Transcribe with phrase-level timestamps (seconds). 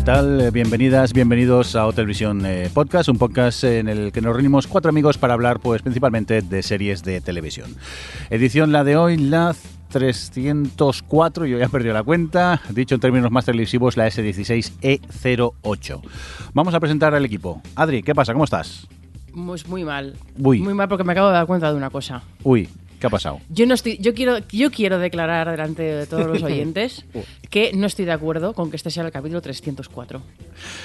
[0.00, 0.40] ¿Qué tal?
[0.40, 4.88] Eh, Bienvenidas, bienvenidos a Televisión eh, Podcast, un podcast en el que nos reunimos cuatro
[4.88, 7.76] amigos para hablar pues principalmente de series de televisión.
[8.30, 9.54] Edición la de hoy, la
[9.90, 16.00] 304, yo ya he perdido la cuenta, dicho en términos más televisivos, la S16E08.
[16.54, 17.60] Vamos a presentar al equipo.
[17.74, 18.32] Adri, ¿qué pasa?
[18.32, 18.88] ¿Cómo estás?
[19.34, 20.14] Pues muy mal.
[20.38, 20.60] Uy.
[20.60, 22.22] Muy mal porque me acabo de dar cuenta de una cosa.
[22.42, 23.40] Uy, ¿qué ha pasado?
[23.48, 27.04] Yo no estoy, yo quiero, yo quiero declarar delante de todos los oyentes
[27.48, 30.22] que no estoy de acuerdo con que este sea el capítulo 304.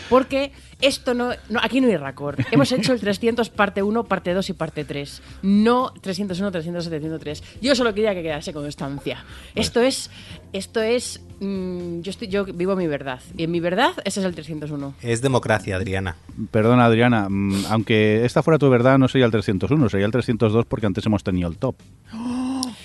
[0.09, 2.39] Porque esto no, no aquí no hay récord.
[2.51, 5.21] Hemos hecho el 300 parte 1, parte 2 y parte 3.
[5.43, 7.43] No 301, 302, 303.
[7.61, 9.23] Yo solo quería que quedase constancia.
[9.53, 10.09] Esto es,
[10.53, 14.25] esto es, mm, yo estoy, yo vivo mi verdad y en mi verdad ese es
[14.25, 14.95] el 301.
[15.01, 16.15] Es democracia, Adriana.
[16.51, 20.65] Perdona, Adriana, mm, aunque esta fuera tu verdad, no sería el 301, sería el 302
[20.65, 21.75] porque antes hemos tenido el top.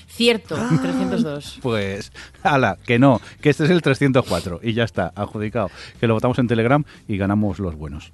[0.08, 1.58] Cierto, 302.
[1.62, 5.70] Pues, ala, que no, que este es el 304 y ya está, adjudicado.
[5.98, 8.12] Que lo votamos en Telegram y ganamos los buenos.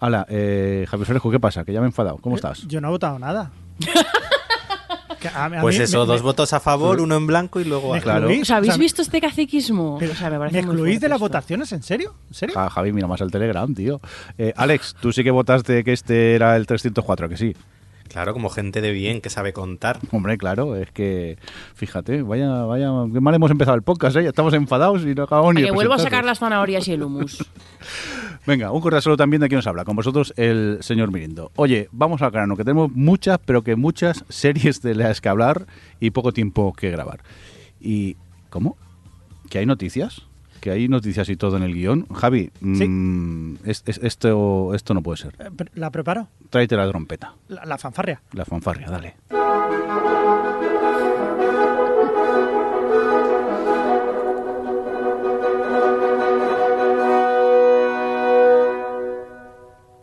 [0.00, 1.64] Ala, eh, Javier Frejo, ¿qué pasa?
[1.64, 2.16] Que ya me he enfadado.
[2.18, 2.66] ¿Cómo estás?
[2.66, 3.50] Yo no he votado nada.
[5.20, 7.28] Que a mí- a Pues mí eso, me- dos me- votos a favor, uno en
[7.28, 7.94] blanco y luego...
[7.94, 8.26] a- Claro.
[8.26, 9.96] O sea, ¿habéis o sea, visto este caciquismo?
[10.00, 11.24] pero o sea, me parece ¿Me excluís de las esto.
[11.26, 11.70] votaciones?
[11.72, 12.16] ¿En serio?
[12.28, 12.56] ¿En serio?
[12.56, 14.00] Ja- Javi, mira más al Telegram, tío.
[14.36, 17.54] Eh, Alex, tú sí que votaste que este era el 304, ¿a que sí.
[18.12, 19.98] Claro, como gente de bien que sabe contar.
[20.10, 21.38] Hombre, claro, es que,
[21.74, 24.22] fíjate, vaya, vaya, qué mal hemos empezado el podcast, ¿eh?
[24.24, 26.92] Ya estamos enfadados y no acabamos ni A que vuelvo a sacar las zanahorias y
[26.92, 27.42] el humus.
[28.46, 31.52] Venga, un correo solo también de aquí nos habla, con vosotros el señor Mirindo.
[31.56, 35.66] Oye, vamos al grano, que tenemos muchas, pero que muchas series de las que hablar
[35.98, 37.20] y poco tiempo que grabar.
[37.80, 38.18] ¿Y
[38.50, 38.76] cómo?
[39.48, 40.26] ¿Que hay noticias?
[40.62, 42.06] ¿Que hay noticias y todo en el guion?
[42.14, 42.86] Javi, Sí.
[42.88, 45.34] mm, es- es- esto, esto no puede ser.
[45.40, 46.28] Eh, ¿La preparo?
[46.50, 48.22] Tráete la trompeta, La, la fanfarria.
[48.32, 49.16] la fanfarria, dale.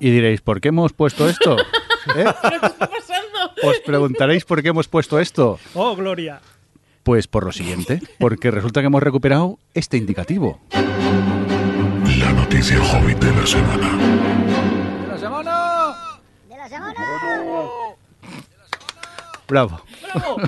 [0.02, 1.58] Y diréis, ¿por qué hemos puesto esto?
[2.16, 2.26] ¿Eh?
[3.64, 5.60] Os preguntaréis por qué hemos puesto esto.
[5.74, 6.40] ¡Oh, Gloria!
[7.04, 10.60] Pues por lo siguiente, porque resulta que hemos recuperado este indicativo.
[12.18, 14.30] La noticia hobbit de la semana.
[19.50, 19.82] Bravo.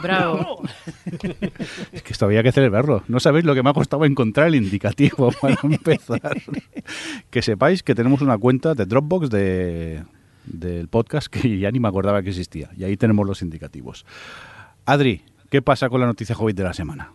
[0.02, 0.62] Bravo.
[1.92, 3.04] Es que esto había que celebrarlo.
[3.08, 6.42] No sabéis lo que me ha costado encontrar el indicativo para empezar.
[7.30, 10.04] que sepáis que tenemos una cuenta de Dropbox de,
[10.46, 12.70] del podcast que ya ni me acordaba que existía.
[12.78, 14.06] Y ahí tenemos los indicativos.
[14.86, 17.12] Adri, ¿qué pasa con la noticia Hobbit de la semana?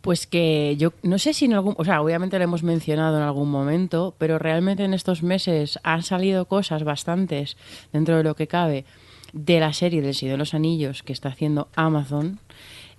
[0.00, 3.22] Pues que yo no sé si en algún, o sea, obviamente lo hemos mencionado en
[3.22, 7.58] algún momento, pero realmente en estos meses han salido cosas bastantes
[7.92, 8.86] dentro de lo que cabe
[9.34, 12.40] de la serie del Señor de los Anillos que está haciendo Amazon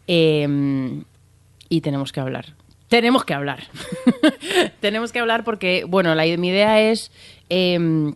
[0.06, 1.04] eh,
[1.70, 2.54] y tenemos que hablar.
[2.90, 3.64] Tenemos que hablar.
[4.82, 7.12] tenemos que hablar porque, bueno, la, mi idea es
[7.50, 8.14] eh,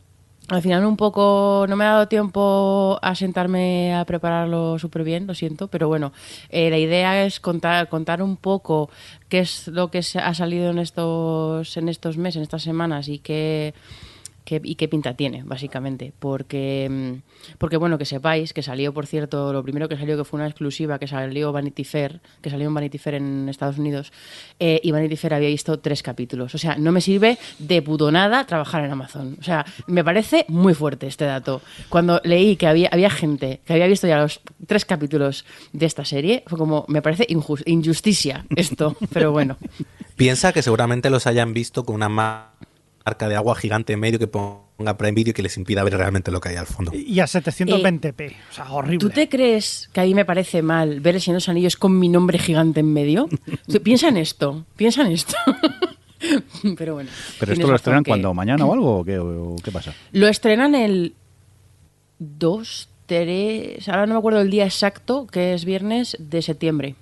[0.49, 5.25] al final un poco no me ha dado tiempo a sentarme a prepararlo súper bien,
[5.25, 6.13] lo siento, pero bueno,
[6.49, 8.89] eh, la idea es contar, contar un poco
[9.27, 13.19] qué es lo que ha salido en estos, en estos meses, en estas semanas y
[13.19, 13.73] qué,
[14.63, 16.13] y qué pinta tiene, básicamente.
[16.19, 20.23] Porque, mm, porque, bueno, que sepáis que salió, por cierto, lo primero que salió que
[20.23, 24.11] fue una exclusiva, que salió Vanity Fair, que salió en Vanity Fair en Estados Unidos,
[24.59, 26.53] eh, y Vanity Fair había visto tres capítulos.
[26.55, 29.37] O sea, no me sirve de puto nada trabajar en Amazon.
[29.39, 31.61] O sea, me parece muy fuerte este dato.
[31.89, 36.05] Cuando leí que había, había gente que había visto ya los tres capítulos de esta
[36.05, 39.57] serie, fue como, me parece injus- injusticia esto, pero bueno.
[40.15, 42.53] Piensa que seguramente los hayan visto con una ma-
[43.05, 45.95] marca de agua gigante en medio que ponga Prime Video y que les impida ver
[45.95, 46.91] realmente lo que hay al fondo.
[46.93, 48.33] Y a 720p.
[48.49, 48.97] o sea, horrible.
[48.97, 51.75] ¿Tú te crees que a mí me parece mal ver el Señor de los Anillos
[51.77, 53.29] con mi nombre gigante en medio?
[53.71, 55.35] Tú- Piensa en esto, piensa en esto.
[56.77, 57.09] Pero bueno.
[57.39, 58.33] ¿Pero esto lo estrenan que- cuando?
[58.33, 58.99] ¿Mañana o algo?
[58.99, 59.93] ¿O qué, o qué pasa?
[60.11, 61.13] Lo estrenan el
[62.17, 66.95] 2, 3, ahora no me acuerdo el día exacto, que es viernes de septiembre.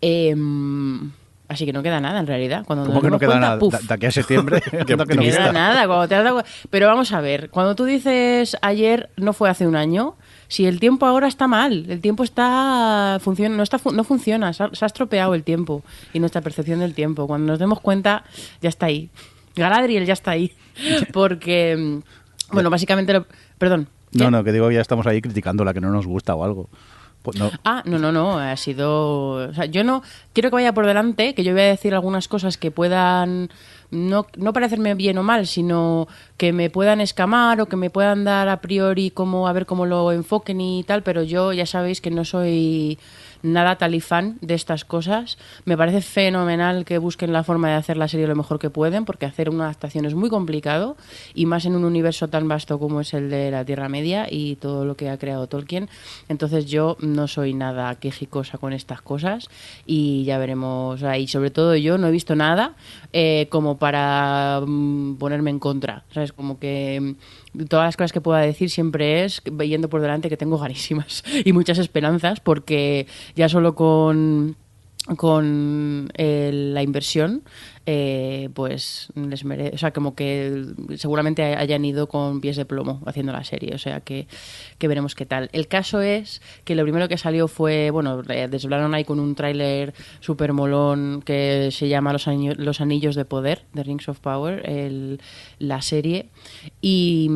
[0.00, 1.10] Em,
[1.46, 2.64] Así que no queda nada en realidad.
[2.66, 3.58] Cuando ¿Cómo nos que no queda cuenta, nada?
[3.58, 3.74] ¡puf!
[3.74, 4.60] De, aquí a septiembre.
[4.86, 5.52] que no No queda queda.
[5.52, 5.86] nada.
[5.86, 9.50] Cuando te has dado cu- Pero vamos a ver, cuando tú dices ayer no fue
[9.50, 10.14] hace un año,
[10.48, 14.62] si el tiempo ahora está mal, el tiempo está funciona, no está no funciona, se
[14.64, 15.82] ha, se ha estropeado el tiempo
[16.14, 17.26] y nuestra percepción del tiempo.
[17.26, 18.24] Cuando nos demos cuenta,
[18.62, 19.10] ya está ahí.
[19.54, 20.52] Galadriel ya está ahí.
[21.12, 23.26] Porque mm, bueno, básicamente lo-
[23.58, 23.88] perdón.
[24.12, 24.18] ¿qué?
[24.18, 26.44] No, no, que digo que ya estamos ahí criticando la que no nos gusta o
[26.44, 26.68] algo.
[27.24, 27.50] Pues no.
[27.64, 29.48] Ah, no, no, no, ha sido...
[29.48, 30.02] O sea, yo no
[30.34, 33.48] quiero que vaya por delante, que yo voy a decir algunas cosas que puedan
[33.90, 36.06] no, no parecerme bien o mal, sino
[36.36, 39.86] que me puedan escamar o que me puedan dar a priori como a ver cómo
[39.86, 42.98] lo enfoquen y tal, pero yo ya sabéis que no soy
[43.44, 45.38] nada talifán de estas cosas.
[45.64, 49.04] Me parece fenomenal que busquen la forma de hacer la serie lo mejor que pueden,
[49.04, 50.96] porque hacer una adaptación es muy complicado,
[51.34, 54.56] y más en un universo tan vasto como es el de la Tierra Media y
[54.56, 55.88] todo lo que ha creado Tolkien.
[56.28, 59.48] Entonces yo no soy nada quejicosa con estas cosas
[59.86, 61.00] y ya veremos.
[61.00, 62.72] Sea, y sobre todo yo no he visto nada
[63.12, 66.04] eh, como para mm, ponerme en contra.
[66.12, 66.32] ¿Sabes?
[66.32, 67.12] Como que mm,
[67.68, 71.52] todas las cosas que pueda decir siempre es yendo por delante que tengo ganísimas y
[71.52, 74.56] muchas esperanzas porque ya solo con
[75.16, 77.42] con eh, la inversión
[77.84, 80.64] eh, pues les merece o sea como que
[80.96, 84.26] seguramente hayan ido con pies de plomo haciendo la serie o sea que,
[84.78, 85.50] que veremos qué tal.
[85.52, 89.92] El caso es que lo primero que salió fue bueno desvelaron ahí con un tráiler
[90.20, 94.62] súper molón que se llama los, Año- los anillos de poder de Rings of Power
[94.68, 95.20] el-
[95.58, 96.30] la serie
[96.80, 97.28] y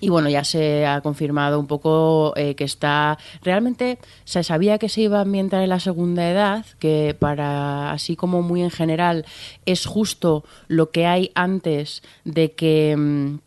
[0.00, 3.18] y bueno, ya se ha confirmado un poco eh, que está.
[3.42, 8.16] Realmente se sabía que se iba a ambientar en la segunda edad, que para así
[8.16, 9.24] como muy en general
[9.66, 13.38] es justo lo que hay antes de que.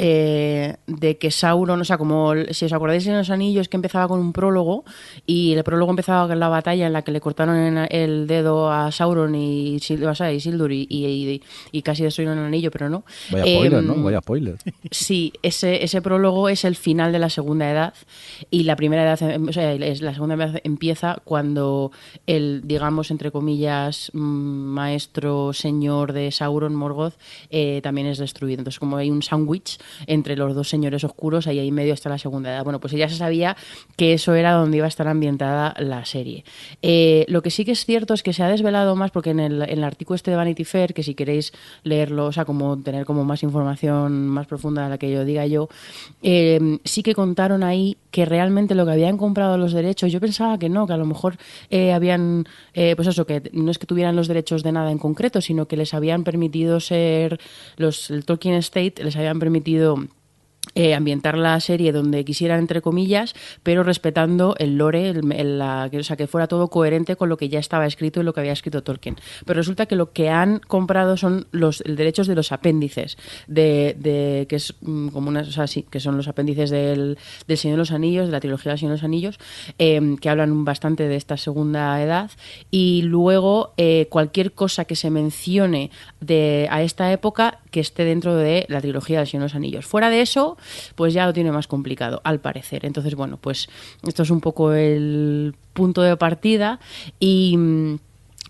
[0.00, 4.06] Eh, de que Sauron, o sea, como si os acordáis en los anillos que empezaba
[4.08, 4.84] con un prólogo
[5.26, 8.92] y el prólogo empezaba con la batalla en la que le cortaron el dedo a
[8.92, 11.42] Sauron y, o sea, y Sildur y, y-
[11.72, 13.04] y casi destruyeron el anillo, pero no.
[13.30, 14.02] Vaya spoiler, Em, ¿no?
[14.02, 14.56] Vaya spoiler.
[14.90, 17.94] Sí, ese, ese prólogo es el final de la segunda edad
[18.50, 21.90] y la primera edad, em, o sea, es- la segunda edad empieza cuando
[22.26, 27.14] el, digamos, entre comillas, mm, maestro, señor de Sauron, Morgoth,
[27.50, 28.60] eh, también es destruido.
[28.60, 32.18] Entonces, como hay un sándwich entre los dos señores oscuros, ahí en medio está la
[32.18, 32.64] segunda edad.
[32.64, 33.56] Bueno, pues ya se sabía
[33.96, 36.44] que eso era donde iba a estar ambientada la serie.
[36.82, 39.40] Eh, lo que sí que es cierto es que se ha desvelado más, porque en
[39.40, 41.52] el, en el artículo este de Vanity Fair, que si queréis
[41.82, 45.46] leerlo, o sea, como tener como más información más profunda de la que yo diga
[45.46, 45.68] yo,
[46.22, 50.58] eh, sí que contaron ahí que realmente lo que habían comprado los derechos, yo pensaba
[50.58, 51.36] que no, que a lo mejor
[51.70, 54.98] eh, habían, eh, pues eso, que no es que tuvieran los derechos de nada en
[54.98, 57.40] concreto, sino que les habían permitido ser,
[57.76, 59.96] los, el Tolkien State les habían permitido
[60.74, 65.88] eh, ambientar la serie donde quisieran, entre comillas, pero respetando el lore, el- el- la-
[65.90, 68.32] que, o sea, que fuera todo coherente con lo que ya estaba escrito y lo
[68.32, 69.16] que había escrito Tolkien.
[69.44, 73.16] Pero resulta que lo que han comprado son los derechos de los apéndices,
[73.46, 75.32] de, de- que es mm, como
[75.90, 77.16] que son los apéndices del,
[77.56, 79.38] Señor de los Anillos, de la trilogía del Señor de los Anillos,
[79.78, 82.30] eh, que hablan bastante de esta segunda edad.
[82.70, 88.36] Y luego eh, cualquier cosa que se mencione de, a esta época que esté dentro
[88.36, 89.86] de la trilogía del Señor de los Anillos.
[89.86, 90.57] Fuera de eso,
[90.94, 92.84] pues ya lo tiene más complicado, al parecer.
[92.84, 93.68] Entonces, bueno, pues
[94.06, 96.80] esto es un poco el punto de partida
[97.18, 97.98] y...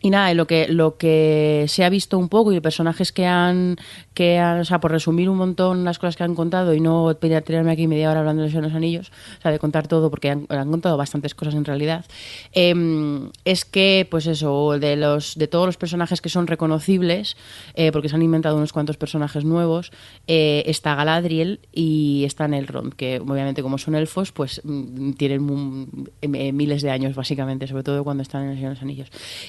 [0.00, 3.76] y nada, lo que, lo que se ha visto un poco y personajes que han,
[4.14, 7.16] que han, o sea, por resumir un montón las cosas que han contado y no
[7.16, 10.46] tirarme aquí media hora hablando de los Anillos, o sea, de contar todo, porque han,
[10.48, 12.04] han contado bastantes cosas en realidad,
[12.52, 17.36] em, es que, pues eso, de, los, de todos los personajes que son reconocibles,
[17.74, 19.92] eh, porque se han inventado unos cuantos personajes nuevos,
[20.26, 26.52] eh, está Galadriel y está Elrond, que obviamente como son elfos, pues mm, tienen eh,
[26.52, 29.08] miles de años básicamente, sobre todo cuando están en los Anillos.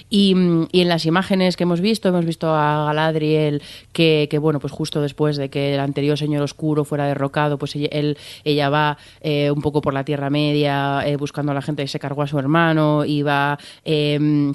[0.10, 0.36] Y,
[0.72, 3.62] y en las imágenes que hemos visto, hemos visto a Galadriel
[3.93, 7.75] que, que, bueno, pues justo después de que el anterior Señor Oscuro fuera derrocado, pues
[7.75, 11.84] él- ella va eh, un poco por la Tierra Media eh, buscando a la gente
[11.84, 13.58] que se cargó a su hermano y va...
[13.86, 14.53] em,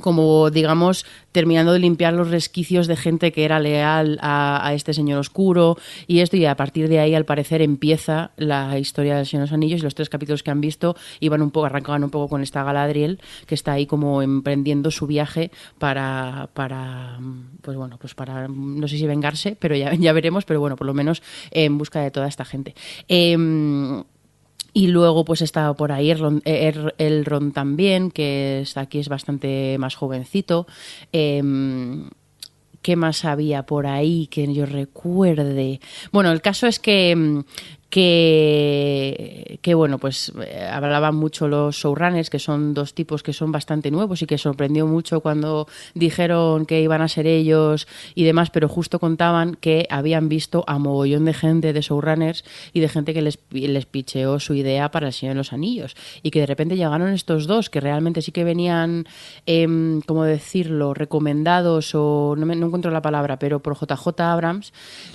[0.00, 5.18] como digamos terminando de limpiar los resquicios de gente que era leal a, este señor
[5.18, 9.50] oscuro y esto y a partir de ahí al parecer empieza la historia Señor de
[9.50, 12.28] los Anillos y los tres capítulos que han visto iban un poco arrancaban un poco
[12.28, 17.18] con esta Galadriel que está ahí como emprendiendo su viaje para para
[17.62, 20.86] pues bueno pues para no sé si vengarse pero ya, ya veremos pero bueno por
[20.86, 22.74] lo menos en busca de toda esta gente.
[23.08, 24.04] Em,
[24.74, 29.78] y luego pues está por ahí Elrond, eh, Elrond también, que está aquí es bastante
[29.78, 30.66] más jovencito.
[31.12, 32.10] Em,
[32.82, 35.80] ¿Qué más había por ahí que yo recuerde?
[36.12, 37.44] Bueno, el caso es que, mm,
[37.94, 43.92] que, bueno, pues eh, hablaban mucho los showrunners, que son dos tipos que son bastante
[43.92, 47.86] nuevos y que sorprendió mucho cuando dijeron que iban a ser ellos
[48.16, 52.80] y demás, pero justo contaban que habían visto a mogollón de gente de showrunners y
[52.80, 56.32] de gente que les, les picheó su idea para el Señor de los Anillos y
[56.32, 59.06] que de repente llegaron estos dos que realmente sí que venían,
[59.46, 64.72] eh, ¿cómo decirlo?, recomendados o no, me, encuentro la palabra, pero por JJ Abrams,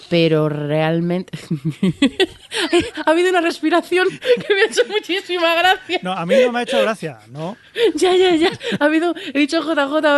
[0.09, 1.38] pero realmente...
[3.05, 4.07] ha habido una respiración
[4.47, 5.99] que me ha hecho muchísima gracia.
[6.03, 7.57] No, a mí no me ha hecho gracia, ¿no?
[7.95, 8.51] Ya, ya, ya.
[8.79, 10.17] Ha habido, he dicho JJ, ha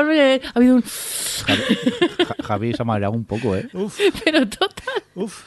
[0.55, 0.83] habido un...
[0.83, 1.63] Javi,
[2.27, 3.67] Ja- Javi se ha mareado un poco, ¿eh?
[3.73, 5.03] Uf, Pero total.
[5.15, 5.43] uf.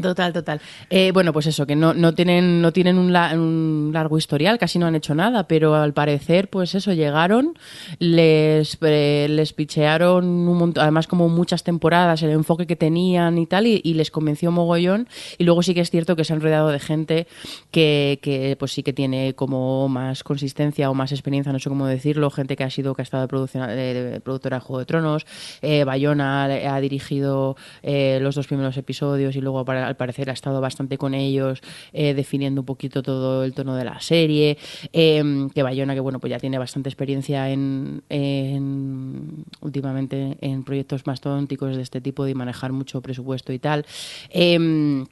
[0.00, 0.60] Total, total.
[0.90, 4.58] Eh, bueno, pues eso, que no, no tienen, no tienen un, la- un largo historial,
[4.58, 7.54] casi no han hecho nada, pero al parecer, pues eso, llegaron,
[7.98, 13.46] les, eh, les pichearon un montón, además como muchas temporadas, el enfoque que tenían y
[13.46, 15.08] tal, y, les convenció mogollón.
[15.38, 17.26] Y luego sí que es cierto que se han rodeado de gente
[17.70, 21.86] que, que pues sí que tiene como más consistencia o más experiencia, no sé cómo
[21.86, 25.26] decirlo, gente que ha sido, que ha estado de, de productora de Juego de Tronos,
[25.62, 30.30] eh, Bayona ha, ha dirigido eh, los dos primeros episodios y luego para- al parecer
[30.30, 31.60] ha estado bastante con ellos
[31.92, 34.56] eh, definiendo un poquito todo el tono de la serie,
[34.92, 41.06] eh, que Bayona que bueno pues ya tiene bastante experiencia en, en- últimamente en proyectos
[41.06, 43.84] más tonticos de este tipo de manejar mucho presupuesto y tal.
[44.30, 45.06] Em,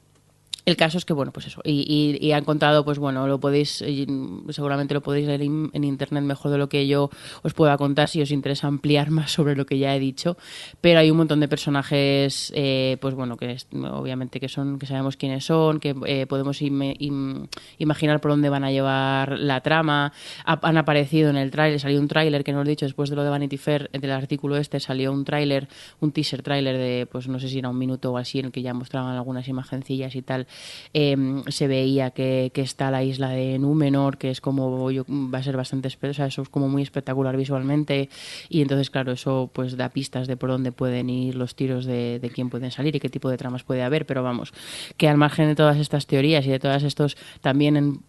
[0.67, 1.85] el caso es que, bueno, pues eso, y,
[2.21, 6.23] y- y han contado, pues bueno, lo podéis, mm, seguramente lo podéis leer en internet
[6.23, 7.09] mejor de lo que yo
[7.41, 10.35] os pueda contar si os interesa ampliar más sobre lo que ya he dicho,
[10.81, 14.85] pero hay un montón de personajes, eh, pues bueno, que es- obviamente que son, que
[14.85, 17.47] sabemos quiénes son, que eh, podemos im- im-
[17.77, 20.11] imaginar por dónde van a llevar la trama,
[20.45, 23.09] Ha- han aparecido en el tráiler, salió un tráiler que no os he dicho después
[23.09, 25.69] de lo de Vanity Fair, del artículo este salió un tráiler,
[26.01, 28.51] un teaser tráiler de, pues no sé si era un minuto o así, en el
[28.51, 30.45] que ya mostraban algunas imagencillas y tal,
[30.93, 31.15] eh,
[31.47, 35.57] se veía que, que está la isla de Númenor, que es como va a ser
[35.57, 38.09] bastante, o sea, eso es como muy espectacular visualmente.
[38.49, 42.19] Y entonces claro, eso pues da pistas de por dónde pueden ir los tiros de,
[42.19, 44.53] de quién pueden salir y qué tipo de tramas puede haber, pero vamos,
[44.97, 47.99] que al margen de todas estas teorías y de todas estos también en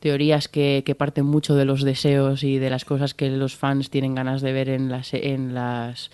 [0.00, 4.14] teorías que, parten mucho de los deseos y de las cosas que los fans tienen
[4.14, 6.10] ganas de ver en las en las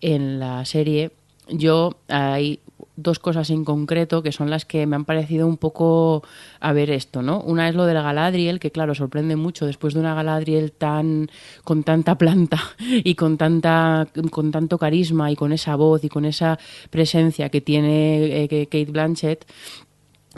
[0.00, 1.10] en la serie
[1.48, 2.60] yo hay
[2.96, 6.22] dos cosas en concreto que son las que me han parecido un poco
[6.60, 7.40] a ver esto, ¿no?
[7.40, 11.30] Una es lo del Galadriel, que claro, sorprende mucho después de una Galadriel tan
[11.64, 16.24] con tanta planta y con tanta con tanto carisma y con esa voz y con
[16.24, 16.58] esa
[16.90, 19.46] presencia que tiene eh, Kate Blanchett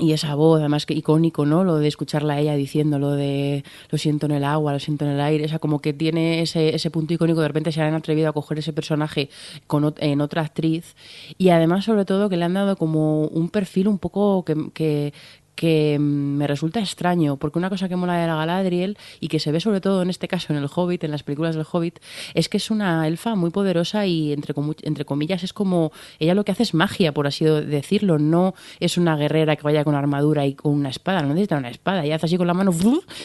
[0.01, 1.65] y esa voz, además que icónico, ¿no?
[1.65, 5.05] Lo de escucharla a ella diciendo lo de lo siento en el agua, lo siento
[5.05, 7.83] en el aire, o sea, como que tiene ese, ese punto icónico, de repente se
[7.83, 9.29] han atrevido a coger ese personaje
[9.67, 10.97] con, en otra actriz.
[11.39, 15.13] Y además sobre todo que le han dado como un perfil un poco que, que,
[15.61, 16.03] que mm,
[16.39, 19.61] me resulta extraño, porque una cosa que mola de la Galadriel y que se ve
[19.61, 21.99] sobre todo en este caso en el Hobbit, en las películas del Hobbit,
[22.33, 26.35] es que es una elfa muy poderosa y entre, comu- entre comillas es como, ella
[26.35, 29.95] lo que hace es magia, por así decirlo, no es una guerrera que vaya con
[29.95, 32.73] armadura y con una espada, no necesita una espada, ella hace así con la mano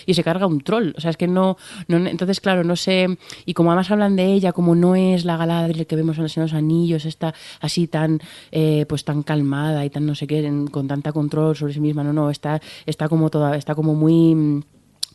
[0.05, 1.55] y se carga un troll, o sea, es que no,
[1.87, 5.37] no entonces claro, no sé, y como además hablan de ella como no es la
[5.37, 8.19] Galadriel que vemos en los Anillos, está así tan,
[8.51, 12.03] eh, pues tan calmada y tan no sé qué, con tanta control sobre sí misma,
[12.03, 14.35] no, no, está, está como está como muy...
[14.35, 14.63] mm,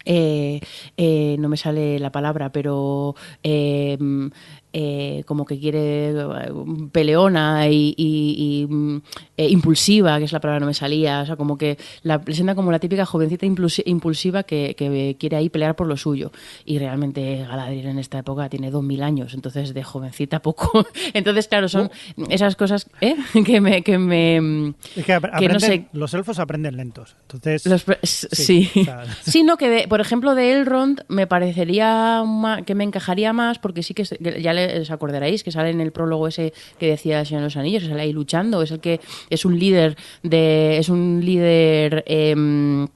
[0.06, 0.60] eh,
[0.96, 4.28] eh, no me sale la palabra, pero eh, mm,
[4.72, 6.52] eh, como que quiere eh,
[6.92, 9.02] peleona y, y- y, mm,
[9.36, 12.20] eh, impulsiva, que es la palabra que no me salía, o sea, como que la
[12.20, 16.30] presenta como la típica jovencita impulsi- impulsiva que, que quiere ahí pelear por lo suyo.
[16.64, 20.86] Y realmente Galadriel en esta época tiene 2000 años, entonces de jovencita poco.
[21.14, 21.90] entonces, claro, son
[22.28, 23.16] esas cosas ¿eh?
[23.44, 23.82] que me...
[23.82, 27.16] Que me mm, Es que ap- que aprenden, no sé, los elfos aprenden lentos.
[27.22, 28.70] Entonces, los pre- s- sí.
[28.76, 32.22] o sea, Sí, no, que de- por ejemplo de Elrond me parecería
[32.66, 34.04] que me encajaría más porque sí que
[34.40, 37.46] ya le- os acordaréis que sale en el prólogo ese que decía el Señor de
[37.46, 39.00] los Anillos, que sale ahí luchando, es el que
[39.30, 42.86] es un líder de es un líder em,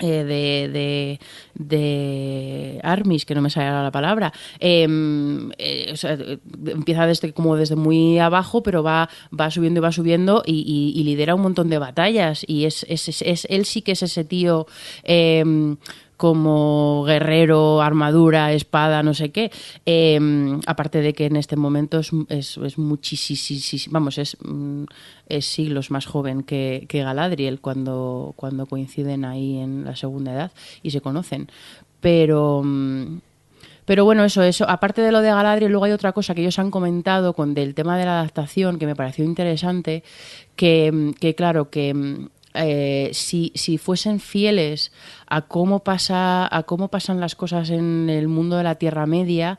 [0.00, 1.18] eh, de, de,
[1.54, 5.92] de Armis, que no me sale la palabra, em, eh,
[6.66, 9.08] empieza desde como desde muy abajo, pero va,
[9.38, 12.44] va subiendo y va subiendo y, lidera un montón de batallas.
[12.46, 14.66] Y es, es, es- es- él sí que es ese tío
[15.02, 15.76] em,
[16.18, 19.50] como guerrero, armadura, espada, no sé qué.
[19.86, 24.84] Em, aparte de que en este momento es, es, es muchísimo, vamos, es, mm,
[25.28, 30.52] es siglos más joven que, que Galadriel cuando, cuando coinciden ahí en la segunda edad
[30.82, 31.48] y se conocen.
[32.00, 32.62] Pero...
[32.62, 33.20] mm,
[33.84, 36.58] pero bueno, eso, eso, aparte de lo de Galadriel, luego hay otra cosa que ellos
[36.58, 40.04] han comentado con del tema de la adaptación que me pareció interesante,
[40.56, 44.92] que, que claro, que mm, eh, si, si fuesen fieles
[45.26, 49.58] a cómo pasa a cómo pasan las cosas en el mundo de la Tierra Media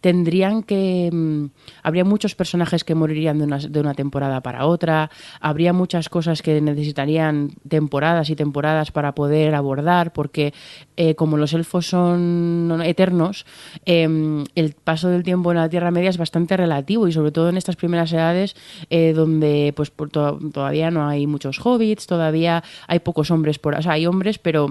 [0.00, 1.44] tendrían que mm,
[1.82, 6.42] habría muchos personajes que morirían de una, de una temporada para otra habría muchas cosas
[6.42, 10.52] que necesitarían temporadas y temporadas para poder abordar porque
[10.96, 13.46] eh, como los elfos son eternos
[13.84, 17.48] em, el paso del tiempo en la Tierra Media es bastante relativo y sobre todo
[17.48, 18.56] en estas primeras edades
[18.90, 23.74] eh, donde pues por to- todavía no hay muchos hobbits todavía hay pocos hombres por
[23.74, 24.68] o sea hay hombres pero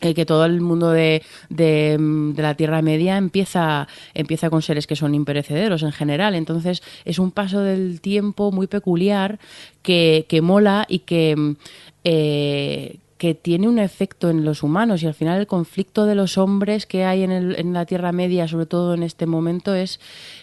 [0.00, 4.62] eh, que todo el mundo de, de, mm, de la Tierra Media empieza, empieza con
[4.62, 6.34] seres que son imperecederos en general.
[6.34, 9.38] Entonces es un paso del tiempo muy peculiar
[9.82, 11.56] que, que mola y que, mm,
[12.04, 16.38] eh, que tiene un efecto en los humanos y al final el conflicto de los
[16.38, 20.00] hombres que hay en, el- en la Tierra Media, sobre todo en este momento, es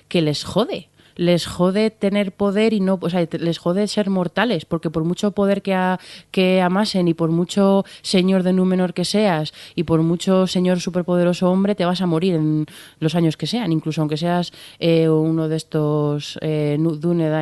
[0.07, 0.87] que les jode
[1.17, 5.31] les jode tener poder y no, o sea, les jode ser mortales, porque por mucho
[5.31, 5.99] poder que, a-
[6.31, 11.51] que amasen y por mucho señor de Númenor que seas y por mucho señor superpoderoso
[11.51, 12.65] hombre, te vas a morir en
[12.99, 16.77] los años que sean, incluso aunque seas eh, uno de estos eh,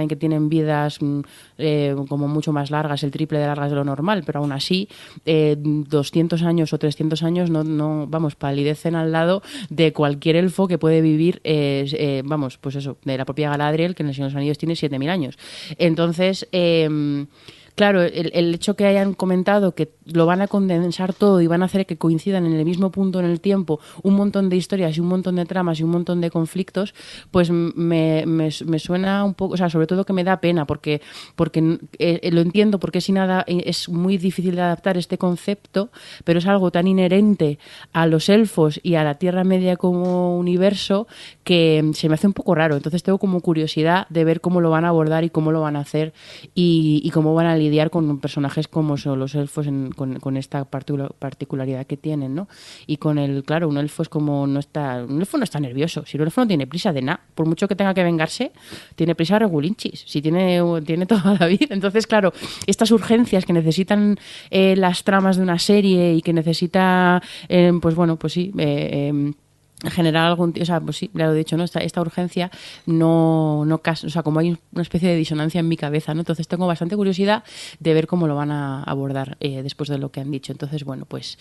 [0.09, 1.19] que tienen vidas mm,
[1.57, 4.89] eh, como mucho más largas, el triple de largas de lo normal, pero aún así,
[5.25, 10.67] eh, 200 años o 300 años no, no vamos, palidecen al lado de cualquier elfo
[10.67, 14.15] que puede vivir, eh, eh, vamos, pues eso, de la propia Galadriel, que en el
[14.15, 15.37] Señor de los Anillos tiene 7.000 años.
[15.77, 16.47] Entonces,
[17.75, 21.65] Claro, el, hecho que hayan comentado que lo van a condensar todo y van a
[21.65, 25.01] hacer que coincidan en el mismo punto en el tiempo un montón de historias y
[25.01, 26.93] un montón de tramas y un montón de conflictos,
[27.31, 31.01] pues me, me- suena un poco, o sea, sobre todo que me da pena porque,
[31.35, 35.89] porque eh, lo entiendo porque sin nada es muy difícil de adaptar este concepto,
[36.23, 37.59] pero es algo tan inherente
[37.91, 41.07] a los elfos y a la Tierra Media como universo
[41.43, 42.77] que se me hace un poco raro.
[42.77, 45.75] Entonces tengo como curiosidad de ver cómo lo van a abordar y cómo lo van
[45.75, 46.13] a hacer
[46.53, 50.69] y, y cómo van a lidiar con personajes como son los elfos en- con, esta
[50.69, 52.47] particu- particularidad que tienen, ¿no?
[52.87, 56.03] Y con el, claro, un elfo es como no está, un elfo no está nervioso,
[56.05, 58.51] si un elfo no tiene prisa de nada, por mucho que tenga que vengarse,
[58.95, 61.67] tiene prisa regulinchis, si tiene, tiene toda la vida.
[61.71, 62.33] Entonces, claro,
[62.67, 64.17] estas urgencias que necesitan
[64.51, 69.07] eh, las tramas de una serie y que necesita, eh, pues bueno, pues sí, eh,
[69.09, 69.33] em,
[69.91, 72.49] generar algún o sea pues sí ya lo he dicho no esta, esta urgencia
[72.85, 76.47] no no o sea como hay una especie de disonancia en mi cabeza no entonces
[76.47, 77.43] tengo bastante curiosidad
[77.79, 80.51] de ver cómo lo van a abordar eh, después de lo que han dicho.
[80.53, 81.37] Entonces bueno pues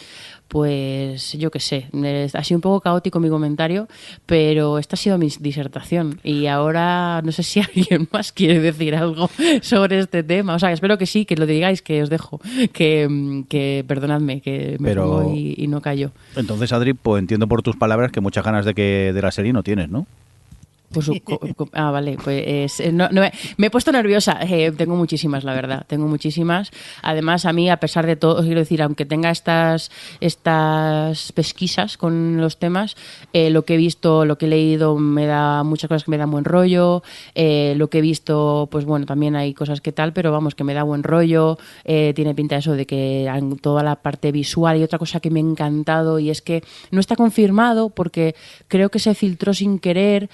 [0.49, 3.87] pues yo qué sé es- ha sido un poco caótico mi comentario
[4.27, 8.95] pero esta ha sido mi disertación y ahora no sé si alguien más quiere decir
[8.97, 9.31] algo
[9.63, 10.55] sobre este tema.
[10.55, 12.41] O sea espero que sí que lo digáis que os dejo
[12.73, 16.11] que, que perdonadme que me Pero- pongo y, y no callo.
[16.37, 19.53] Entonces, Adri, pues entiendo por tus palabras que muchas ganas de que de la serie
[19.53, 20.07] no tienes, ¿no?
[21.57, 23.09] Co- ah, vale, pues eh, no-
[23.57, 24.39] me he puesto nerviosa.
[24.43, 26.71] Eh, tengo muchísimas, la verdad, tengo muchísimas.
[27.03, 29.91] Además, a mí, a pesar de todo, quiero decir, aunque tenga estas,
[30.45, 32.97] estas pesquisas con los temas,
[33.33, 36.19] eh, lo que he visto, lo que he leído, me da muchas cosas que me
[36.19, 37.03] dan buen rollo.
[37.35, 40.75] Lo que he visto, pues bueno, también hay cosas que tal, pero vamos, que me
[40.75, 41.59] da buen rollo.
[41.85, 45.41] Tiene pinta eso de que han- toda la parte visual y otra cosa que me
[45.41, 48.35] ha encantado y es que no está confirmado porque
[48.69, 50.29] creo que se filtró sin querer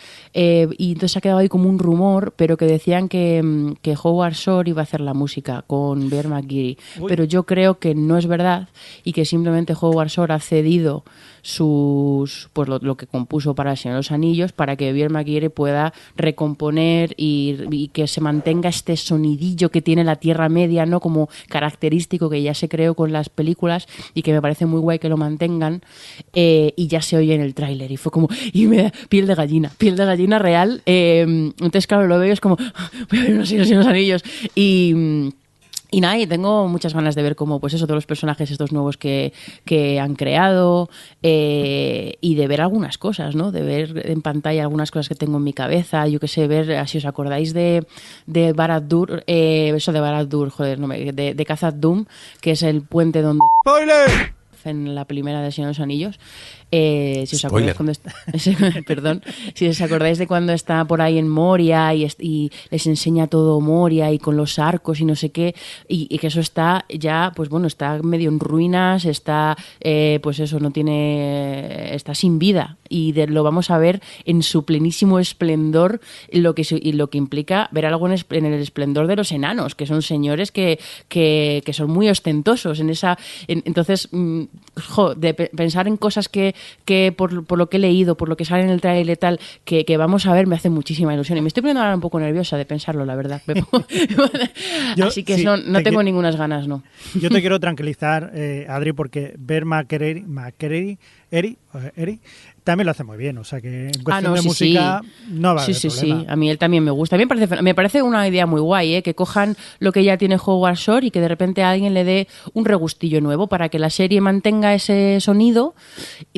[0.77, 4.35] y entonces ha quedado ahí como un rumor, pero que decían que, mm, que Howard
[4.35, 6.79] Shore iba a hacer la música con Bear McGeary.
[7.07, 8.69] Pero yo creo que no es verdad
[9.05, 11.05] y que simplemente Howard Shore ha cedido
[11.43, 15.93] sus pues lo, que compuso para El Señor de los Anillos para que McGeary pueda
[16.17, 21.01] recomponer y, que se mantenga este sonidillo que tiene la Tierra Media, ¿no?
[21.01, 24.99] Como característico que ya se creó con las películas y que me parece muy guay
[24.99, 25.83] que lo mantengan
[26.33, 29.35] eh, y ya se oye en el tráiler y fue como y me piel de
[29.35, 30.83] gallina, piel de gallina real.
[30.87, 33.87] eh, entonces claro, lo veo y es como voy a ver unos Señor de los
[33.87, 34.23] Anillos
[34.55, 35.33] y
[35.91, 38.73] y nada, y tengo muchas ganas de ver cómo, pues eso, todos los personajes estos
[38.73, 39.33] nuevos que,
[39.65, 40.89] que han creado
[41.23, 43.51] eh, y de ver algunas cosas, ¿no?
[43.51, 46.87] De ver en pantalla algunas cosas que tengo en mi cabeza, yo qué sé, ver,
[46.89, 47.87] si os acordáis de,
[48.27, 52.07] de Barad-dûr, eh, eso de Barad-dûr, joder, no me, de, de Khazad-dûm,
[52.41, 53.41] que es el puente donde
[54.65, 56.19] en la primera de Señor de los Anillos.
[56.73, 58.15] Eh, si os acordáis cuando está,
[58.87, 59.23] perdón,
[59.55, 62.07] si os acordáis de cuando está por ahí en Moria y,
[62.71, 65.55] les enseña todo Moria y con los arcos y no sé qué,
[65.89, 70.39] y, y que eso está ya, pues bueno, está medio en ruinas, está, eh, pues
[70.39, 72.77] eso, no tiene, está sin vida.
[72.89, 76.01] Y de- lo vamos a ver en su plenísimo esplendor,
[76.33, 79.75] lo que, y lo que implica ver algo en, en el esplendor de los enanos,
[79.75, 80.79] que son señores que,
[81.09, 84.43] que, que son muy ostentosos en esa, en- entonces, mm,
[84.89, 86.55] jo, de pe- pensar en cosas que,
[86.85, 89.19] que por, por lo que he leído, por lo que sale en el trailer y
[89.19, 91.37] tal, que, que vamos a ver, me hace muchísima ilusión.
[91.39, 93.43] Y me estoy poniendo ahora un poco nerviosa de pensarlo, la verdad.
[94.97, 96.83] Yo, Así que sí, no, no te tengo ninguna ganas, no.
[97.15, 100.99] Yo te quiero tranquilizar, eh, Adri, porque ver Makereri, Makereri,
[101.31, 102.21] Eri, eh, Eri,
[102.71, 103.37] también lo hace muy bien.
[103.39, 105.11] O sea que en cuestión Ah, no, de sí, música sí.
[105.33, 106.21] no va a Sí, haber sí, problema.
[106.21, 106.27] sí.
[106.29, 107.17] A mí él también me gusta.
[107.17, 109.03] A mí me parece, me parece una idea muy guay, ¿eh?
[109.03, 112.05] que cojan lo que ya tiene Howard Shore y que de repente a alguien le
[112.05, 115.75] dé un regustillo nuevo para que la serie mantenga ese sonido,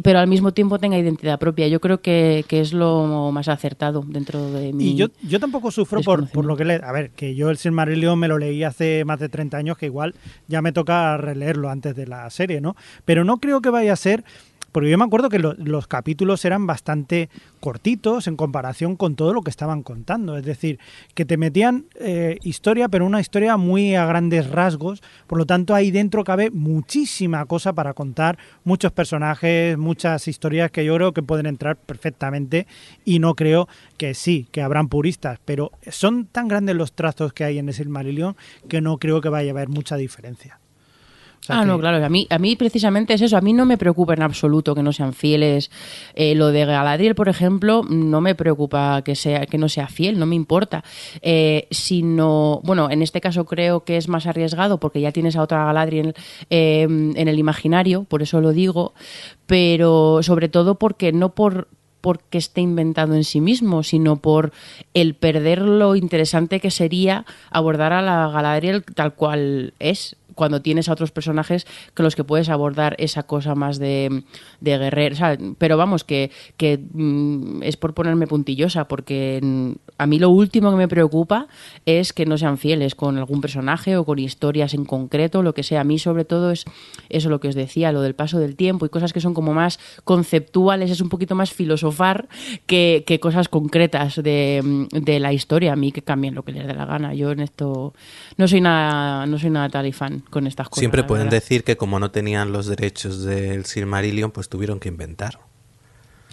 [0.02, 1.68] pero al mismo tiempo tenga identidad propia.
[1.68, 4.90] Yo creo que, que es lo más acertado dentro de mi.
[4.90, 6.74] Y yo, yo tampoco sufro por, por lo que le...
[6.82, 9.86] A ver, que yo el Silmarillion me lo leí hace más de 30 años, que
[9.86, 10.14] igual
[10.48, 12.74] ya me toca releerlo antes de la serie, ¿no?
[13.04, 14.24] Pero no creo que vaya a ser...
[14.72, 17.28] Porque yo me acuerdo que lo- los capítulos eran bastante
[17.60, 20.36] cortitos en comparación con todo lo que estaban contando.
[20.38, 20.78] Es decir,
[21.14, 25.02] que te metían eh, historia, pero una historia muy a grandes rasgos.
[25.26, 30.84] Por lo tanto, ahí dentro cabe muchísima cosa para contar, muchos personajes, muchas historias que
[30.86, 32.66] yo creo que pueden entrar perfectamente.
[33.04, 37.44] Y no creo que sí, que habrán puristas, pero son tan grandes los trazos que
[37.44, 38.36] hay en ese Silmarillion
[38.68, 40.61] que no creo que vaya a haber mucha diferencia.
[41.42, 42.04] O sea ah, que- no, claro.
[42.04, 43.36] A mí, a mí precisamente es eso.
[43.36, 45.72] A mí no me preocupa en absoluto que no sean fieles.
[46.14, 50.20] Eh, lo de Galadriel, por ejemplo, no me preocupa que sea que no sea fiel,
[50.20, 50.84] no me importa.
[51.20, 55.42] Eh, sino, bueno, en este caso creo que es más arriesgado porque ya tienes a
[55.42, 56.14] otra Galadriel
[56.48, 58.94] eh, en el imaginario, por eso lo digo.
[59.46, 61.66] Pero sobre todo porque no por
[62.02, 64.52] porque esté inventado en sí mismo, sino por
[64.92, 70.88] el perder lo interesante que sería abordar a la Galadriel tal cual es cuando tienes
[70.88, 74.24] a otros personajes con los que puedes abordar esa cosa más de,
[74.60, 75.14] de guerrero.
[75.14, 80.18] O sea, pero vamos, que, que mm, es por ponerme puntillosa, porque mm, a mí
[80.18, 81.48] lo último que me preocupa
[81.86, 85.62] es que no sean fieles con algún personaje o con historias en concreto, lo que
[85.62, 85.80] sea.
[85.80, 86.64] A mí sobre todo es
[87.08, 89.54] eso lo que os decía, lo del paso del tiempo y cosas que son como
[89.54, 92.28] más conceptuales, es un poquito más filosofar
[92.66, 95.72] que, que cosas concretas de, de la historia.
[95.72, 97.14] A mí que cambien lo que les dé la gana.
[97.14, 97.94] Yo en esto
[98.36, 100.80] no soy nada, no soy nada talifán con estas cosas.
[100.80, 101.36] Siempre pueden verdad.
[101.42, 105.38] decir que como no tenían los derechos del Silmarillion, pues tuvieron que inventar.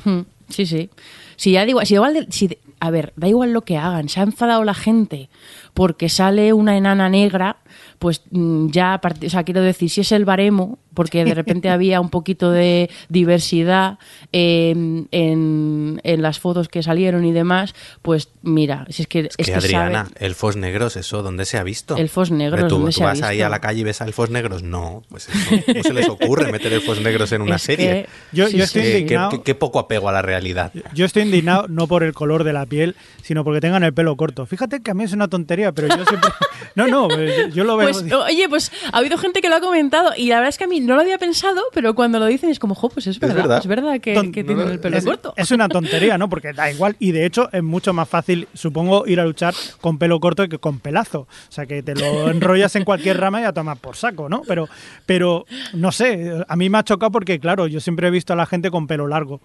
[0.06, 0.90] Mm, Sí, sí.
[1.36, 4.10] Si ya digo, si igual, de- si a ver, da igual lo que hagan.
[4.10, 5.30] Se ha enfadado la gente
[5.74, 7.58] porque sale una enana negra,
[8.00, 12.02] pues mm, ya, o sea, quiero decir, si es el baremo, porque de repente había
[12.02, 14.00] un poquito de diversidad
[14.34, 14.72] eh,
[15.12, 19.44] en, en las fotos que salieron y demás, pues mira, si es que Es que,
[19.44, 21.96] es que Adriana, saben- elfos negros, ¿eso dónde se ha visto?
[21.98, 24.02] Elfos negros, Hombre, ¿Tú, ¿dónde tú se ha vas ahí a la calle y ves
[24.02, 24.64] a elfos negros?
[24.64, 27.90] No, pues eso, no se les ocurre meter elfos negros en una Es serie.
[27.90, 28.80] que- Yo- sí, yo sí.
[28.80, 29.30] estoy Qué- indignado.
[29.30, 30.72] qué- qué poco apego a la realidad.
[30.94, 34.16] Yo estoy indignado no por el color de la piel, sino porque tengan el pelo
[34.18, 34.46] corto.
[34.46, 36.30] Fíjate que a mí es una tontería, pero yo siempre...
[36.76, 37.90] No, no, yo, yo lo veo...
[37.92, 40.64] Pues, oye, pues ha habido gente que lo ha comentado y la verdad es que
[40.64, 43.20] a mí no lo había pensado, pero cuando lo dicen es como, jo, pues es
[43.20, 43.84] verdad, es verdad.
[43.92, 45.34] verdad, que, Ton- que tienen el pelo es, corto.
[45.36, 46.30] es una tontería, ¿no?
[46.30, 46.96] Porque da igual.
[47.00, 50.60] Y de hecho es mucho más fácil, supongo, ir a luchar con pelo corto que
[50.60, 51.22] con pelazo.
[51.22, 54.44] O sea, que te lo enrollas en cualquier rama y a tomar por saco, ¿no?
[54.48, 54.70] Pero,
[55.06, 58.36] pero no sé, a mí me ha chocado porque, claro, yo siempre he visto a
[58.38, 59.42] la gente con pelo largo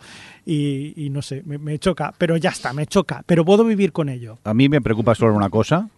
[0.46, 2.12] y, y no sé, me, me choca.
[2.18, 3.22] Pero ya está, me choca.
[3.26, 4.38] Pero puedo vivir con ello.
[4.44, 5.88] A mí me preocupa solo una cosa,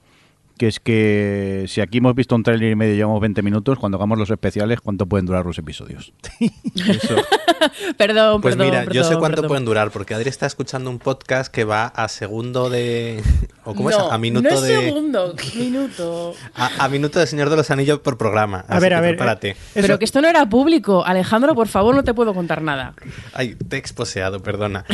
[0.59, 3.97] que es que si aquí hemos visto un trailer y medio llevamos 20 minutos, cuando
[3.99, 6.13] hagamos los especiales, ¿cuánto pueden durar los episodios?
[6.75, 7.15] Eso.
[7.97, 9.49] Perdón, Pues perdón, mira, yo sé cuánto perdón.
[9.49, 13.23] pueden durar, porque Adri está escuchando un podcast que va a segundo de...
[13.65, 13.99] ¿O cómo es?
[13.99, 14.77] No, A minuto no es de...
[14.77, 16.35] segundo, minuto.
[16.55, 18.65] A, a minuto de Señor de los Anillos por programa.
[18.69, 19.17] A Así ver, que a ver.
[19.17, 19.49] Prepárate.
[19.51, 21.05] eh, Pero que esto no era público.
[21.05, 22.95] Alejandro, por favor, no te puedo contar nada.
[23.33, 24.85] Ay, te he exposeado, perdona.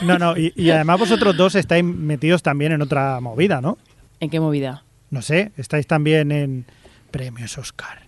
[0.00, 3.76] No, no, y, y además vosotros dos estáis metidos también en otra movida, ¿no?
[4.20, 4.84] ¿En qué movida?
[5.12, 6.64] No sé, estáis también en
[7.12, 8.02] premios Oscar.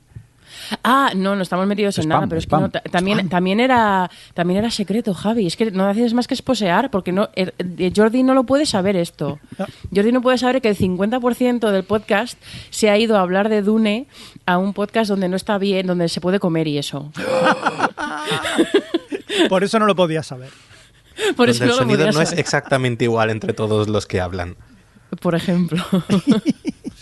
[0.84, 4.08] Ah, no, no estamos metidos en nada, pero es que no, ta- también, también era
[4.34, 5.46] también era secreto, Javi.
[5.48, 8.64] Es que no haces más que esposear, porque no eh, eh, Jordi no lo puede
[8.64, 9.40] saber esto.
[9.58, 9.66] No.
[9.94, 12.38] Jordi no puede saber que el 50% del podcast
[12.70, 14.06] se ha ido a hablar de Dune
[14.46, 17.12] a un podcast donde no está bien, donde se puede comer y eso.
[19.48, 20.50] Por eso no lo podía saber.
[21.36, 24.56] Por Donde eso el no sonido no es exactamente igual entre todos los que hablan.
[25.20, 25.82] por ejemplo.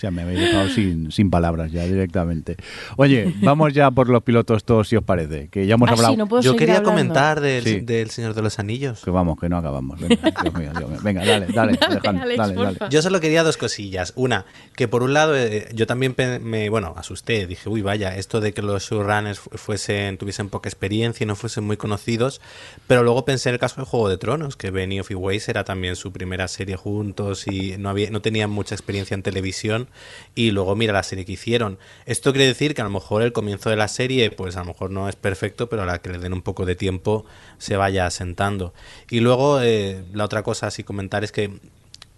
[0.03, 2.57] Sea, me habéis dejado sin, sin palabras ya directamente.
[2.97, 6.01] Oye, vamos ya por los pilotos todos, si os parece, que ya hemos Ah, sí,
[6.01, 6.17] hablado.
[6.17, 6.91] no puedo Yo quería hablando.
[6.91, 7.81] comentar del, Sí.
[7.83, 9.01] del Señor de los Anillos.
[9.05, 10.01] Que vamos, que no acabamos.
[10.01, 10.99] Venga, Dios mío, Dios mío.
[11.05, 12.79] Venga, dale, dale, Dale, Alejandro, Alex, dale, dale.
[12.91, 14.12] Yo solo quería dos cosillas.
[14.17, 17.47] Una, que por un lado eh, yo también me, bueno, asusté.
[17.47, 21.37] Dije, uy, vaya, esto de que los showrunners fu- fuesen, tuviesen poca experiencia y no
[21.37, 22.41] fuesen muy conocidos.
[22.88, 25.62] Pero luego pensé en el caso de Juego de Tronos, que Benioff y Weiss era
[25.62, 29.87] también su primera serie juntos y no, había, no tenían mucha experiencia en televisión.
[30.35, 31.78] Y luego mira la serie que hicieron.
[32.07, 34.66] Esto quiere decir que a lo mejor el comienzo de la serie, pues a lo
[34.66, 37.24] mejor no es perfecto, pero a la que le den un poco de tiempo
[37.59, 38.74] se vaya asentando.
[39.11, 41.50] Y luego eh, la otra cosa así comentar es que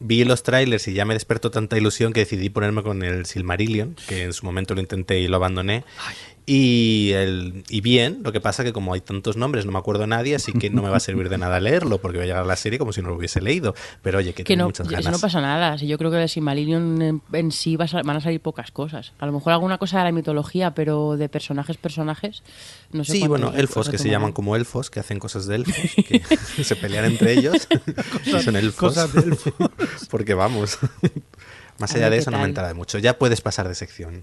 [0.01, 3.97] vi los trailers y ya me despertó tanta ilusión que decidí ponerme con el Silmarillion,
[4.07, 5.85] que en su momento lo intenté y lo abandoné.
[6.47, 10.03] Y, el, y bien, lo que pasa que como hay tantos nombres, no me acuerdo
[10.03, 12.27] de nadie, así que no me va a servir de nada leerlo, porque voy a
[12.27, 13.75] llegar a la serie como si no lo hubiese leído.
[14.03, 15.13] Pero oye, que, Que tengo no, muchas eso ganas.
[15.13, 15.79] no pasa nada.
[15.79, 18.71] Si yo creo que de Silmarillion en, en sí va a van a salir pocas
[18.73, 19.15] cosas.
[19.19, 22.43] A lo mejor alguna cosa de la mitología, pero de personajes, personajes,
[22.93, 25.75] no sé Sí, bueno, elfos que se llaman como elfos, que hacen cosas de elfos,
[26.07, 26.21] que
[26.65, 27.67] se pelean entre ellos.
[28.27, 28.75] y son elfos.
[28.95, 29.53] cosas de elfos.
[30.11, 30.79] Porque vamos.
[31.79, 32.99] Más allá de eso no me entera de mucho.
[32.99, 34.23] Ya puedes pasar de sección.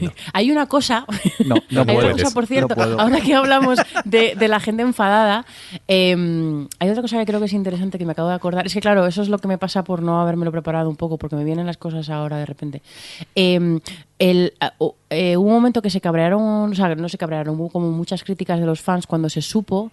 [0.00, 0.12] No.
[0.32, 1.06] Hay una cosa,
[1.44, 4.82] No, no hay una cosa, por cierto, No ahora que hablamos de, de la gente
[4.82, 5.46] enfadada,
[5.88, 8.66] eh, hay otra cosa que creo que es interesante que me acabo de acordar.
[8.66, 11.16] Es que, claro, eso es lo que me pasa por no habérmelo preparado un poco,
[11.16, 12.82] porque me vienen las cosas ahora de repente.
[13.34, 13.80] Eh,
[14.18, 14.52] el,
[15.08, 18.22] eh, hubo un momento que se cabrearon, o sea, no se cabrearon, hubo como muchas
[18.22, 19.90] críticas de los fans cuando se supo,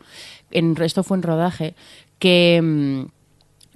[0.51, 1.75] en, esto fue en rodaje,
[2.19, 3.07] que.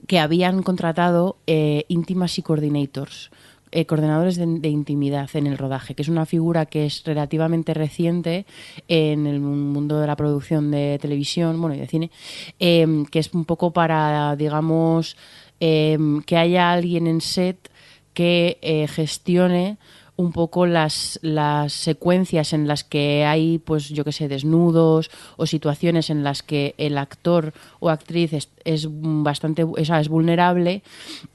[0.07, 3.31] Que habían contratado eh, intimacy coordinators,
[3.73, 8.45] eh, coordinadores de, intimidad en el rodaje, que es una figura que es relativamente reciente
[8.89, 12.11] en el mundo de la producción de televisión, bueno, y de cine,
[12.59, 15.15] eh, que es un poco para, digamos,
[15.61, 17.69] eh, que haya alguien en set
[18.13, 19.77] que gestione
[20.17, 25.45] un poco las, las secuencias en las que hay, pues yo que sé, desnudos o
[25.47, 30.83] situaciones en las que el actor o actriz es, es bastante sea, es vulnerable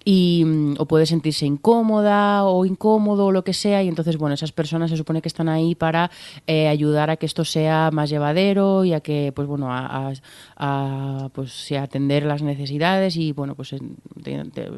[0.05, 4.35] y, mm, o puede sentirse incómoda o incómodo o lo que sea y entonces, bueno,
[4.35, 6.11] esas personas se supone que están ahí para
[6.47, 10.12] eh, ayudar a que esto sea más llevadero y a que, pues bueno, a, a-
[10.59, 13.75] a, pues, a atender las necesidades y, bueno, pues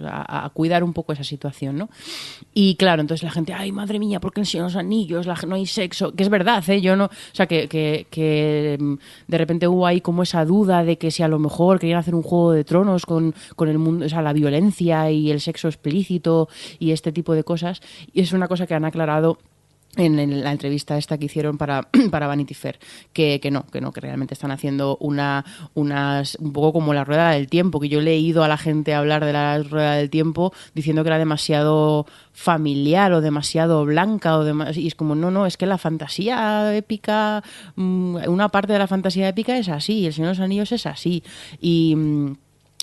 [0.07, 1.89] a, a cuidar un poco esa situación, ¿no?
[2.55, 5.66] Y claro, entonces la gente, ay, madre mía, ¿por qué en los Anillos no hay
[5.66, 6.12] sexo?
[6.12, 6.81] Que es verdad, ¿eh?
[6.81, 8.94] Yo no, o sea, que, que, que, mm,
[9.29, 12.14] de repente hubo ahí como esa duda de que si a lo mejor querían hacer
[12.14, 15.68] un juego de tronos con, con el mundo, o sea, la violencia y el sexo
[15.68, 16.48] explícito
[16.79, 17.81] y este tipo de cosas.
[18.12, 19.38] Y es una cosa que han aclarado
[19.99, 22.79] en, la entrevista esta que hicieron para, para Vanity Fair,
[23.13, 27.05] que, que no, que no, que realmente están haciendo una, unas, un poco como la
[27.05, 30.11] rueda del tiempo, que yo he leído a la gente hablar de la rueda del
[30.11, 35.31] tiempo diciendo que era demasiado familiar o demasiado blanca o demas- y es como no
[35.31, 37.43] no es que la fantasía épica
[37.75, 40.87] mm, una parte de la fantasía épica es así el Señor de los Anillos es
[40.87, 41.23] así.
[41.61, 42.37] Y mm,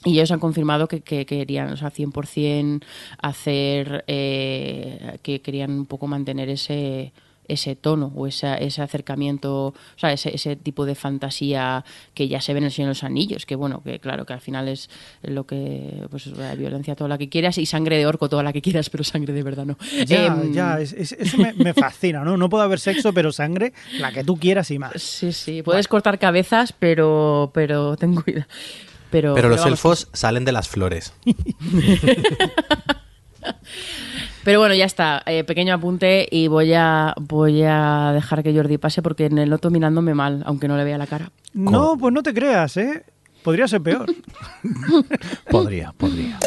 [0.06, 2.82] y ellos han confirmado que, que querían, o sea, 100%
[3.22, 7.12] hacer, eh, que querían un poco mantener ese
[7.48, 12.42] ese tono o esa, ese acercamiento, o sea, ese, ese tipo de fantasía que ya
[12.42, 14.68] se ve en el Señor de los Anillos, que bueno, que claro, que al final
[14.68, 14.90] es
[15.22, 18.52] lo que, pues la violencia toda la que quieras y sangre de orco toda la
[18.52, 19.78] que quieras, pero sangre de verdad no.
[20.08, 22.36] Ya, Em, ya, es- es- eso me, me fascina, ¿no?
[22.36, 25.00] No puede haber sexo, pero sangre, la que tú quieras y más.
[25.00, 28.48] Sí, sí, puedes cortar cabezas, pero, pero ten cuidado.
[29.16, 31.14] Pero, Pero los vamos, elfos salen de las flores.
[34.44, 35.24] Pero bueno, ya está.
[35.26, 39.50] Eh, pequeño apunte y voy a voy a dejar que Jordi pase porque en el
[39.50, 41.32] noto mirándome mal, aunque no le vea la cara.
[41.54, 43.06] No, pues no te creas, ¿eh?
[43.42, 44.14] Podría ser peor.
[45.50, 46.38] Podría, podría.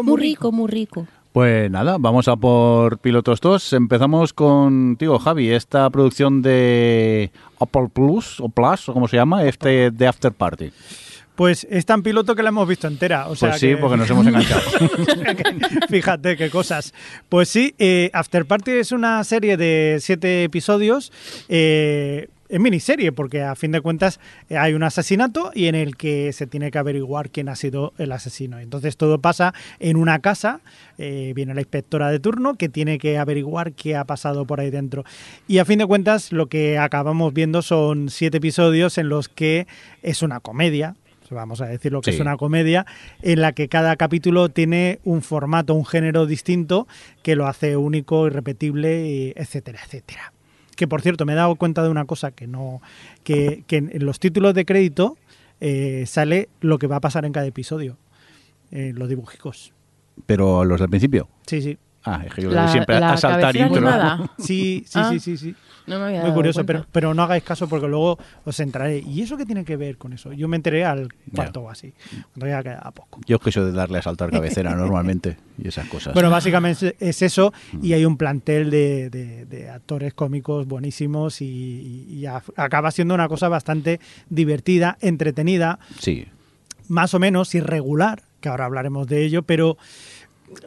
[0.00, 1.06] Rico, muy, Muy rico, muy rico.
[1.32, 3.72] Pues nada, vamos a por Pilotos 2.
[3.74, 7.30] Empezamos contigo, Javi, esta producción de
[7.60, 10.72] Apple Plus, o Plus, o como se llama, este de After Party.
[11.36, 13.28] Pues es tan piloto que la hemos visto entera.
[13.28, 14.62] O sea pues sí, que- porque nos hemos enganchado.
[15.88, 16.92] Fíjate qué cosas.
[17.28, 21.12] Pues sí, eh, After Party es una serie de siete episodios.
[21.48, 25.96] Eh, es miniserie, porque a fin de cuentas eh, hay un asesinato y en el
[25.96, 28.58] que se tiene que averiguar quién ha sido el asesino.
[28.58, 30.60] Entonces todo pasa en una casa.
[31.00, 34.70] eh, viene la inspectora de turno que tiene que averiguar qué ha pasado por ahí
[34.70, 35.04] dentro.
[35.46, 39.66] Y a fin de cuentas, lo que acabamos viendo son siete episodios en los que
[40.02, 40.96] es una comedia
[41.30, 42.14] vamos a decir lo que Sí.
[42.16, 42.86] es una comedia,
[43.20, 46.88] en la que cada capítulo tiene un formato, un género distinto
[47.22, 50.32] que lo hace único, irrepetible, etcétera, etcétera.
[50.78, 52.80] Que por cierto, me he dado cuenta de una cosa que no.
[53.24, 55.18] que, que en los títulos de crédito
[55.60, 57.96] eh, sale lo que va a pasar en cada episodio.
[58.70, 59.72] En los dibujicos.
[60.24, 61.28] Pero los del principio.
[61.48, 61.76] Sí, sí.
[62.04, 63.74] Ah, es que yo La- siempre la a saltar intro.
[63.78, 64.30] animada.
[64.38, 65.08] Sí, sí, Ah.
[65.10, 65.56] sí, sí, sí.
[65.88, 66.72] No me había Muy dado curioso, cuenta.
[66.72, 68.98] pero, pero no hagáis caso porque luego os entraré.
[68.98, 70.32] ¿Y eso qué tiene que ver con eso?
[70.32, 71.92] Yo me enteré al cuarto o así,
[72.34, 73.20] cuando ya quedaba poco.
[73.26, 76.14] Yo es que soy de darle a saltar cabecera normalmente y esas cosas.
[76.14, 77.84] Bueno, básicamente es eso Mm.
[77.84, 82.90] y hay un plantel de, de- de actores cómicos buenísimos y, y- y a- acaba
[82.90, 86.26] siendo una cosa bastante divertida, entretenida, sí.
[86.88, 89.76] más o menos irregular, que ahora hablaremos de ello, pero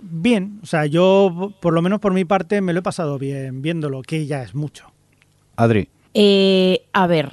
[0.01, 3.62] bien, o sea, yo por lo menos por mi parte me lo he pasado bien
[3.62, 4.90] viéndolo, que ya es mucho.
[5.55, 7.31] Adri, Eh, a ver,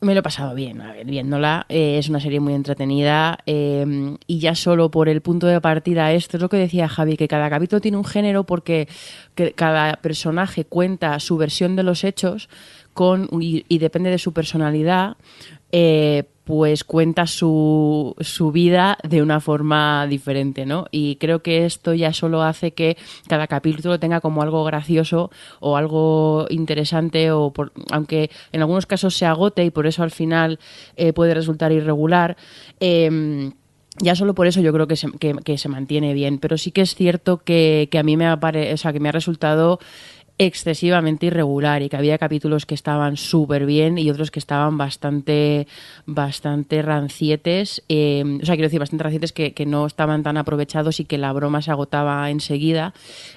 [0.00, 1.66] me lo he pasado bien, a ver, viéndola.
[1.68, 6.12] Eh, es una serie muy entretenida eh, y ya solo por el punto de partida,
[6.12, 8.88] esto es lo que decía Javi, que cada capítulo tiene un género porque
[9.34, 12.48] que cada personaje cuenta su versión de los hechos
[12.92, 15.16] con y depende de su personalidad.
[15.72, 20.86] Eh, pues cuenta su, su vida de una forma diferente, ¿no?
[20.92, 22.96] Y creo que esto ya solo hace que
[23.28, 29.16] cada capítulo tenga como algo gracioso o algo interesante, o por- aunque en algunos casos
[29.16, 30.60] se agote y por eso al final
[30.96, 32.36] eh, puede resultar irregular.
[32.80, 33.50] eh,
[33.98, 36.82] ya solo por eso yo creo que se, que, se mantiene bien, pero sí que
[36.82, 39.78] es cierto que, que a mí me ha, pare- o sea, que me ha resultado
[40.38, 45.66] excesivamente irregular y que había capítulos que estaban súper bien y otros que estaban bastante
[46.04, 51.00] bastante rancietes eh, o sea quiero decir bastante rancietes que, que no estaban tan aprovechados
[51.00, 52.92] y que la broma se agotaba enseguida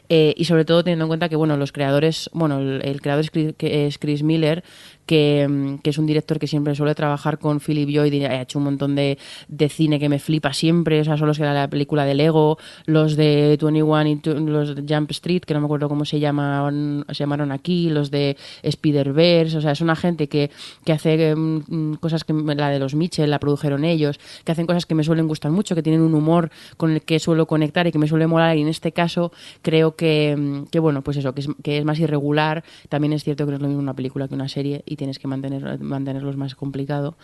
[0.10, 3.24] eh, y sobre todo teniendo en cuenta que bueno los creadores bueno el, el creador
[3.24, 4.64] es Chris, que es Chris Miller
[5.10, 8.44] que, mm, que es un director que siempre suele trabajar con Philip Lloyd y ha
[8.44, 9.18] hecho un montón de,
[9.48, 12.60] de cine que me flipa siempre, o son los que da la película de Lego,
[12.86, 14.20] los de 21 y
[14.52, 18.12] los de Jump Street, que no me acuerdo cómo se llamaron, se llamaron aquí, los
[18.12, 20.52] de Spider-Verse, o sea, es una gente que,
[20.86, 24.86] que hace mm, cosas que la de los Mitchell la produjeron ellos, que hacen cosas
[24.86, 27.92] que me suelen gustar mucho, que tienen un humor con el que suelo conectar y
[27.92, 29.32] que me suele molar y en este caso
[29.64, 33.24] creo que, mm, que bueno, pues eso, que es, que es más irregular, también es
[33.24, 35.80] cierto que no es lo mismo una película que una serie y tienes que mantener,
[35.80, 37.18] mantenerlos más complicado,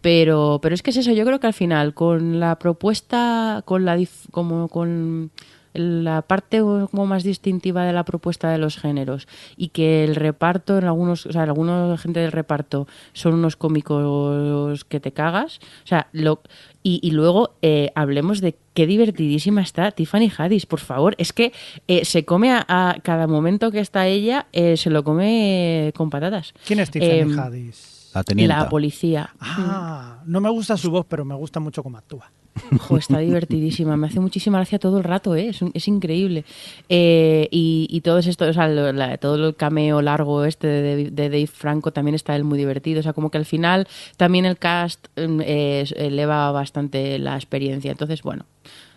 [0.00, 3.84] pero, pero es que es eso, yo creo que al final con la propuesta, con
[3.84, 3.98] la
[4.30, 5.32] como con
[5.74, 10.76] la parte como más distintiva de la propuesta de los géneros y que el reparto
[10.76, 15.86] en algunos o sea algunos gente del reparto son unos cómicos que te cagas o
[15.86, 16.42] sea lo
[16.82, 21.52] y, y luego eh, hablemos de qué divertidísima está Tiffany Haddish por favor es que
[21.88, 26.10] eh, se come a, a cada momento que está ella eh, se lo come con
[26.10, 28.10] patatas ¿Quién es Tiffany Em, Haddish?
[28.14, 32.30] la la policía Ah, no me gusta su voz, pero me gusta mucho cómo actúa.
[32.98, 35.48] Está divertidísima, me hace muchísima gracia todo el rato, ¿eh?
[35.48, 36.44] es, un- es increíble.
[36.88, 42.14] Eh, y, todo esto, o sea, todo el cameo largo este de, Dave- Franco también
[42.14, 43.86] está él muy divertido, o sea, como que al final
[44.16, 47.90] también el cast mm, eh, eleva bastante la experiencia.
[47.90, 48.44] Entonces, bueno,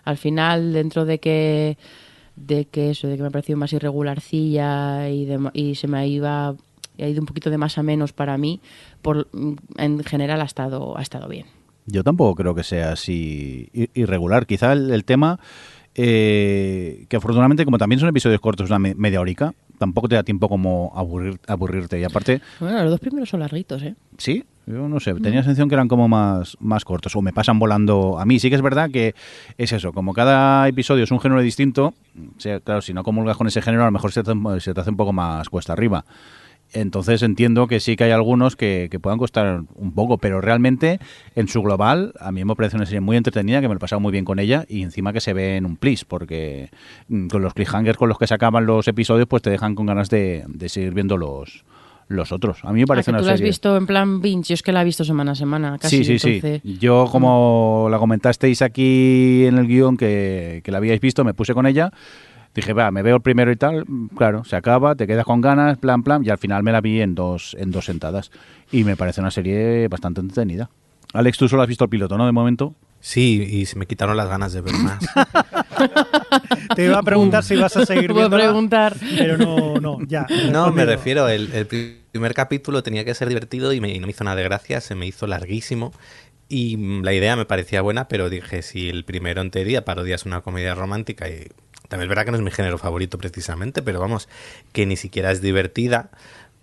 [0.03, 1.77] al final, dentro de que
[2.35, 6.05] de que eso, de que me ha parecido más irregularcilla y, de- y se me
[6.07, 8.59] iba ha ido un poquito de más a menos para mí,
[9.01, 9.27] por,
[9.77, 11.45] en general ha estado, ha estado bien.
[11.85, 14.45] Yo tampoco creo que sea así irregular.
[14.45, 15.39] Quizá el, el tema,
[15.93, 20.23] eh, que afortunadamente, como también son episodios cortos, una me- media horica, tampoco te da
[20.23, 21.99] tiempo como aburrir, aburrirte.
[21.99, 23.95] Y aparte, Bueno, los dos primeros son larguitos, ¿eh?
[24.17, 27.31] sí, yo no sé, tenía la sensación que eran como más, más cortos o me
[27.33, 28.39] pasan volando a mí.
[28.39, 29.13] Sí que es verdad que
[29.57, 33.37] es eso, como cada episodio es un género distinto, o sea, claro, si no comulgas
[33.37, 35.49] con ese género, a lo mejor se te, hace- se te hace un poco más
[35.49, 36.03] cuesta arriba.
[36.73, 40.99] Entonces entiendo que sí que hay algunos que, que puedan costar un poco, pero realmente
[41.35, 43.79] en su global a mí me parece una serie muy entretenida, que me lo he
[43.79, 46.69] pasado muy bien con ella y encima que se ve en un plis, porque
[47.07, 49.85] mm, con los cliffhangers con los que se acaban los episodios pues te dejan con
[49.85, 51.63] ganas de, de seguir viendo los,
[52.09, 52.59] los otros.
[52.63, 53.49] A mí me parece Ah, que una tú la has serie...
[53.51, 56.03] visto en plan binge, yo es que la he visto semana a semana, casi.
[56.03, 56.77] sí, sí, entonces- sí.
[56.77, 61.53] Yo, como la comentasteis aquí en el guion que, que la habíais visto, me puse
[61.53, 61.91] con ella.
[62.55, 63.85] Dije, va, me veo el primero y tal.
[64.17, 66.23] Claro, se acaba, te quedas con ganas, plan, plan.
[66.25, 68.31] Y al final me la vi en dos, en dos sentadas.
[68.71, 70.69] Y me parece una serie bastante entretenida.
[71.13, 72.25] Alex, tú solo has visto el piloto, ¿no?
[72.25, 72.73] De momento.
[73.01, 74.97] Sí, y se me quitaron las ganas de ver más.
[76.75, 78.35] Te iba a preguntar si vas a seguir viendo.
[78.35, 78.95] preguntar.
[79.17, 80.25] Pero no, no, ya.
[80.51, 81.67] No, me refiero, el, el
[82.11, 84.81] primer capítulo tenía que ser divertido y, me- y no me hizo nada de gracia,
[84.81, 85.91] se me hizo larguísimo.
[86.47, 90.25] Y la idea me parecía buena, pero dije, si el primero en teoría parodia es
[90.25, 91.47] una comedia romántica y
[91.89, 94.27] también es verdad que no es mi género favorito precisamente, pero vamos,
[94.71, 96.09] que ni siquiera es divertida,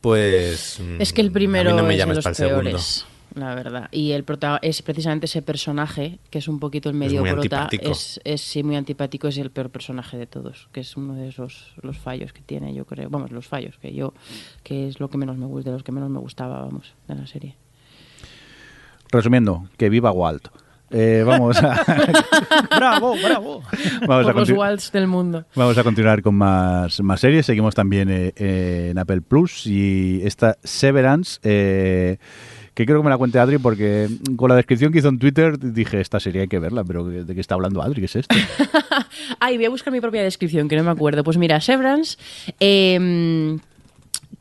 [0.01, 0.81] pues...
[0.81, 2.37] mm, Es que el primero a mí no me es de llames los para el
[2.37, 2.63] segundo.
[2.63, 3.89] peores, la verdad.
[3.93, 7.69] Y el prota es precisamente ese personaje, que es un poquito el medio muy prota,
[7.71, 11.29] es, es sí, muy antipático, es el peor personaje de todos, que es uno de
[11.29, 13.09] esos los fallos que tiene, yo creo.
[13.09, 14.13] Vamos, los fallos, que yo,
[14.63, 17.15] que es lo que menos me gusta, de los que menos me gustaba, vamos, de
[17.15, 17.57] la serie.
[19.11, 20.49] Resumiendo, que viva Walt.
[20.93, 21.85] Eh, vamos a...
[22.77, 23.63] bravo, bravo.
[24.07, 25.45] vamos a los Waltz del mundo.
[25.55, 27.47] Vamos a continuar con más, más series.
[27.47, 32.19] Seguimos también eh, en Apple Plus y esta Severance, eh,
[32.75, 35.59] que creo que me la cuente Adri porque con la descripción que hizo en Twitter
[35.59, 38.01] dije, esta serie hay que verla, pero ¿de qué está hablando Adri?
[38.01, 38.35] ¿Qué es esto?
[39.41, 41.25] Ay, voy a buscar mi propia descripción, que no me acuerdo.
[41.25, 42.17] Pues mira, Severance,
[42.61, 43.59] eh,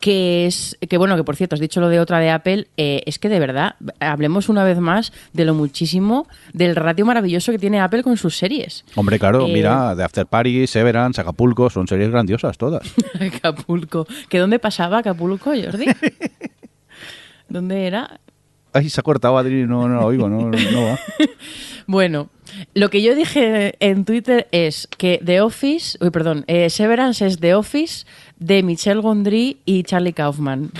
[0.02, 3.04] que es, que bueno, que por cierto, has dicho lo de otra de Apple, eh,
[3.06, 7.60] es que de verdad, hablemos una vez más de lo muchísimo, del ratio maravilloso que
[7.60, 8.84] tiene Apple con sus series.
[8.95, 12.82] Hombre, claro, Eh, mira, The After Party, Severance, Acapulco, son series grandiosas todas.
[13.22, 14.06] Acapulco.
[14.28, 15.86] ¿Que dónde pasaba Acapulco, Jordi?
[17.49, 18.20] ¿Dónde era?
[18.74, 20.99] Ay, se ha cortado Adri, no, no la oigo, no, no va.
[21.88, 22.30] Bueno,
[22.74, 27.39] lo que yo dije en Twitter es que The Office, uy, perdón, eh, Severance es
[27.39, 28.06] The Office
[28.42, 30.72] de Michelle Gondry y Charlie Kaufman.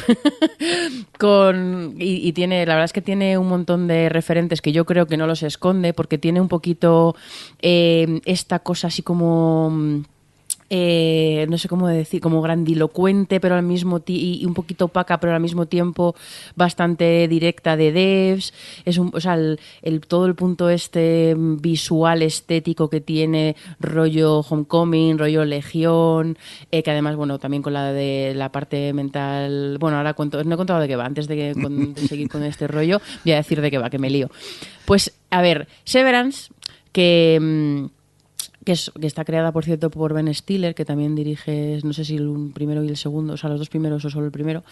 [1.20, 5.06] Con, y, tiene, la verdad es que tiene un montón de referentes que yo creo
[5.06, 7.16] que no los esconde, porque tiene un poquito
[7.62, 10.04] eh, esta cosa así como.
[10.74, 15.34] Eh, no sé cómo decir, como grandilocuente, pero al mismo y un poquito opaca, pero
[15.36, 16.16] al mismo tiempo
[16.56, 18.54] bastante directa de devs.
[18.86, 24.40] Es un, o sea, el, el- todo el punto este visual estético que tiene, rollo
[24.40, 26.38] Homecoming, rollo Legión,
[26.72, 29.76] eh, que además, bueno, también con la de la parte mental.
[29.78, 32.30] Bueno, ahora cuento, no he contado de qué va, antes de, que, con- de seguir
[32.30, 34.30] con este rollo, voy a decir de qué va, que me lío.
[34.86, 36.50] Pues, a ver, Severance,
[36.94, 37.38] que.
[37.42, 38.01] mm,
[38.66, 42.06] que, es- que está creada, por cierto, por Ben Stiller, que también dirige, no sé
[42.06, 44.64] si el primero y el segundo, o sea, los dos primeros o solo el primero.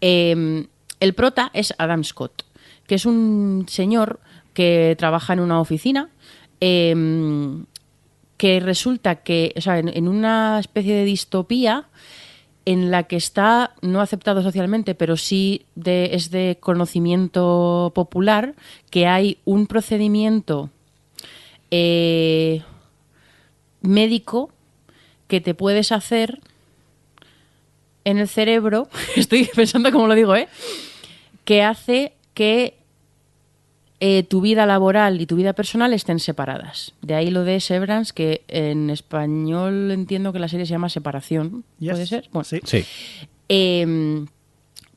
[0.00, 0.66] Eh,
[1.00, 2.42] el prota es Adam Scott,
[2.86, 4.20] que es un señor
[4.54, 6.08] que trabaja en una oficina.
[6.60, 6.94] eh,
[8.36, 11.88] que resulta que, o sea, en, una especie de distopía
[12.64, 18.54] en la que está no aceptado socialmente, pero sí es de conocimiento popular,
[18.90, 20.70] que hay un procedimiento
[21.72, 22.62] eh,
[23.82, 24.50] médico
[25.26, 26.40] que te puedes hacer
[28.04, 30.48] en el cerebro, estoy pensando cómo lo digo, ¿eh?
[31.44, 32.74] que hace que
[34.00, 36.92] eh, tu vida laboral y tu vida personal estén separadas.
[37.02, 41.64] De ahí lo de Severance, que en español entiendo que la serie se llama Separación.
[41.80, 42.08] ¿Puede Yes.
[42.08, 42.28] ser?
[42.32, 42.60] Bueno, Sí.
[42.64, 42.84] Sí.
[43.48, 44.24] eh,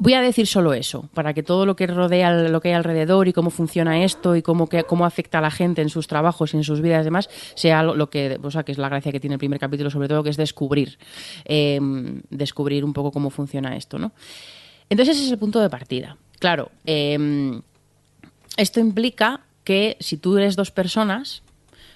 [0.03, 3.27] voy a decir solo eso, para que todo lo que rodea lo que hay alrededor
[3.27, 6.55] y cómo funciona esto y cómo, que, cómo afecta a la gente en sus trabajos
[6.55, 9.11] y en sus vidas y demás, sea lo, que, o sea, que es la gracia
[9.11, 10.97] que tiene el primer capítulo, sobre todo, que es descubrir,
[11.45, 11.79] eh,
[12.31, 14.11] descubrir un poco cómo funciona esto, ¿no?
[14.89, 16.17] Entonces ese es el punto de partida.
[16.39, 17.61] Claro, eh,
[18.57, 21.43] esto implica que si tú eres dos personas,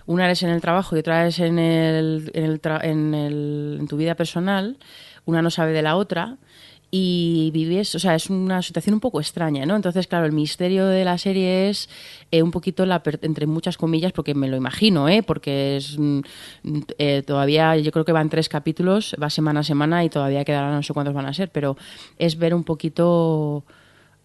[0.05, 4.13] una eres en el trabajo y otra eres en, el, en, el- en tu vida
[4.13, 4.77] personal,
[5.25, 6.37] una no sabe de la otra
[6.91, 9.75] y vives, o sea, es una situación un poco extraña, ¿no?
[9.75, 11.89] Entonces, claro, el misterio de la serie es
[12.31, 15.23] eh, un poquito la entre muchas comillas, porque me lo imagino, ¿eh?
[15.23, 16.19] Porque es mm,
[16.97, 20.73] eh, todavía, yo creo que van tres capítulos, va semana a semana y todavía quedarán
[20.73, 21.75] no sé cuántos van a ser, pero
[22.17, 23.63] es ver un poquito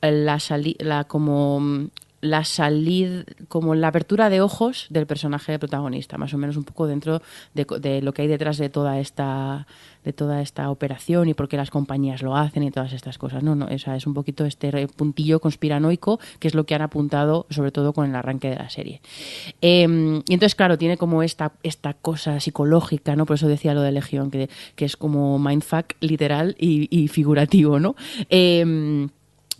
[0.02, 1.88] la salida, como mm,
[2.20, 6.86] la salida, como la apertura de ojos del personaje protagonista, más o menos un poco
[6.86, 7.22] dentro
[7.54, 9.66] de lo que hay detrás de toda esta
[10.04, 13.42] de toda esta operación y por qué las compañías lo hacen y todas estas cosas.
[13.42, 17.46] No, no, esa es un poquito este puntillo conspiranoico que es lo que han apuntado,
[17.50, 19.00] sobre todo con el arranque de la serie.
[19.60, 19.82] Eh,
[20.28, 23.26] y entonces, claro, tiene como esta, esta cosa psicológica, ¿no?
[23.26, 27.96] Por eso decía lo de Legión, que, que es como mindfuck literal y, figurativo, ¿no?
[28.28, 29.08] Eh,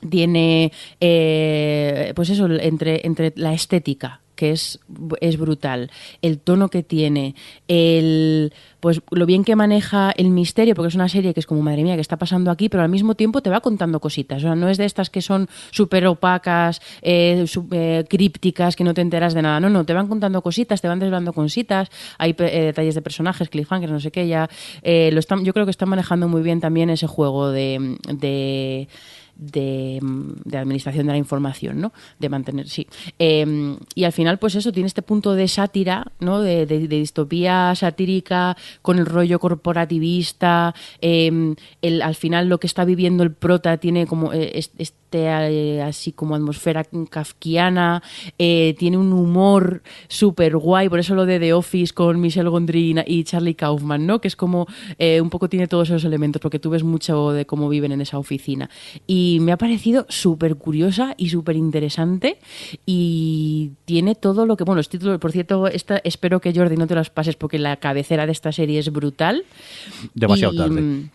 [0.09, 4.81] tiene eh, pues eso entre entre la estética que es,
[5.21, 5.91] es brutal.
[6.23, 7.35] El tono que tiene
[7.69, 11.61] el pues lo bien que maneja el misterio porque es una serie que es como
[11.61, 14.39] madre mía que está pasando aquí pero al mismo tiempo te va contando cositas.
[14.39, 18.95] O sea no es de estas que son súper opacas eh, eh, crípticas que no
[18.95, 19.61] te enteras de nada.
[19.61, 23.51] No no te van contando cositas te van desvelando cositas hay eh, detalles de personajes
[23.51, 24.49] cliffhangers no sé qué ya
[24.81, 28.89] eh, lo están yo creo que están manejando muy bien también ese juego de, de
[29.41, 31.93] de, de administración de la información, ¿no?
[32.19, 32.87] De mantener, sí.
[33.19, 36.41] Eh, y al final, pues eso, tiene este punto de sátira, ¿no?
[36.41, 40.75] De, distopía satírica con el rollo corporativista.
[41.01, 44.61] eh, el, al final, lo que está viviendo el prota tiene como eh,
[45.11, 48.01] este eh, así como atmósfera kafkiana,
[48.39, 52.95] eh, tiene un humor súper guay, por eso lo de The Office con Michelle Gondry
[53.07, 54.21] y Charlie Kaufman, ¿no?
[54.21, 57.45] Que es como eh, un poco tiene todos esos elementos, porque tú ves mucho de
[57.45, 58.71] cómo viven en esa oficina.
[59.09, 62.39] Y me ha parecido súper curiosa y súper interesante
[62.87, 66.87] y tiene todo lo que, bueno, los títulos, por cierto, esta, espero que Jordi no
[66.87, 69.45] te los pases porque la cabecera de esta serie es brutal.
[70.15, 71.11] Demasiado Y, tarde.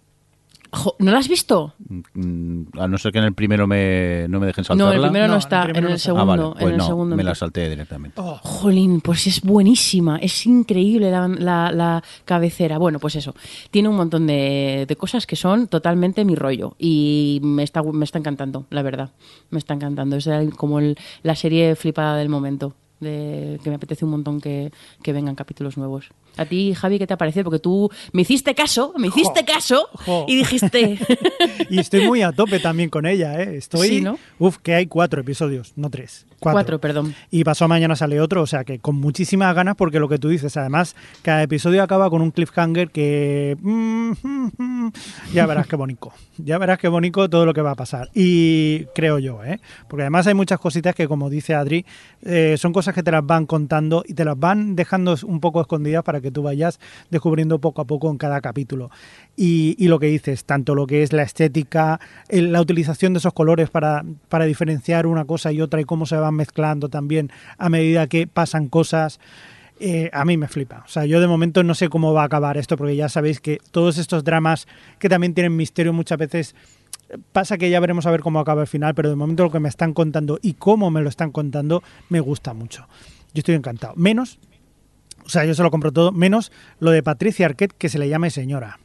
[0.76, 1.74] Jo, ¿No la has visto?
[2.14, 4.92] Mm, A no ser que en el primero me, no me dejen saltarla.
[4.92, 6.12] No, el primero no, No, está, el primero en no el está.
[6.12, 6.26] Ah, segundo.
[6.50, 8.22] vale, pues en el no, segundo me la salté directamente.
[8.42, 12.78] Jolín, pues es buenísima, es increíble la, la- la cabecera.
[12.78, 13.34] Bueno, pues eso,
[13.72, 18.04] tiene un montón de, de cosas que son totalmente mi rollo y me está, me
[18.06, 19.12] está encantando, la verdad.
[19.52, 20.16] Me está encantando.
[20.18, 24.72] Es como el- la serie flipada del momento, de, que me apetece un montón que,
[25.04, 26.10] que vengan capítulos nuevos.
[26.38, 27.46] A ti, Javi, ¿qué te ha parecido?
[27.46, 30.26] Porque tú me hiciste caso, me hiciste caso jo.
[30.28, 31.00] y dijiste...
[31.70, 33.58] Y estoy muy a tope también con ella, ¿eh?
[33.58, 33.88] Estoy.
[33.88, 34.20] Sí, ¿no?
[34.40, 36.26] Uf, que hay cuatro episodios, no tres.
[36.40, 36.56] Cuatro.
[36.56, 37.16] Cuatro, perdón.
[37.32, 40.30] Y pasó mañana sale otro, o sea que con muchísimas ganas, porque lo que tú
[40.30, 43.58] dices, además, cada episodio acaba con un cliffhanger que.
[43.62, 44.92] mm, mm, mm,
[45.34, 46.12] ya verás qué bonito.
[46.38, 48.10] Ya verás qué bonito todo lo que va a pasar.
[48.14, 49.60] Y creo yo, ¿eh?
[49.88, 51.86] Porque además hay muchas cositas que, como dice Adri,
[52.24, 55.62] eh, son cosas que te las van contando y te las van dejando un poco
[55.62, 58.90] escondidas para que tú vayas descubriendo poco a poco en cada capítulo.
[59.36, 62.00] Y, lo que dices, tanto lo que es la estética,
[62.30, 66.16] la utilización de esos colores para, para diferenciar una cosa y otra y cómo se
[66.16, 69.20] van mezclando también a medida que pasan cosas.
[69.80, 70.84] eh, a mí me flipa.
[70.86, 73.42] O sea, yo de momento no sé cómo va a acabar esto, porque ya sabéis
[73.42, 74.68] que todos estos dramas
[75.00, 76.56] que también tienen misterio muchas veces
[77.32, 79.60] pasa que ya veremos a ver cómo acaba el final, pero de momento lo que
[79.60, 82.88] me están contando y cómo me lo están contando me gusta mucho.
[83.34, 83.94] Yo estoy encantado.
[83.96, 84.40] Menos,
[85.26, 88.08] o sea, yo se lo compro todo, menos lo de Patricia Arquette que se le
[88.08, 88.80] llame señora.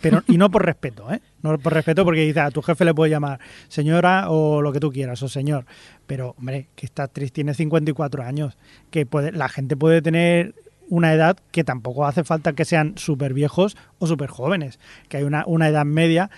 [0.00, 1.20] Pero, y no por respeto, ¿eh?
[1.42, 3.38] No por respeto porque dice, a tu jefe le puede llamar
[3.68, 5.64] señora o lo que tú quieras, o señor.
[6.06, 8.58] Pero, hombre, que esta actriz tiene 54 años,
[8.90, 10.54] que puede, la gente puede tener
[10.88, 15.22] una edad que tampoco hace falta que sean súper viejos o súper jóvenes, que hay
[15.22, 16.30] una edad media.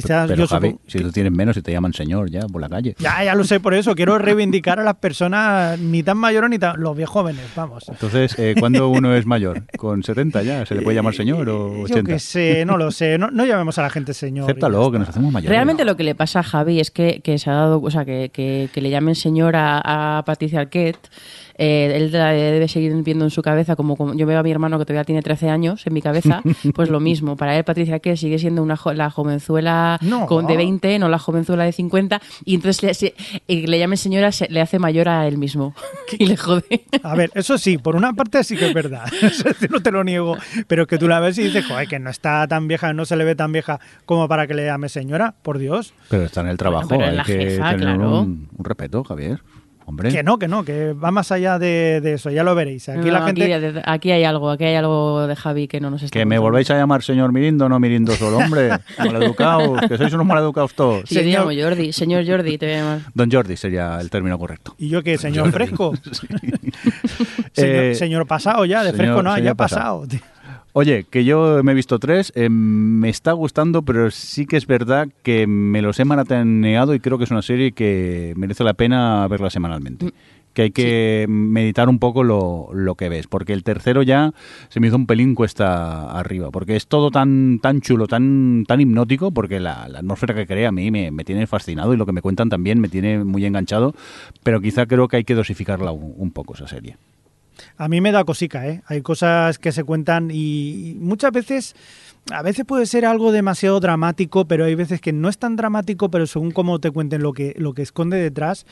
[0.00, 2.40] Quizás Pero yo Javi, supongo si que- tú tienes menos y te llaman señor ya
[2.46, 2.96] por la calle.
[2.98, 6.58] ya, ya lo sé, por eso quiero reivindicar a las personas ni tan mayores ni
[6.58, 6.80] tan...
[6.80, 7.88] los viejos jóvenes, vamos.
[7.88, 9.62] Entonces, eh, ¿cuándo uno es mayor?
[9.78, 10.66] ¿Con 70 ya?
[10.66, 12.12] ¿Se le puede llamar señor o Yo 80?
[12.12, 14.44] que sé, no lo sé, no, no llamemos a la gente señor.
[14.50, 15.50] Acéptalo, que nos hacemos mayores.
[15.50, 18.04] Realmente lo que le pasa a Javi es que, que se ha dado, o sea,
[18.04, 21.08] que, que- que le llamen señor a, a Patricia Arquette.
[21.56, 24.50] Eh, él la debe seguir viendo en su cabeza, como, como yo veo a mi
[24.50, 26.42] hermano que todavía tiene 13 años en mi cabeza,
[26.74, 27.36] pues lo mismo.
[27.36, 30.26] Para él, Patricia Arquette sigue siendo una jo- la jovenzuela No.
[30.26, 33.14] con, de 20, no la jovenzuela de 50, y entonces le, se-
[33.46, 35.74] y le llamen señora se- le hace mayor a él mismo.
[36.18, 36.84] y le jode.
[37.02, 39.04] A ver, eso sí, por una parte sí que es verdad,
[39.70, 40.36] no te lo niego,
[40.66, 43.16] pero que tú la ves y dices, joder, que no está tan vieja, no se
[43.16, 45.94] le ve tan vieja como para que le llame señora, por Dios.
[46.08, 48.20] Pero está en el trabajo, Bueno, pero hay la que jefa, tener claro.
[48.20, 49.40] un, un respeto, Javier.
[49.86, 52.88] Hombre, Que no, que no, que va más allá de, de eso, ya lo veréis.
[52.88, 53.82] Aquí No, la gente...
[53.84, 56.70] aquí, hay algo, aquí hay algo de Javi que no nos está que me volvéis
[56.70, 58.70] a llamar señor Mirindo, no Mirindo solo, hombre.
[58.98, 61.02] Maleducados, que sois unos maleducados todos.
[61.06, 62.98] Sí, te Señor- llamo Jordi, señor Jordi, te voy a llamar.
[63.12, 64.74] Don Jordi sería el término correcto.
[64.78, 65.92] ¿Y yo qué, señor fresco?
[67.52, 70.06] señor, Eh, señor pasado ya, de señor- fresco no, ya pasado.
[70.06, 70.24] pasado.
[70.76, 74.66] Oye, que yo me he visto tres, eh, me está gustando, pero sí que es
[74.66, 78.74] verdad que me los he maratoneado y creo que es una serie que merece la
[78.74, 80.10] pena verla semanalmente.
[80.52, 84.32] Que hay que meditar un poco lo, lo que ves, porque el tercero ya
[84.68, 88.80] se me hizo un pelín cuesta arriba, porque es todo tan tan chulo, tan tan
[88.80, 92.04] hipnótico, porque la, la atmósfera que crea a mí me, me tiene fascinado y lo
[92.04, 93.94] que me cuentan también me tiene muy enganchado,
[94.42, 96.96] pero quizá creo que hay que dosificarla un, un poco esa serie.
[97.76, 98.82] A mí me da cosica, ¿eh?
[98.86, 101.74] Hay cosas que se cuentan y muchas veces,
[102.30, 106.10] a veces puede ser algo demasiado dramático, pero hay veces que no es tan dramático,
[106.10, 108.66] pero según cómo te cuenten lo que, lo que esconde detrás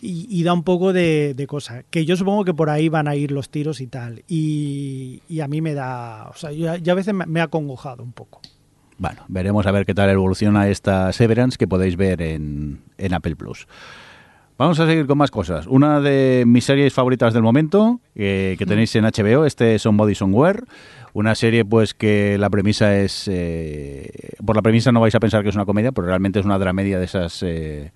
[0.00, 1.82] y, da un poco de, de cosa.
[1.90, 4.22] Que yo supongo que por ahí van a ir los tiros y tal.
[4.28, 8.02] Y, a mí me da, o sea, yo, yo a veces me, me ha congojado
[8.02, 8.40] un poco.
[8.98, 13.36] Bueno, veremos a ver qué tal evoluciona esta Severance que podéis ver en, en Apple
[13.36, 13.66] Plus.
[14.56, 15.66] Vamos a seguir con más cosas.
[15.66, 20.14] Una de mis series favoritas del momento, eh, que tenéis en HBO, este es Somebody
[20.14, 20.60] Somewhere.
[21.12, 23.26] Una serie pues que la premisa es...
[23.26, 24.10] eh,
[24.46, 26.58] por la premisa no vais a pensar que es una comedia, pero realmente es una
[26.58, 27.42] dramedia de esas...
[27.42, 27.90] eh,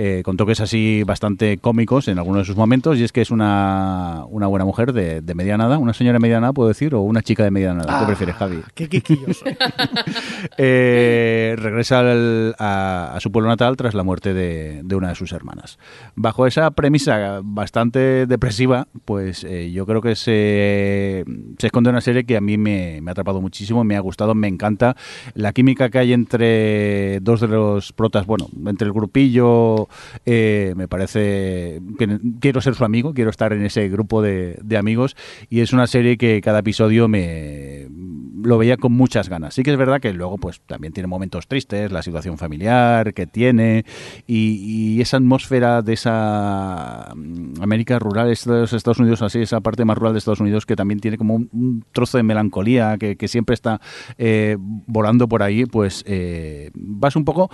[0.00, 3.30] eh, con toques así bastante cómicos en algunos de sus momentos y es que es
[3.32, 6.94] una, una buena mujer de, de mediana edad, una señora de mediana edad puedo decir
[6.94, 8.60] o una chica de mediana edad, ¿qué prefieres Javi?
[8.74, 9.44] Qué quisquilloso.
[10.56, 15.14] Eh, regresa al- a, a su pueblo natal tras la muerte de, de una de
[15.14, 15.78] sus hermanas.
[16.14, 21.24] Bajo esa premisa bastante depresiva, pues eh, yo creo que se,
[21.58, 24.34] se esconde una serie que a mí me, me ha atrapado muchísimo, me ha gustado,
[24.34, 24.96] me encanta.
[25.34, 29.87] La química que hay entre dos de los protas, bueno, entre el grupillo,
[30.26, 35.16] eh, me parece que quiero ser su amigo, quiero estar en ese grupo de, amigos
[35.50, 37.88] y es una serie que cada episodio me
[38.42, 39.54] lo veía con muchas ganas.
[39.54, 43.26] Sí que es verdad que luego pues también tiene momentos tristes, la situación familiar que
[43.26, 43.84] tiene
[44.26, 49.96] y, esa atmósfera de esa mm, América rural, estos Estados Unidos, así, esa parte más
[49.96, 53.54] rural de Estados Unidos que también tiene como un, trozo de melancolía que, que siempre
[53.54, 53.80] está
[54.16, 57.50] eh, volando por ahí, pues eh, vas un poco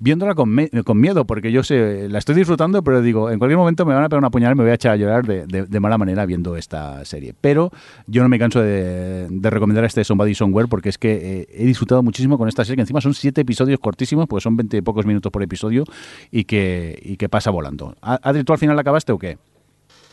[0.00, 3.58] viéndola con, me- con miedo, porque yo sé, la estoy disfrutando, pero digo, en cualquier
[3.58, 5.46] momento me van a pegar una puñalada y me voy a echar a llorar de,
[5.46, 7.34] de- de mala manera viendo esta serie.
[7.40, 7.70] Pero
[8.06, 11.64] yo no me canso de, de recomendar este Somebody Somewhere porque es que eh, he
[11.66, 14.80] disfrutado muchísimo con esta serie, que encima son siete episodios cortísimos, pues son 20 y
[14.80, 15.84] pocos minutos por episodio
[16.32, 17.94] y que, y que pasa volando.
[18.00, 19.38] Adri, ¿tú al final la acabaste o qué?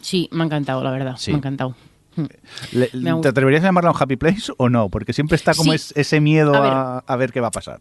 [0.02, 1.16] Sí, me ha encantado, la verdad.
[1.18, 1.32] Sí.
[1.32, 1.76] Me ha encantado.
[2.16, 2.24] Mm.
[2.74, 4.90] Le- Me ¿Te atreverías a llamarla un happy place o no?
[4.90, 5.76] Porque siempre está como Sí.
[5.76, 6.72] es- ese miedo A ver.
[6.72, 7.80] a, a ver qué va a pasar.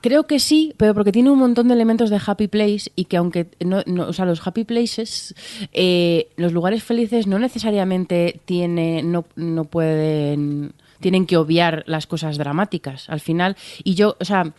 [0.00, 3.16] Creo que sí, pero porque tiene un montón de elementos de happy place y que
[3.16, 5.34] aunque no, o sea, los happy places,
[5.72, 12.38] eh, los lugares felices no necesariamente tiene, no, no pueden, tienen que obviar las cosas
[12.38, 13.56] dramáticas al final.
[13.84, 14.54] Y yo, o sea,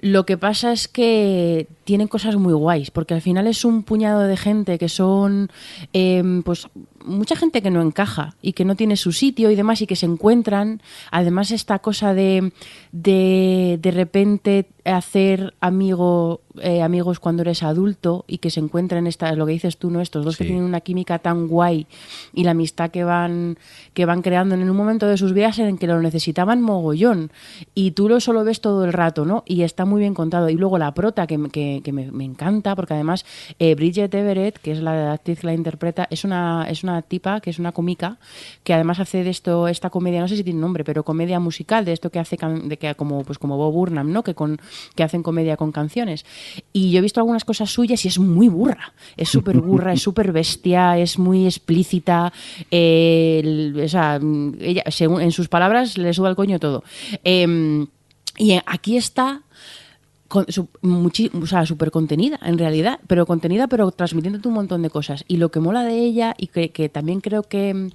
[0.00, 4.22] lo que pasa es que tienen cosas muy guays, porque al final es un puñado
[4.22, 5.50] de gente que son,
[5.92, 6.68] em, pues,
[7.10, 9.96] mucha gente que no encaja y que no tiene su sitio y demás y que
[9.96, 10.80] se encuentran.
[11.10, 12.52] Además, esta cosa de
[12.92, 19.36] de, de repente hacer amigo, eh, amigos cuando eres adulto y que se encuentren estas,
[19.36, 20.00] lo que dices tú, ¿no?
[20.00, 21.86] Estos dos que tienen una química tan guay
[22.32, 23.58] y la amistad que van,
[23.94, 27.30] que van creando en un momento de sus vidas en que lo necesitaban mogollón.
[27.74, 29.44] Y tú lo solo ves todo el rato, ¿no?
[29.46, 30.48] Y está muy bien contado.
[30.48, 33.24] Y luego la prota, que, me- que, que me, me encanta, porque además
[33.58, 37.40] eh, Bridget Everett, que es la actriz que la interpreta, es una, es una tipa,
[37.40, 38.18] que es una cómica,
[38.64, 41.84] que además hace de esto, esta comedia, no sé si tiene nombre, pero comedia musical,
[41.84, 44.22] de esto que hace de que como, pues como Bob Burnham, ¿no?
[44.22, 44.60] Que con,
[44.94, 46.24] que hacen comedia con canciones.
[46.72, 48.92] Y yo he visto algunas cosas suyas y es muy burra.
[49.16, 52.32] Es súper burra, es súper bestia, es muy explícita.
[52.70, 54.20] o sea,
[54.60, 56.84] ella, según, en sus palabras, le suda el coño todo.
[57.24, 57.86] Em,
[58.38, 59.42] y aquí está
[60.30, 65.24] con- o sea, súper contenida, en realidad, pero contenida, pero transmitiéndote un montón de cosas.
[65.28, 67.90] Y lo que mola de ella, y que, que también creo que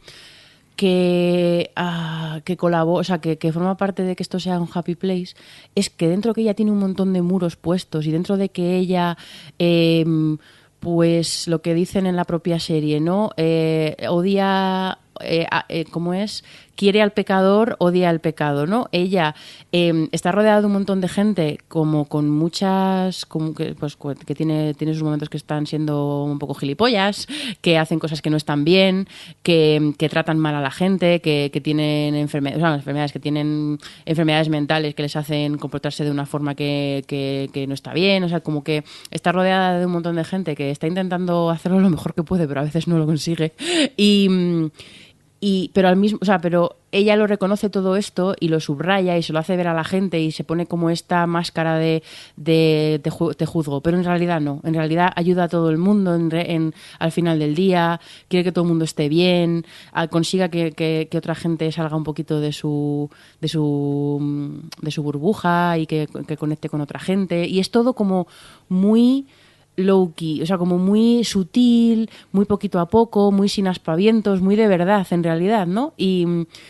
[0.75, 4.67] que, ah, que colabora, o sea, que, que forma parte de que esto sea un
[4.73, 5.33] happy place,
[5.73, 8.75] es que dentro que ella tiene un montón de muros puestos y dentro de que
[8.75, 9.17] ella,
[9.57, 10.37] em,
[10.81, 13.31] pues lo que dicen en la propia serie, ¿no?
[13.37, 16.43] Eh, odia, eh, eh, ¿cómo es?
[16.75, 18.87] Quiere al pecador, odia al pecado, ¿no?
[18.91, 19.33] Ella
[19.71, 24.35] em, está rodeada de un montón de gente como con muchas, como que, pues, que
[24.35, 27.27] tiene, tiene sus momentos que están siendo un poco gilipollas,
[27.61, 29.07] que hacen cosas que no están bien,
[29.41, 34.49] que, que tratan mal a la gente, que, que tienen enfermedades, enfermedades, que tienen enfermedades
[34.49, 38.29] mentales que les hacen comportarse de una forma que, que- que no está bien, o
[38.29, 41.89] sea, como que está rodeada de un montón de gente que está intentando hacerlo lo
[41.89, 43.53] mejor que puede, pero a veces no lo consigue.
[43.97, 44.27] Y,
[45.47, 49.15] y, pero al mismo, o sea, pero ella lo reconoce todo esto y lo subraya
[49.17, 52.01] y se lo hace ver a la gente y se pone como esta máscara de,
[52.35, 52.99] de
[53.37, 56.73] te juzgo, pero en realidad no, en realidad ayuda a todo el mundo en, en-
[56.97, 59.65] al final del día, quiere que todo el mundo esté bien,
[60.09, 63.09] consiga que, que- que otra gente salga un poquito de su,
[63.41, 66.07] de su, de su burbuja y que
[66.39, 67.45] conecte con otra gente.
[67.47, 68.25] Y es todo como
[68.69, 69.27] muy
[69.75, 74.55] low key, o sea, como muy sutil, muy poquito a poco, muy sin aspavientos, muy
[74.55, 75.93] de verdad en realidad, ¿no?
[75.97, 76.25] Y,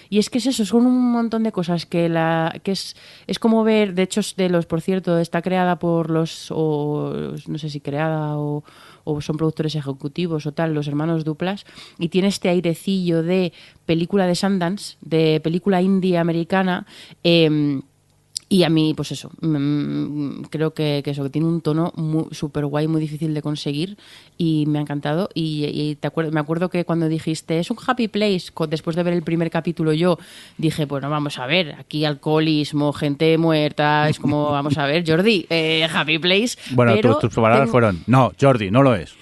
[0.09, 2.95] es que es eso, son un montón de cosas que la que es
[3.27, 7.57] es como ver, de hecho de los, por cierto, está creada por los o no
[7.57, 8.63] sé si creada o
[9.05, 11.65] o son productores ejecutivos o tal, los hermanos Duplas,
[11.97, 13.53] y tiene este airecillo de
[13.85, 16.85] película de Sundance, de película indie americana,
[17.23, 17.83] em,
[18.47, 21.91] y a mí, pues eso, mm, creo que, que eso, que tiene un tono
[22.31, 23.97] súper guay, muy difícil de conseguir
[24.37, 25.29] y me ha encantado.
[25.33, 29.01] Y, y te acuer- me acuerdo que cuando dijiste, es un happy place, después de
[29.03, 30.19] ver el primer capítulo yo,
[30.59, 35.47] dije, bueno, vamos a ver, aquí alcoholismo, gente muerta, es como, vamos a ver, Jordi,
[35.49, 36.57] eh, happy place.
[36.71, 39.15] Bueno, pero tus, tus palabras tengo- fueron, no, Jordi, no lo es.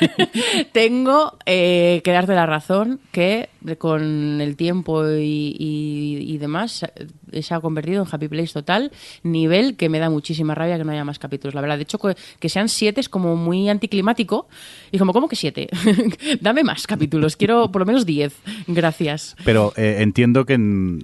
[0.72, 3.48] tengo eh, que darte la razón que
[3.78, 6.84] con el tiempo y, y- y demás
[7.42, 10.92] se ha convertido en Happy Place total, nivel que me da muchísima rabia que no
[10.92, 11.54] haya más capítulos.
[11.54, 14.48] La verdad, de hecho, que, sean siete es como muy anticlimático.
[14.92, 15.68] Y como, ¿cómo que siete?
[16.40, 18.34] Dame más capítulos, quiero por lo menos diez.
[18.66, 19.36] Gracias.
[19.44, 21.02] Pero eh, entiendo que en,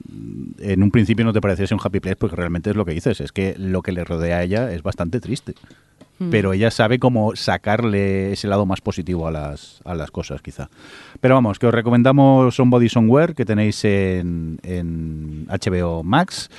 [0.59, 3.21] en un principio no te pareciese un happy place porque realmente es lo que dices,
[3.21, 5.55] es que lo que le rodea a ella es bastante triste.
[6.31, 10.69] Pero ella sabe cómo sacarle ese lado más positivo a las, a las cosas, quizá.
[11.21, 16.51] Pero vamos, que os recomendamos Somebody Somewhere, que tenéis en, en HBO Max.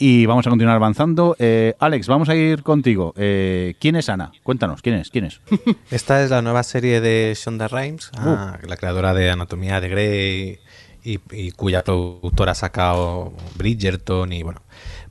[0.00, 1.34] Y vamos a continuar avanzando.
[1.40, 3.14] Eh, Alex, vamos a ir contigo.
[3.16, 4.30] Eh, ¿Quién es Ana?
[4.44, 5.10] Cuéntanos, ¿quién es?
[5.10, 5.40] ¿Quién es?
[5.90, 10.58] Esta es la nueva serie de Shonda Rhimes, ah, la creadora de Anatomía de Grey
[11.02, 14.62] y, y cuya productora ha sacado Bridgerton y bueno,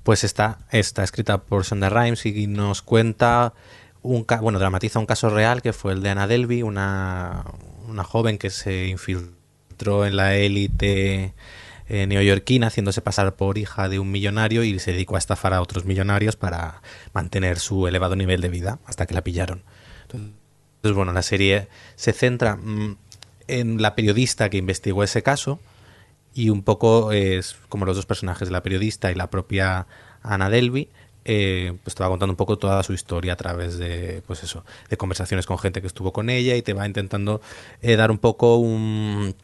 [0.04, 3.54] pues está, está escrita por Sonda Rhimes y nos cuenta
[4.02, 7.46] un bueno, dramatiza un caso real que fue el de Anna Delvey, una,
[7.88, 11.34] una joven que se infiltró en la élite
[11.90, 15.62] eh, neoyorquina haciéndose pasar por hija de un millonario y se dedicó a estafar a
[15.62, 16.82] otros millonarios para
[17.14, 19.64] mantener su elevado nivel de vida hasta que la pillaron.
[20.04, 22.98] Entonces, bueno, la serie se centra mm,
[23.48, 25.60] en la periodista que investigó ese caso
[26.34, 29.88] y un poco es como los dos personajes, la periodista y la propia
[30.22, 30.90] Anna Delvey,
[31.30, 34.96] eh, pues te contando un poco toda su historia a través de, pues eso, de
[34.96, 37.42] conversaciones con gente que estuvo con ella y te va intentando
[37.82, 39.36] eh, dar un poco un,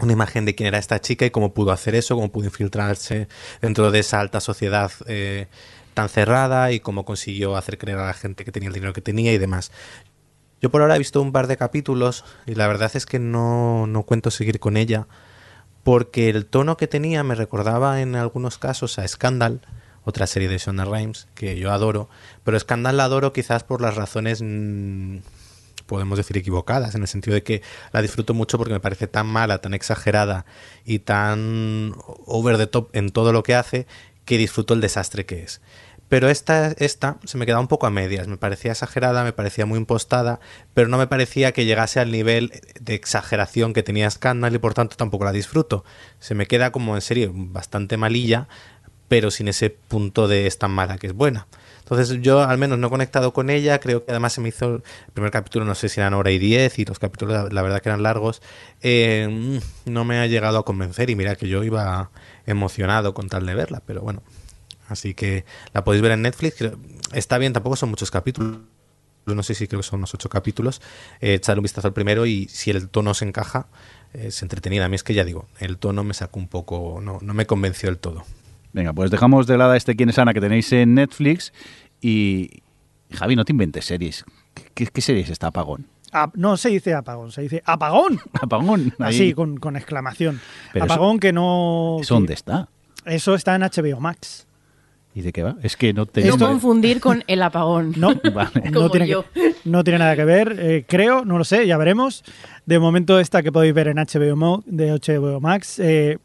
[0.00, 3.28] una imagen de quién era esta chica y cómo pudo hacer eso, cómo pudo infiltrarse
[3.60, 5.46] dentro de esa alta sociedad eh,
[5.94, 9.00] tan cerrada y cómo consiguió hacer creer a la gente que tenía el dinero que
[9.00, 9.70] tenía y demás.
[10.60, 13.86] Yo por ahora he visto un par de capítulos y la verdad es que no,
[13.86, 15.06] no cuento seguir con ella
[15.84, 19.60] porque el tono que tenía me recordaba en algunos casos a Scandal,
[20.04, 22.08] otra serie de Shonda Rhimes que yo adoro,
[22.44, 25.18] pero Scandal la adoro quizás por las razones mm,
[25.86, 29.26] podemos decir equivocadas, en el sentido de que la disfruto mucho porque me parece tan
[29.26, 30.46] mala, tan exagerada
[30.84, 31.94] y tan
[32.26, 33.86] over the top en todo lo que hace
[34.24, 35.60] que disfruto el desastre que es.
[36.08, 39.64] Pero esta, esta se me quedaba un poco a medias, me parecía exagerada, me parecía
[39.64, 40.40] muy impostada,
[40.74, 44.74] pero no me parecía que llegase al nivel de exageración que tenía Scandal y por
[44.74, 45.86] tanto tampoco la disfruto.
[46.18, 48.46] Se me queda como en serie bastante malilla,
[49.12, 51.46] pero sin ese punto de es tan mala que es buena.
[51.80, 54.76] Entonces yo al menos no he conectado con ella, creo que además se me hizo
[54.76, 54.82] el
[55.12, 57.90] primer capítulo, no sé si eran hora y diez y los capítulos la, verdad que
[57.90, 58.40] eran largos,
[58.80, 62.10] eh, no me ha llegado a convencer y mira que yo iba
[62.46, 64.22] emocionado con tal de verla, pero bueno,
[64.88, 65.44] así que
[65.74, 66.64] la podéis ver en Netflix,
[67.12, 68.60] está bien, tampoco son muchos capítulos,
[69.26, 70.80] no sé si creo que son unos ocho capítulos,
[71.20, 73.66] eh, echarle un vistazo al primero y si el tono se encaja,
[74.14, 77.18] es entretenida, a mí es que ya digo, el tono me sacó un poco, no,
[77.20, 78.24] no me convenció del todo.
[78.72, 81.52] Venga, pues dejamos de lado este quién es Ana que tenéis en Netflix
[82.00, 82.62] y
[83.12, 84.24] Javi, no te inventes series.
[84.74, 85.86] ¿Qué, qué serie es esta apagón?
[86.12, 88.20] Ah, no se dice apagón, se dice apagón.
[88.40, 88.92] Apagón.
[88.98, 89.14] ahí.
[89.14, 90.40] Así, con, con exclamación.
[90.72, 91.98] Pero eso- apagón que no...
[92.00, 92.68] ¿Eso dónde está?
[93.04, 94.46] Eso está en HBO Max.
[95.14, 95.56] ¿Y de qué va?
[95.62, 96.24] Es que no te...
[96.24, 97.92] No confundir con el apagón.
[97.98, 98.70] No, Vale.
[98.70, 99.16] no, tiene que,
[99.64, 102.24] no tiene nada que ver, eh, creo, no lo sé, ya veremos.
[102.66, 106.18] De momento esta que podéis ver en HBO, Mo- de HBO Max eh,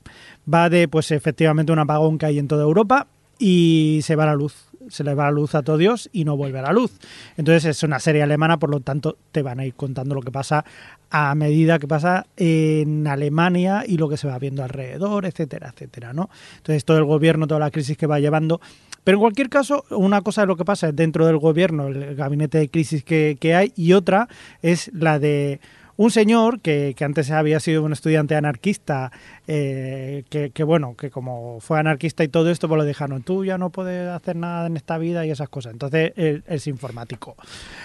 [0.51, 3.07] va de, pues efectivamente, un apagón que hay en toda Europa
[3.39, 4.65] y se va la luz.
[4.89, 6.97] Se le va la luz a todo Dios y no vuelve a la luz.
[7.35, 10.31] Entonces es una serie alemana, por lo tanto te van a ir contando lo que
[10.31, 10.63] pasa
[11.09, 16.13] a medida que pasa en Alemania y lo que se va viendo alrededor, etcétera, etcétera,
[16.13, 16.29] ¿no?
[16.57, 18.61] Entonces todo el gobierno, toda la crisis que va llevando.
[19.03, 22.57] Pero en cualquier caso, una cosa es lo que pasa dentro del gobierno, el gabinete
[22.57, 24.27] de crisis que, que hay, y otra
[24.61, 25.59] es la de
[25.97, 29.11] un señor que, que antes había sido un estudiante anarquista,
[29.47, 33.43] eh, que, que, bueno, que como fue anarquista y todo esto, pues lo dejaron, tú
[33.43, 35.73] ya no puedes hacer nada en esta vida y esas cosas.
[35.73, 37.35] Entonces él es informático.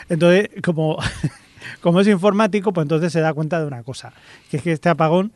[0.09, 0.99] Entonces, como,
[1.81, 4.13] como es informático, pues entonces se da cuenta de una cosa,
[4.51, 5.33] que es que este apagón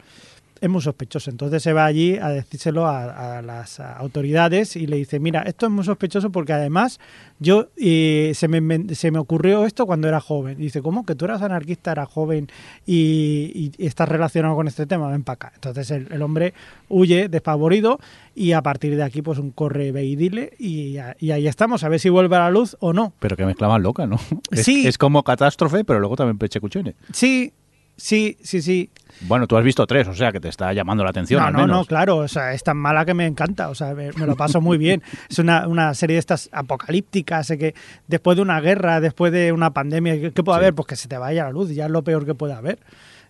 [0.60, 1.30] es muy sospechoso.
[1.30, 5.66] Entonces se va allí a decírselo a, a las autoridades y le dice, mira, esto
[5.66, 6.98] es muy sospechoso porque además
[7.38, 10.58] yo eh, se, me, se me ocurrió esto cuando era joven.
[10.60, 11.04] Y dice, ¿cómo?
[11.04, 12.48] Que tú eras anarquista, eras joven
[12.86, 15.52] y, y estás relacionado con este tema, ven para acá.
[15.54, 16.54] Entonces el, el hombre
[16.88, 17.98] huye despavorido
[18.34, 21.88] y a partir de aquí pues un corre, ve y dile y, ahí estamos, a
[21.88, 23.12] ver si vuelve a la luz o no.
[23.18, 24.16] Pero que mezcla más loca, ¿no?
[24.50, 24.86] Es, Sí.
[24.86, 26.94] es como catástrofe, pero luego también pechecuchone.
[27.12, 27.52] Sí,
[27.96, 28.90] sí, sí, sí.
[29.22, 31.52] Bueno, tú has visto tres, o sea que te está llamando la atención No, al
[31.54, 31.76] no, menos.
[31.78, 34.36] no, claro, o sea, es tan mala que me encanta, o sea, me, me lo
[34.36, 35.02] paso muy bien.
[35.30, 37.74] Es una, una serie de estas apocalípticas, que
[38.06, 40.62] después de una guerra, después de una pandemia, ¿qué, puede Sí.
[40.62, 40.74] haber?
[40.74, 42.78] Pues que se te vaya la luz, ya es lo peor que puede haber.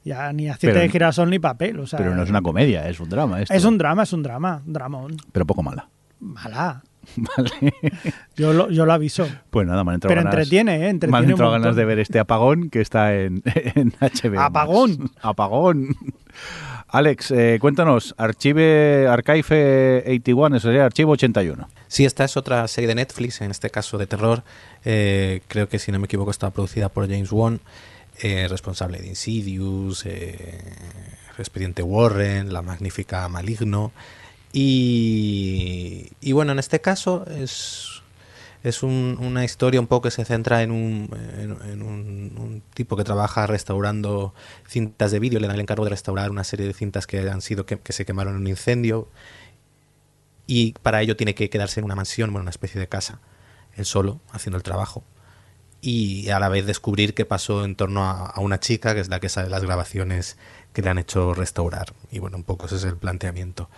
[0.05, 1.99] Ya ni aceite de girasol ni papel, o sea.
[1.99, 3.43] Pero no es una comedia, es un drama.
[3.43, 3.53] Esto.
[3.55, 5.17] Es un drama, es un drama, un dramón.
[5.33, 5.89] Pero poco mala.
[6.21, 6.83] Mala.
[7.17, 7.73] Vale.
[8.37, 9.27] Yo lo, yo lo aviso.
[9.51, 10.79] Pues nada, me han entrado Pero ganas, entretiene, ¿eh?
[10.79, 13.43] me han Entretiene entrado ganas de ver este apagón que está en,
[13.75, 14.41] en HBO.
[14.41, 15.11] Apagón.
[15.23, 15.97] Apagón.
[16.89, 21.69] Alex, eh, cuéntanos, Archive, Archive 81, eso sería Archivo 81.
[21.89, 24.45] Sí, esta es otra serie de Netflix, en este caso de terror.
[24.85, 27.61] Eh, creo que, si no me equivoco, está producida por James Wan,
[28.21, 30.63] eh, responsable de Insidious, eh,
[31.39, 33.93] Expediente Warren, La Magnífica Maligno.
[34.59, 38.03] Y, bueno, en este caso es,
[38.63, 43.05] es un- una historia un poco que se centra en un, en, un, tipo que
[43.05, 44.35] trabaja restaurando
[44.69, 47.43] cintas de vídeo, le dan el encargo de restaurar una serie de cintas que han
[47.43, 49.09] sido que, que se quemaron en un incendio
[50.47, 53.21] y para ello tiene que quedarse en una mansión, bueno, una especie de casa,
[53.77, 55.05] él solo, haciendo el trabajo.
[55.83, 59.09] y a la vez descubrir qué pasó en torno a, a una chica, que es
[59.09, 60.37] la que sabe las grabaciones
[60.75, 61.95] que le han hecho restaurar.
[62.11, 63.71] Y bueno, un poco ese es el planteamiento.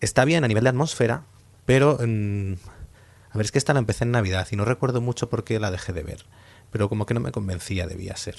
[0.00, 1.24] Está bien a nivel de atmósfera,
[1.66, 1.98] pero...
[2.00, 2.54] mm,
[3.30, 5.60] a ver, es que esta la empecé en Navidad y no recuerdo mucho por qué
[5.60, 6.24] la dejé de ver.
[6.70, 8.36] Pero como que no me convencía, debía ser.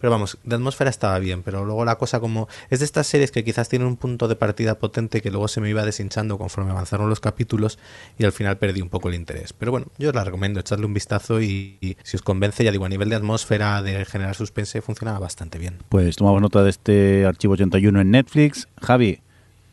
[0.00, 2.48] Pero vamos, de atmósfera estaba bien, pero luego la cosa como...
[2.70, 5.60] Es de estas series que quizás tienen un punto de partida potente que luego se
[5.60, 7.80] me iba deshinchando conforme avanzaron los capítulos
[8.16, 9.52] y al final perdí un poco el interés.
[9.52, 12.70] Pero bueno, yo os la recomiendo, echarle un vistazo y, y si os convence, ya
[12.70, 15.78] digo, a nivel de atmósfera, de generar suspense, funciona bastante bien.
[15.88, 18.68] Pues tomamos nota de este archivo 81 en Netflix.
[18.80, 19.20] Javi,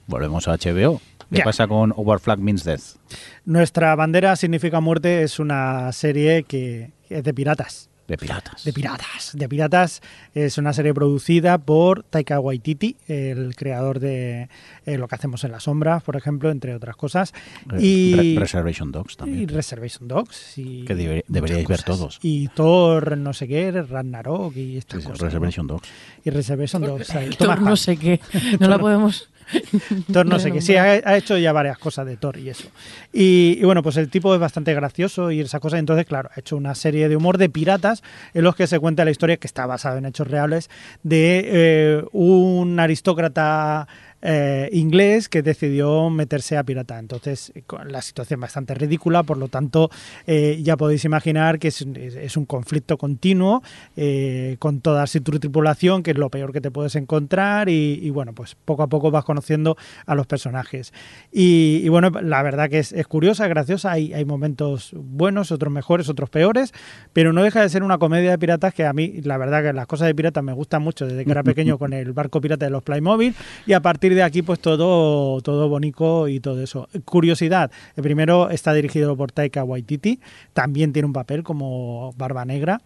[0.08, 1.02] volvemos a HBO.
[1.32, 2.98] ¿Qué pasa con Overflag Means Death?
[3.46, 7.90] Nuestra bandera significa muerte es una serie que es de piratas.
[8.08, 8.64] De piratas.
[8.64, 9.32] De piratas.
[9.34, 10.02] De piratas
[10.36, 14.48] es una serie producida por Taika Waititi, el creador de
[14.86, 17.34] eh, Lo que hacemos en la sombra, por ejemplo, entre otras cosas.
[17.80, 19.48] Y, Re- Reservation Dogs y también.
[19.50, 20.56] Reservation Dogs.
[20.60, 20.94] Y Que
[21.28, 22.20] deberíais ver todos.
[22.22, 25.22] Y Thor, no sé qué, Ragnarok y estas Sí, cosas.
[25.22, 25.26] ¿no?
[25.28, 25.90] Reservation Dogs.
[26.24, 27.08] Y Reservation Dogs.
[27.40, 28.20] Thor no sé qué.
[28.60, 29.30] No la podemos.
[30.12, 30.62] Thor no sé qué.
[30.62, 32.68] Sí, ha, ha hecho ya varias cosas de Thor y eso.
[33.14, 35.78] Y, y bueno, pues el tipo es bastante gracioso y esa cosa.
[35.78, 39.06] Entonces, claro, ha hecho una serie de humor de piratas en los que se cuenta
[39.06, 40.70] la historia que está basada en hechos reales
[41.04, 43.88] de eh, un aristócrata
[44.22, 46.98] eh, inglés que decidió meterse a pirata.
[46.98, 47.54] Entonces,
[47.86, 49.90] la situación bastante ridícula, por lo tanto,
[50.26, 53.62] eh, ya podéis imaginar que es, un conflicto continuo
[53.96, 58.10] eh, con toda su tripulación, que es lo peor que te puedes encontrar, y, y,
[58.10, 60.94] bueno, pues poco a poco vas conociendo a los personajes.
[61.32, 65.72] Y, y bueno, la verdad que es, es curiosa, graciosa, hay, hay momentos buenos, otros
[65.72, 66.74] mejores, otros peores,
[67.14, 69.74] pero no deja de ser una comedia de piratas que a mí, la verdad que
[69.74, 72.66] las cosas de piratas me gustan mucho desde que era pequeño con el barco pirata
[72.66, 73.36] de los Playmobil,
[73.66, 76.88] y a partir de aquí pues todo, todo bonito y todo eso.
[77.06, 80.20] Curiosidad, el primero está dirigido por Taika Waititi,
[80.54, 82.82] también tiene un papel como Barba Negra,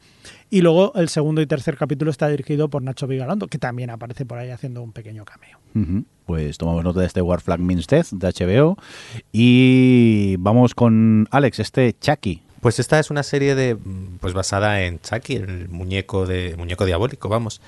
[0.49, 4.25] y luego el segundo y tercer capítulo está dirigido por Nacho Vigalondo, que también aparece
[4.25, 5.59] por ahí haciendo un pequeño cameo.
[6.25, 8.77] Pues tomamos nota de este War Flag Means Death de HBO.
[9.31, 12.41] Y vamos con Alex, este Chucky.
[12.61, 13.77] Pues esta es una serie de
[14.19, 17.61] pues basada en Chucky, el muñeco de muñeco diabólico, vamos.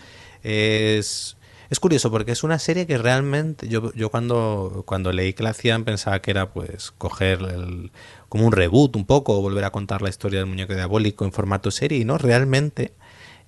[0.44, 1.38] Es
[1.72, 5.52] es curioso porque es una serie que realmente yo, yo cuando cuando leí que la
[5.52, 7.92] hacían pensaba que era pues coger el-
[8.30, 11.72] como un reboot un poco volver a contar la historia del muñeco diabólico en formato
[11.72, 12.94] serie y no realmente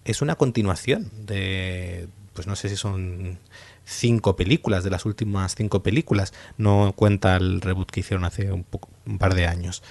[0.06, 3.40] es una continuación de pues no sé si son
[3.86, 8.64] cinco películas de las últimas cinco películas no cuenta el reboot que hicieron hace un,
[8.64, 9.84] poco- un par de años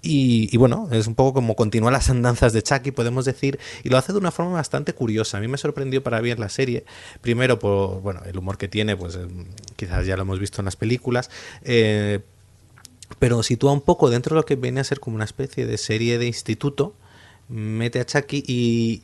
[0.00, 3.98] y, bueno, es un poco como continúa las andanzas de Chucky, podemos decir, y lo
[3.98, 5.38] hace de una forma bastante curiosa.
[5.38, 6.84] A mí me sorprendió para bien la serie,
[7.20, 9.26] primero por bueno, el humor que tiene, pues eh,
[9.76, 11.30] quizás ya lo hemos visto en las películas,
[11.64, 12.20] eh,
[13.18, 15.78] pero sitúa un poco dentro de lo que viene a ser como una especie de
[15.78, 16.94] serie de instituto,
[17.48, 19.02] mete a Chucky y,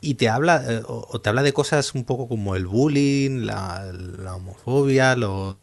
[0.00, 3.46] y te habla eh, o o te habla de cosas un poco como el bullying,
[3.46, 5.58] la, la homofobia, lo-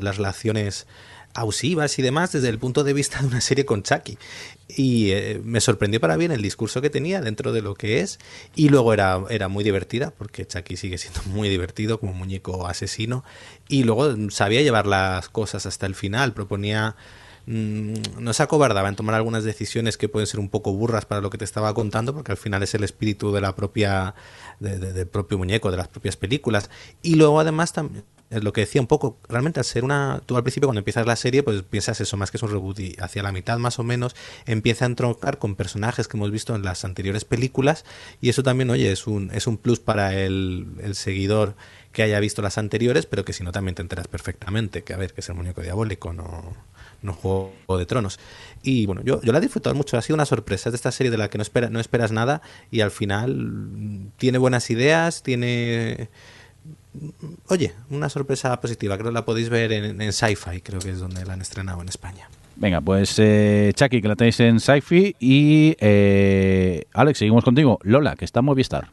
[0.00, 0.86] las relaciones
[1.40, 4.18] abusivas y demás desde el punto de vista de una serie con Chucky.
[4.68, 8.18] Y eh, me sorprendió para bien el discurso que tenía dentro de lo que es.
[8.54, 13.24] Y luego era, era muy divertida, porque Chucky sigue siendo muy divertido como muñeco asesino.
[13.68, 16.96] Y luego sabía llevar las cosas hasta el final, proponía
[17.46, 21.20] mm, no se acobardaba en tomar algunas decisiones que pueden ser un poco burras para
[21.20, 24.14] lo que te estaba contando, porque al final es el espíritu de la propia,
[24.58, 26.70] de- de- del propio muñeco, de las propias películas.
[27.02, 30.42] Y luego además también lo que decía un poco, realmente al ser una, tú al
[30.42, 33.22] principio cuando empiezas la serie, pues piensas eso más que es un reboot y hacia
[33.22, 34.16] la mitad más o menos
[34.46, 37.84] empieza a entroncar con personajes que hemos visto en las anteriores películas
[38.20, 41.54] y eso también, oye, es un, es un plus para el, el seguidor
[41.92, 44.96] que haya visto las anteriores, pero que si no también te enteras perfectamente, que a
[44.96, 46.52] ver, que es el muñeco diabólico, no,
[47.02, 48.18] no juego de tronos.
[48.62, 50.92] Y bueno, yo, yo la he disfrutado mucho, ha sido una sorpresa, es de esta
[50.92, 54.70] serie de la que no, espera, no esperas nada y al final mm, tiene buenas
[54.70, 56.10] ideas, tiene...
[57.48, 60.98] Oye, una sorpresa positiva, creo que la podéis ver en, en Sci-Fi, creo que es
[60.98, 62.28] donde la han estrenado en España.
[62.56, 65.16] Venga, pues eh, Chucky, que la tenéis en Sci-Fi.
[65.20, 67.78] Y eh, Alex, seguimos contigo.
[67.82, 68.88] Lola, que está en Movistar.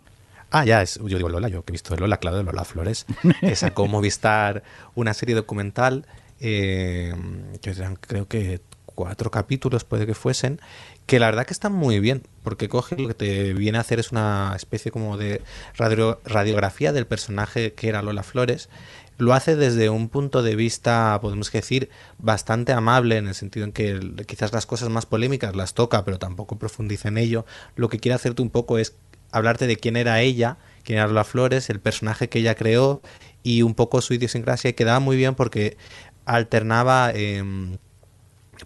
[0.52, 3.08] Ah, ya, es, yo digo Lola, yo que he visto Lola, claro, de Lola Flores,
[3.40, 6.06] que sacó Movistar una serie documental,
[6.40, 7.12] eh,
[7.60, 8.62] que eran creo que
[8.96, 10.60] cuatro capítulos puede que fuesen,
[11.06, 14.00] que la verdad que están muy bien, porque coge lo que te viene a hacer
[14.00, 15.42] es una especie como de
[15.76, 18.70] radio- radiografía del personaje que era Lola Flores,
[19.18, 23.72] lo hace desde un punto de vista, podemos decir, bastante amable, en el sentido en
[23.72, 27.46] que quizás las cosas más polémicas las toca, pero tampoco profundiza en ello.
[27.76, 28.96] Lo que quiere hacerte un poco es
[29.32, 33.02] hablarte de quién era ella, quién era Lola Flores, el personaje que ella creó
[33.44, 35.78] y un poco su idiosincrasia, y quedaba muy bien porque
[36.26, 37.12] alternaba...
[37.14, 37.78] em,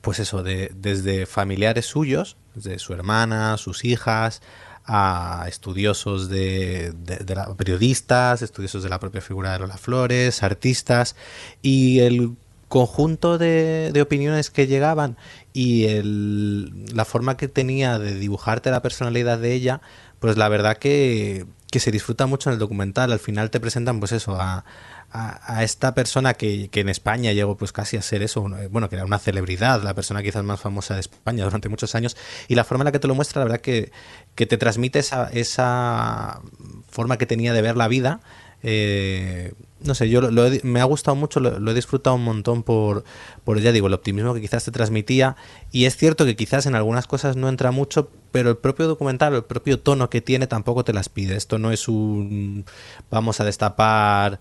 [0.02, 4.42] pues eso, de, desde familiares suyos, desde su hermana, sus hijas,
[4.86, 11.16] a estudiosos de, de, la, periodistas, estudiosos de la propia figura de Lola Flores, artistas,
[11.62, 12.36] y el
[12.70, 15.18] conjunto de, de opiniones que llegaban
[15.54, 19.82] y el, la forma que tenía de dibujarte la personalidad de ella,
[20.20, 23.12] pues la verdad que, que se disfruta mucho en el documental.
[23.12, 24.66] Al final te presentan, pues eso, a,
[25.12, 28.96] a, esta persona que, que, en España llegó pues casi a ser eso, bueno, que
[28.96, 32.64] era una celebridad, la persona quizás más famosa de España durante muchos años, y la
[32.64, 33.92] forma en la que te lo muestra, la verdad que,
[34.36, 36.42] que te transmite esa, esa
[36.90, 38.20] forma que tenía de ver la vida.
[38.64, 43.04] Eh, no sé, yo lo, me ha gustado mucho, lo, he disfrutado un montón por,
[43.44, 45.36] por, ya digo, el optimismo que quizás te transmitía.
[45.72, 49.36] Y es cierto que quizás en algunas cosas no entra mucho, pero el propio documental,
[49.36, 51.36] el propio tono que tiene tampoco te las pide.
[51.36, 52.66] Esto no es un
[53.12, 54.40] vamos a destapar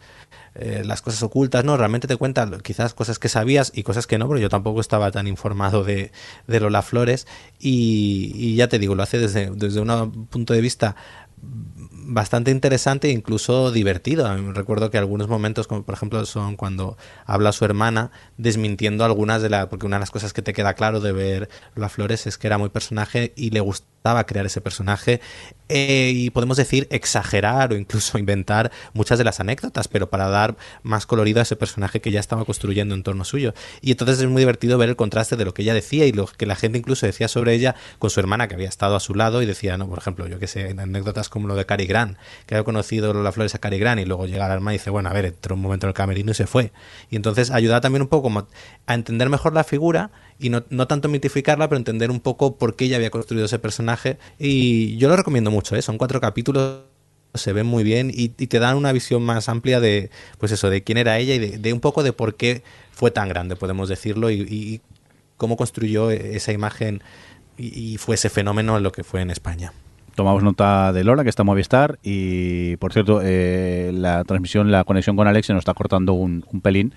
[0.59, 4.17] eh, las cosas ocultas, no, realmente te cuenta quizás cosas que sabías y cosas que
[4.17, 6.13] no, pero yo tampoco estaba tan informado de,
[6.47, 7.27] de Lola Flores
[7.59, 10.97] y, ya te digo, lo hace desde, desde un punto de vista
[11.39, 14.35] bastante interesante e incluso divertido.
[14.53, 16.97] Recuerdo que algunos momentos, como por ejemplo son cuando
[17.27, 19.67] habla su hermana, desmintiendo algunas de las...
[19.67, 22.47] Porque una de las cosas que te queda claro de ver Lola Flores es que
[22.47, 23.96] era muy personaje y le gustaba
[24.27, 25.21] crear ese personaje
[25.69, 30.57] eh, y podemos decir exagerar o incluso inventar muchas de las anécdotas, pero para dar
[30.83, 33.53] más colorido a ese personaje que ya estaba construyendo en torno suyo.
[33.81, 36.27] Y entonces es muy divertido ver el contraste de lo que ella decía y lo
[36.27, 39.15] que la gente incluso decía sobre ella con su hermana que había estado a su
[39.15, 42.17] lado y decía, no, por ejemplo, yo que sé, anécdotas como lo de Cary Grant,
[42.47, 44.91] que había conocido Lola Flores a Cary Grant y luego llega la hermana y dice,
[44.91, 46.73] bueno, a ver, entró un momento en el camerino y se fue.
[47.11, 48.47] Y entonces ayuda también un poco
[48.87, 52.77] a entender mejor la figura y no, no, tanto mitificarla, pero entender un poco por
[52.77, 54.19] qué ella había construido ese personaje.
[54.39, 55.83] Y yo lo recomiendo mucho, ¿eh?
[55.83, 56.83] son cuatro capítulos,
[57.35, 60.83] se ven muy bien y, te dan una visión más amplia de, pues eso, de
[60.83, 62.63] quién era ella y de, un poco de por qué
[62.93, 64.81] fue tan grande, podemos decirlo, y,
[65.37, 67.03] cómo construyó esa imagen
[67.59, 69.73] y, fue ese fenómeno en lo que fue en España
[70.17, 72.01] tomamos nota de Lola, que está en Movistar.
[72.03, 76.45] Y por cierto, eh, la transmisión, la conexión con Alex se nos está cortando un,
[76.51, 76.93] un pelín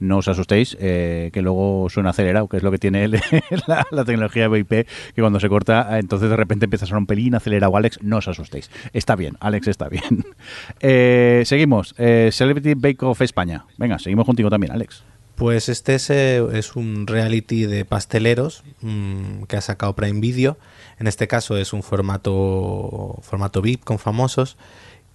[0.00, 3.08] no os asustéis, eh, que luego suena acelerado, que es lo que tiene
[3.66, 7.34] la, tecnología VIP, que cuando se corta, entonces de repente empieza a sonar un pelín
[7.34, 7.76] acelerado.
[7.76, 8.70] Alex, no os asustéis.
[8.92, 10.24] Está bien, Alex está bien.
[10.80, 13.64] Eh, seguimos, eh, Celebrity Bake Off España.
[13.78, 15.02] Venga, seguimos contigo también, Alex.
[15.36, 20.58] Pues este es, un reality de pasteleros mm, que ha sacado Prime Video.
[20.98, 24.56] En este caso es un formato, formato VIP con famosos.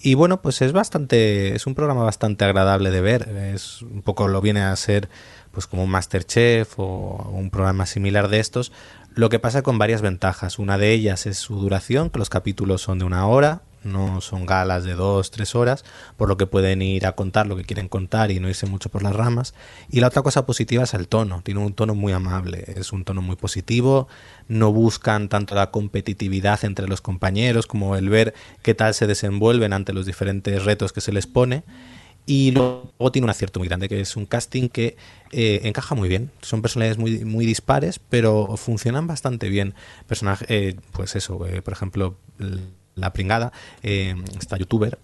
[0.02, 3.30] Y bueno, pues es bastante, es un programa bastante agradable de ver.
[3.54, 5.10] Es un poco lo viene a ser
[5.52, 8.72] pues como un Masterchef o un programa similar de estos.
[9.14, 10.60] Lo que pasa con varias ventajas.
[10.60, 14.46] Una de ellas es su duración, que los capítulos son de una hora, no son
[14.46, 15.86] galas de dos, tres horas,
[16.18, 18.90] por lo que pueden ir a contar lo que quieren contar y no irse mucho
[18.90, 19.54] por las ramas.
[19.90, 23.04] Y la otra cosa positiva es el tono, tiene un tono muy amable, es un
[23.04, 24.08] tono muy positivo,
[24.48, 29.74] no buscan tanto la competitividad entre los compañeros como el ver qué tal se desenvuelven
[29.74, 31.64] ante los diferentes retos que se les pone.
[32.26, 34.98] Y luego tiene un acierto muy grande, que es un casting que
[35.32, 36.30] eh, encaja muy bien.
[36.44, 39.74] Son personalidades muy, muy dispares, pero funcionan bastante bien.
[40.06, 42.18] Personaje, eh, pues eso, eh, por ejemplo,
[43.02, 43.52] la pringada,
[43.84, 45.00] eh, esta youtuber,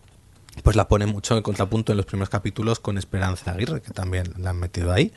[0.64, 4.34] pues la pone mucho en contrapunto en los primeros capítulos con Esperanza Aguirre, que también
[4.38, 5.12] la han metido ahí.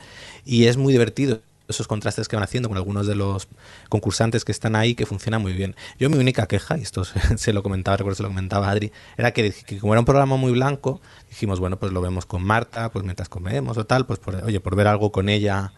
[0.45, 3.47] Y es muy divertido esos contrastes que van haciendo con algunos de los
[3.89, 5.75] concursantes que están ahí, que funciona muy bien.
[5.99, 7.03] Yo mi única queja, y esto
[7.37, 10.51] se, lo comentaba, recuerdo se lo comentaba Adri, era que, como era un programa muy
[10.51, 10.99] blanco,
[11.29, 14.59] dijimos, bueno, pues lo vemos con Marta, pues mientras comemos o tal, pues por, oye,
[14.59, 15.71] por ver algo con ella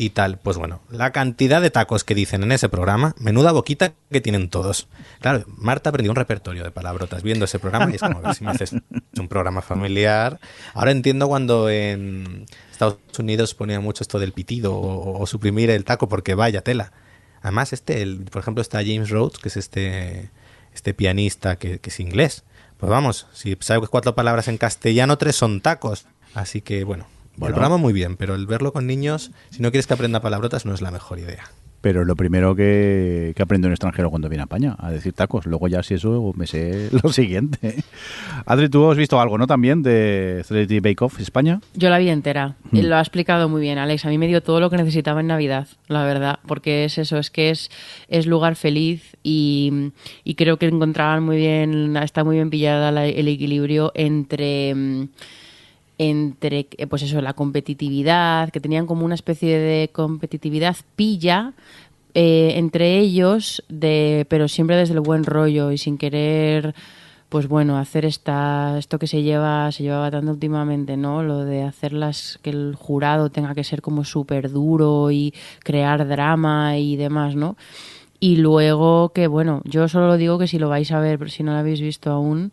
[0.00, 0.38] y tal.
[0.38, 4.48] Pues bueno, la cantidad de tacos que dicen en ese programa, menuda boquita que tienen
[4.48, 4.88] todos.
[5.20, 8.42] Claro, Marta aprendió un repertorio de palabrotas viendo ese programa y es como, ver si
[8.42, 10.40] me haces un programa familiar.
[10.72, 16.08] Ahora entiendo cuando en Estados Unidos ponía mucho esto del pitido o, suprimir el taco
[16.08, 16.92] porque vaya tela.
[17.42, 20.30] Además, este, por ejemplo, está James Rhodes, que es este,
[20.74, 22.44] este pianista que, que es inglés.
[22.78, 26.06] Pues vamos, si sabes cuatro palabras en castellano, tres son tacos.
[26.32, 29.86] Así que bueno, el programa muy bien, pero el verlo con niños, si no quieres
[29.86, 31.44] que aprenda palabrotas, no es la mejor idea.
[31.80, 35.46] Pero lo primero que, que aprende un extranjero cuando viene a España, a decir tacos.
[35.46, 37.76] Luego ya si eso me sé lo siguiente.
[38.44, 39.46] Adri, tú has visto algo, ¿no?
[39.46, 41.60] También de Celebrity Bake Off España.
[41.74, 42.56] Yo la vi entera.
[42.70, 42.84] y hmm.
[42.84, 44.04] Lo ha explicado muy bien, Alex.
[44.04, 46.40] A mí me dio todo lo que necesitaba en Navidad, la verdad.
[46.46, 47.70] Porque es eso, es que es,
[48.08, 53.28] es lugar feliz y, y creo que encontraban muy bien, está muy bien pillada el
[53.28, 55.08] equilibrio entre mm,
[56.00, 61.52] entre eh, pues eso, la competitividad, que tenían como una especie de competitividad pilla
[62.14, 66.74] eh, entre ellos, de, pero siempre desde el buen rollo y sin querer
[67.28, 71.22] pues bueno, hacer esta, esto que se lleva, se llevaba tanto últimamente, ¿no?
[71.22, 76.76] Lo de hacerlas, que el jurado tenga que ser como súper duro y crear drama
[76.78, 77.56] y demás, ¿no?
[78.18, 81.44] Y luego que, bueno, yo solo digo que si lo vais a ver, pero si
[81.44, 82.50] no lo habéis visto aún,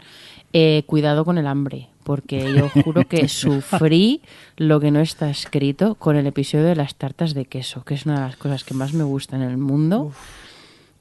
[0.53, 4.21] eh, cuidado con el hambre, porque yo juro que sufrí
[4.55, 8.05] lo que no está escrito con el episodio de las tartas de queso, que es
[8.05, 10.11] una de las cosas que más me gusta en el mundo.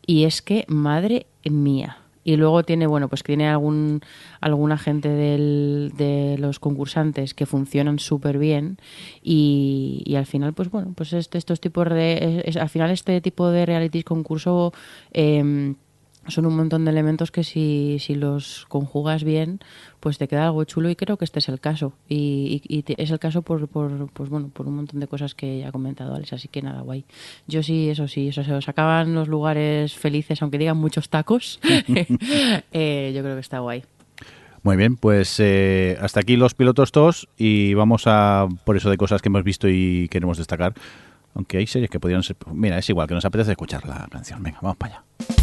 [0.06, 1.98] Y es que, madre mía.
[2.22, 4.00] Y luego tiene, bueno, pues que tiene algún,
[4.40, 8.78] alguna gente del, de los concursantes que funcionan súper bien
[9.22, 13.20] y, y al final, pues bueno, pues este, estos tipos de, es- al final este
[13.20, 14.72] tipo de reality concurso
[15.12, 15.76] em,
[16.28, 19.60] son un montón de elementos que si, si los conjugas bien,
[20.00, 21.92] pues te queda algo chulo y creo que este es el caso.
[22.08, 25.34] Y, y- y es el caso por, por, pues bueno, por un montón de cosas
[25.34, 27.04] que ha comentado Alex, así que nada, guay.
[27.46, 31.60] Yo sí, eso sí, eso se os acaban los lugares felices, aunque digan muchos tacos.
[32.72, 33.82] Eh, yo creo que está guay.
[34.62, 38.96] Muy bien, pues eh, hasta aquí los pilotos todos y vamos a por eso de
[38.96, 40.74] cosas que hemos visto y queremos destacar.
[41.34, 42.36] Aunque hay series que podrían ser...
[42.52, 44.42] Mira, es igual, que nos apetece escuchar la canción.
[44.42, 45.35] Venga, vamos para allá.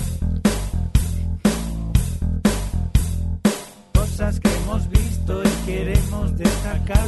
[4.23, 7.07] Cosas que hemos visto y queremos destacar.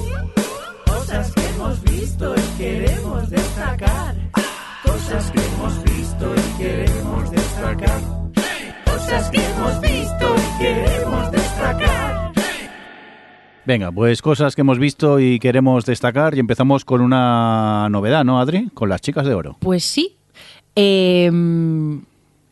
[0.86, 4.16] Cosas que hemos visto y queremos destacar.
[4.84, 8.01] Cosas que hemos visto y queremos destacar.
[8.84, 12.34] Cosas que hemos visto y queremos destacar.
[13.66, 18.41] Venga, pues cosas que hemos visto y queremos destacar y empezamos con una novedad, ¿no,
[18.41, 18.70] Adri?
[18.74, 19.55] Con las chicas de oro.
[19.61, 20.18] Pues sí.
[20.76, 22.01] Em,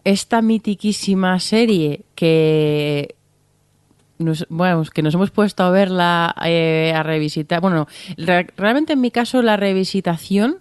[0.05, 3.15] esta mitiquísima serie que
[4.23, 7.61] nos, bueno, que nos hemos puesto a verla, eh, a revisitar.
[7.61, 10.57] Bueno, re- realmente en mi caso la revisitación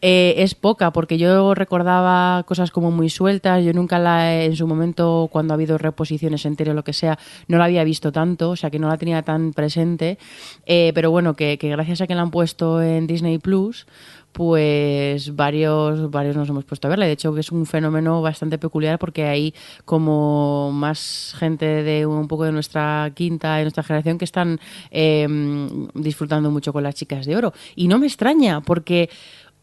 [0.00, 3.64] eh, es poca, porque yo recordaba cosas como muy sueltas.
[3.64, 7.18] Yo nunca la, en su momento, cuando ha habido reposiciones enteras o lo que sea,
[7.46, 10.18] no la había visto tanto, o sea que no la tenía tan presente.
[10.66, 13.86] Eh, pero bueno, que, que gracias a que la han puesto en Disney Plus,
[14.34, 17.06] pues varios, varios nos hemos puesto a verla.
[17.06, 19.54] De hecho, que es un fenómeno bastante peculiar porque hay
[19.84, 24.58] como más gente de un poco de nuestra quinta, de nuestra generación, que están
[24.90, 25.24] eh,
[25.94, 27.52] disfrutando mucho con las chicas de oro.
[27.76, 29.08] Y no me extraña, porque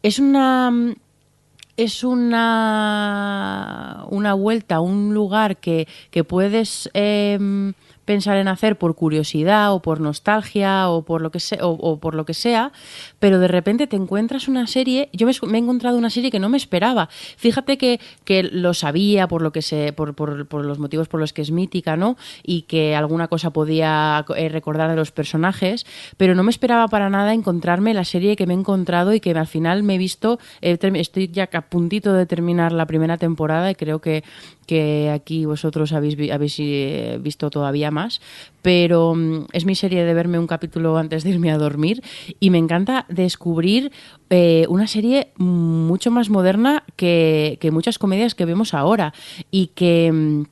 [0.02, 0.72] es una
[1.76, 7.72] es una, una vuelta un lugar que, que puedes em,
[8.12, 12.14] pensar en hacer por curiosidad o por nostalgia o por lo que sea, o, por
[12.14, 12.70] lo que sea,
[13.18, 15.08] pero de repente te encuentras una serie.
[15.14, 17.08] Yo me, he encontrado una serie que no me esperaba.
[17.38, 21.32] Fíjate que, que lo sabía por lo que se, por, por, los motivos por los
[21.32, 22.18] que es mítica, ¿no?
[22.42, 25.86] Y que alguna cosa podía eh, recordar de los personajes,
[26.18, 29.30] pero no me esperaba para nada encontrarme la serie que me he encontrado y que
[29.30, 30.38] al final me he visto.
[30.60, 34.22] estoy ya a puntito de terminar la primera temporada y creo que,
[34.66, 38.20] que aquí vosotros habéis, habéis eh, visto todavía más.
[38.62, 42.02] Pero mm, es mi serie de verme un capítulo antes de irme a dormir
[42.40, 43.92] y me encanta descubrir
[44.30, 49.12] eh, una serie mucho más moderna que, que muchas comedias que vemos ahora
[49.50, 50.44] y que.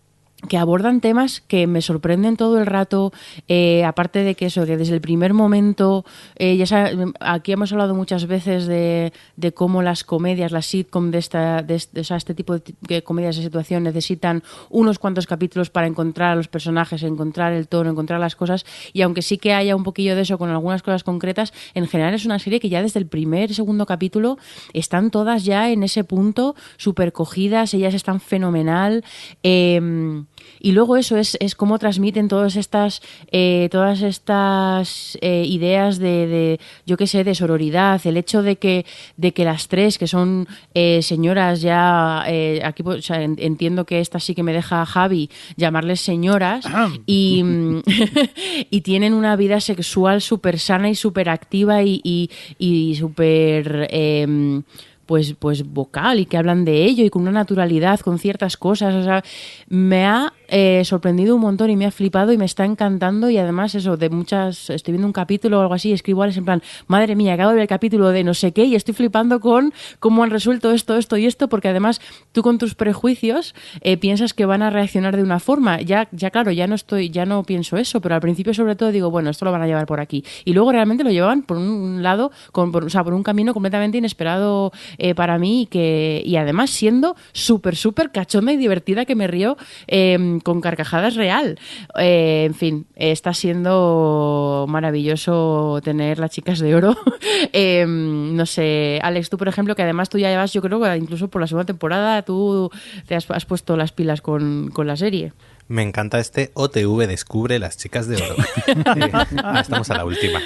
[0.48, 3.12] Que abordan temas que me sorprenden todo el rato,
[3.48, 6.04] eh, aparte de que eso, que desde el primer momento,
[6.36, 9.12] eh, ya sab- aquí hemos hablado muchas veces de,
[9.54, 13.42] cómo las comedias, las sitcom de, esta, de, este, tipo de, ti- de comedias de
[13.42, 18.34] situación necesitan unos cuantos capítulos para encontrar a los personajes, encontrar el tono, encontrar las
[18.36, 21.86] cosas, y aunque sí que haya un poquillo de eso con algunas cosas concretas, en
[21.86, 24.38] general es una serie que ya desde el primer, segundo capítulo
[24.72, 29.04] están todas ya en ese punto, súper cogidas, ellas están fenomenal.
[29.42, 30.22] eh,
[30.60, 33.02] y luego eso es, es cómo transmiten todas estas,
[33.32, 38.56] eh, todas estas eh, ideas de, de, yo qué sé, de sororidad, el hecho de
[38.56, 38.84] que,
[39.16, 42.22] de que las tres, que son eh, señoras ya,
[42.64, 46.64] aquí pues, o sea, entiendo que esta sí que me deja Javi llamarles señoras,
[47.06, 47.82] y, mm,
[48.70, 53.88] y tienen una vida sexual súper sana y súper activa y, y, y súper...
[53.90, 54.62] em,
[55.10, 58.94] pues, pues vocal y que hablan de ello y con una naturalidad, con ciertas cosas.
[58.94, 59.24] O sea,
[59.68, 63.38] me ha eh, sorprendido un montón y me ha flipado y me está encantando y
[63.38, 66.62] además eso, de muchas, estoy viendo un capítulo o algo así escribo es en plan,
[66.86, 69.72] madre mía, acabo de ver el capítulo de no sé qué y estoy flipando con
[69.98, 72.00] cómo han resuelto esto, esto y esto, porque además
[72.32, 75.80] tú con tus prejuicios eh, piensas que van a reaccionar de una forma.
[75.80, 78.92] Ya, ya claro, ya no estoy, ya no pienso eso, pero al principio sobre todo
[78.92, 80.24] digo, bueno, esto lo van a llevar por aquí.
[80.44, 83.98] Y luego realmente lo llevaban por un lado, con, o sea, por un camino completamente
[83.98, 89.14] inesperado eh, para mí y que y además siendo súper, súper cachonda y divertida que
[89.14, 91.58] me río eh, con carcajadas real.
[91.98, 96.96] Eh, en fin, está siendo maravilloso tener las chicas de oro.
[97.52, 100.96] Eh, no sé, Alex, tú por ejemplo, que además tú ya llevas, yo creo que
[100.96, 102.70] incluso por la segunda temporada, tú
[103.06, 105.32] te has, has puesto las pilas con, con la serie.
[105.68, 108.36] Me encanta este OTV Descubre las chicas de oro.
[109.60, 110.40] Estamos a la última.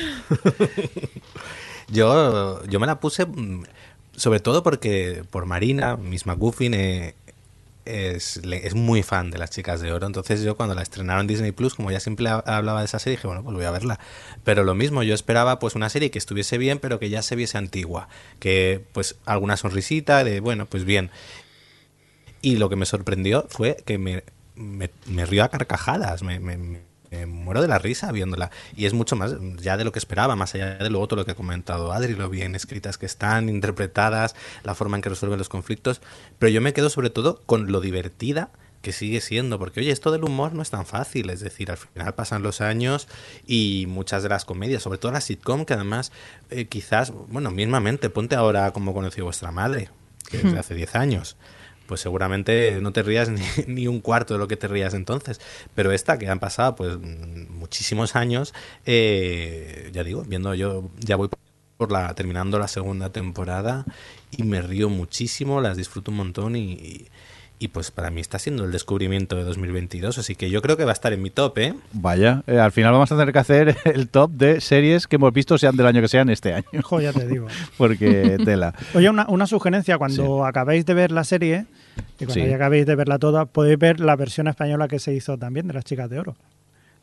[1.89, 3.65] yo, yo me la puse mm,
[4.17, 7.15] sobre todo porque por Marina, Miss McGuffin, eh,
[7.85, 10.07] es, es muy fan de las chicas de oro.
[10.07, 12.99] Entonces yo cuando la estrenaron en Disney Plus, como ya siempre ha- hablaba de esa
[12.99, 13.99] serie, dije, bueno, pues voy a verla.
[14.45, 17.37] Pero lo mismo, yo esperaba pues una serie que estuviese bien, pero que ya se
[17.37, 18.09] viese antigua.
[18.39, 21.11] Que pues alguna sonrisita de, bueno, pues bien.
[22.43, 24.25] Y lo que me sorprendió fue que me,
[24.55, 24.91] me,
[25.27, 26.85] río a carcajadas, me-
[27.15, 28.51] me- me muero de la risa viéndola.
[28.77, 31.25] Y es mucho más ya de lo que esperaba, más allá de luego todo lo
[31.25, 35.39] que ha comentado Adri, lo bien escritas que están, interpretadas, la forma en que resuelven
[35.39, 36.01] los conflictos.
[36.39, 38.51] Pero yo me quedo sobre todo con lo divertida
[38.83, 41.79] que sigue siendo, porque oye, esto del humor no es tan fácil, es decir, al
[41.79, 43.09] final pasan los años
[43.47, 46.13] y muchas de las comedias, sobre todo las sitcom, que además
[46.51, 49.89] eh, quizás, bueno, mismamente, ponte ahora como conoció vuestra madre,
[50.29, 51.37] que es de hace 10 años,
[51.87, 55.41] pues seguramente no te rías ni, ni un cuarto de lo que te rías entonces.
[55.75, 58.55] Pero esta, que han pasado pues mm, muchísimos años,
[58.87, 61.29] eh, ya digo, viendo yo, ya voy
[61.77, 63.85] por la terminando la segunda temporada
[64.31, 67.09] y me río muchísimo, las disfruto un montón y, y,
[67.59, 70.85] y, pues para mí está siendo el descubrimiento de 2022, así que yo creo que
[70.85, 71.75] va a estar en mi top, ¿eh?
[71.93, 75.33] Vaya, eh, al final vamos a tener que hacer el top de series que hemos
[75.33, 76.65] visto, sean del año que sean, este año.
[76.83, 77.47] Jo, ya te digo.
[77.79, 78.75] Porque tela.
[78.95, 81.67] Oye, una, una sugerencia, cuando acabéis de ver la serie,
[82.19, 82.47] y cuando Sí.
[82.49, 85.75] ya acabéis de verla toda, podéis ver la versión española que se hizo también de
[85.75, 86.37] las chicas de oro.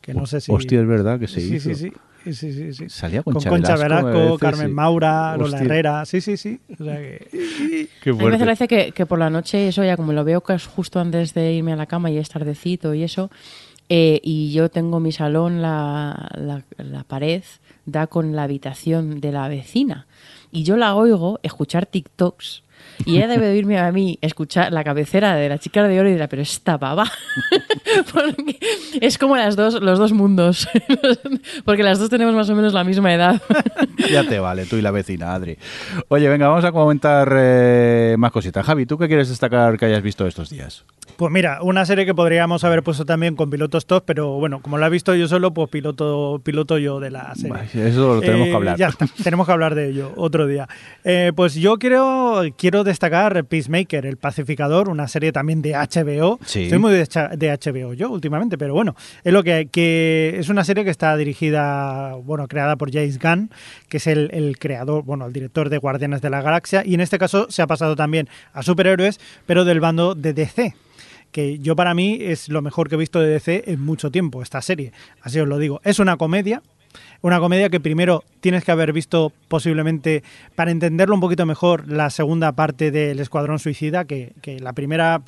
[0.01, 0.51] Que no sé si...
[0.51, 1.69] Hostia, es verdad que se sí, hizo.
[1.69, 1.93] sí, sí, sí,
[2.25, 2.89] sí, sí, sí.
[2.89, 4.73] Salía Con Concha, Concha Velasco, Velasco, me parece, Carmen sí.
[4.73, 6.05] Maura, Lola Herrera.
[6.05, 6.59] Sí, sí, sí.
[6.79, 8.37] O sea que- Qué A mí me fuerte.
[8.45, 11.33] gracia que, que por la noche, eso ya como lo veo que es justo antes
[11.33, 13.29] de irme a la cama y es tardecito y eso,
[13.89, 17.43] eh, y yo tengo mi salón, la, la, la pared
[17.85, 20.07] da con la habitación de la vecina.
[20.51, 22.63] Y yo la oigo escuchar TikToks.
[23.05, 26.09] Y ella debe de oírme a mí escuchar la cabecera de la chica de oro
[26.09, 27.05] y dirá, pero esta baba.
[28.13, 28.57] Porque
[28.99, 30.67] es como las dos, los dos mundos.
[31.65, 33.41] Porque las dos tenemos más o menos la misma edad.
[34.11, 35.57] Ya te vale, tú y la vecina, Adri.
[36.07, 38.65] Oye, venga, vamos a comentar eh, más cositas.
[38.65, 40.85] Javi, ¿tú qué quieres destacar que hayas visto estos días?
[41.17, 44.79] Pues mira, una serie que podríamos haber puesto también con pilotos top, pero bueno, como
[44.79, 47.55] la he visto yo solo, pues piloto, piloto yo de la serie.
[47.89, 48.77] Eso lo tenemos Eh, que hablar.
[48.77, 50.67] Ya está, tenemos que hablar de ello otro día.
[51.03, 56.39] Eh, pues yo quiero, quiero destacar Peacemaker, el pacificador, una serie también de HBO.
[56.45, 56.63] Sí.
[56.63, 60.83] Estoy muy de HBO yo últimamente, pero bueno, es lo que, que es una serie
[60.83, 63.51] que está dirigida, bueno, creada por James Gunn,
[63.89, 67.01] que es el, el creador, bueno, el director de Guardianes de la Galaxia, y en
[67.01, 70.73] este caso se ha pasado también a superhéroes, pero del bando de DC
[71.31, 74.41] que yo para mí es lo mejor que he visto de DC en mucho tiempo,
[74.41, 74.91] esta serie.
[75.21, 75.79] Así os lo digo.
[75.83, 76.61] Es una comedia,
[77.21, 80.23] una comedia que primero tienes que haber visto posiblemente,
[80.55, 85.21] para entenderlo un poquito mejor, la segunda parte del Escuadrón Suicida, que, que la primera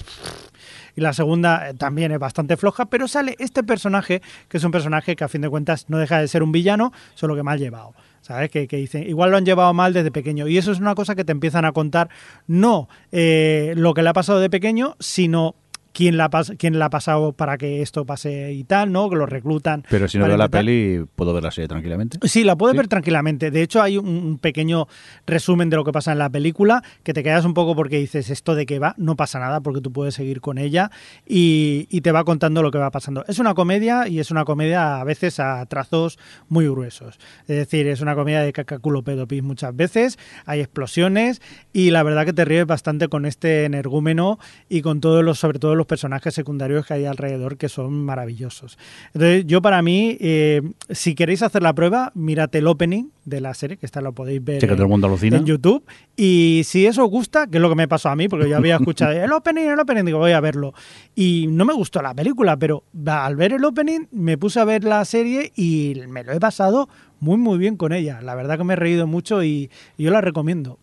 [0.96, 4.72] y la segunda eh, también es bastante floja, pero sale este personaje, que es un
[4.72, 7.60] personaje que a fin de cuentas no deja de ser un villano, solo que mal
[7.60, 7.94] llevado.
[8.22, 8.50] ¿Sabes?
[8.50, 10.48] Que, que dicen, igual lo han llevado mal desde pequeño.
[10.48, 12.08] Y eso es una cosa que te empiezan a contar,
[12.48, 15.56] no eh, lo que le ha pasado de pequeño, sino
[15.94, 19.10] quién la, quién la ha pasado para que esto pase y tal, ¿no?
[19.10, 19.86] Que lo reclutan.
[19.90, 22.18] Pero si no veo la peli, puedo ver la serie tranquilamente.
[22.28, 22.78] Sí, la puedes ¿Sí?
[22.78, 23.52] ver tranquilamente.
[23.52, 24.88] De hecho, hay un, un pequeño
[25.26, 28.30] resumen de lo que pasa en la película que te quedas un poco porque dices,
[28.30, 28.96] ¿esto de qué va?
[28.98, 30.92] No pasa nada porque tú puedes seguir con ella
[31.26, 33.24] y, y te va contando lo que va pasando.
[33.28, 36.18] Es una comedia y es una comedia a veces a trazos
[36.50, 37.20] muy gruesos.
[37.42, 41.42] Es decir, es una comedia de cacaculo pedopis muchas veces, hay explosiones
[41.72, 44.40] y la verdad que te ríes bastante con este energúmeno
[44.70, 48.78] y con todos los, sobre todo los personajes secundarios que hay alrededor que son maravillosos.
[49.14, 53.54] Entonces, yo para mí, eh, si queréis hacer la prueba, mírate el opening de la
[53.54, 55.38] serie, que esta lo podéis ver Sí, que todo el mundo alucina.
[55.38, 55.84] en YouTube.
[56.16, 58.58] Y si eso os gusta, que es lo que me pasó a mí, porque yo
[58.58, 60.74] había escuchado el opening, el opening, digo, voy a verlo.
[61.16, 64.84] Y no me gustó la película, pero al ver el opening me puse a ver
[64.84, 66.90] la serie y me lo he pasado
[67.20, 68.20] muy, muy bien con ella.
[68.22, 70.80] La verdad que me he reído mucho y, y yo la recomiendo.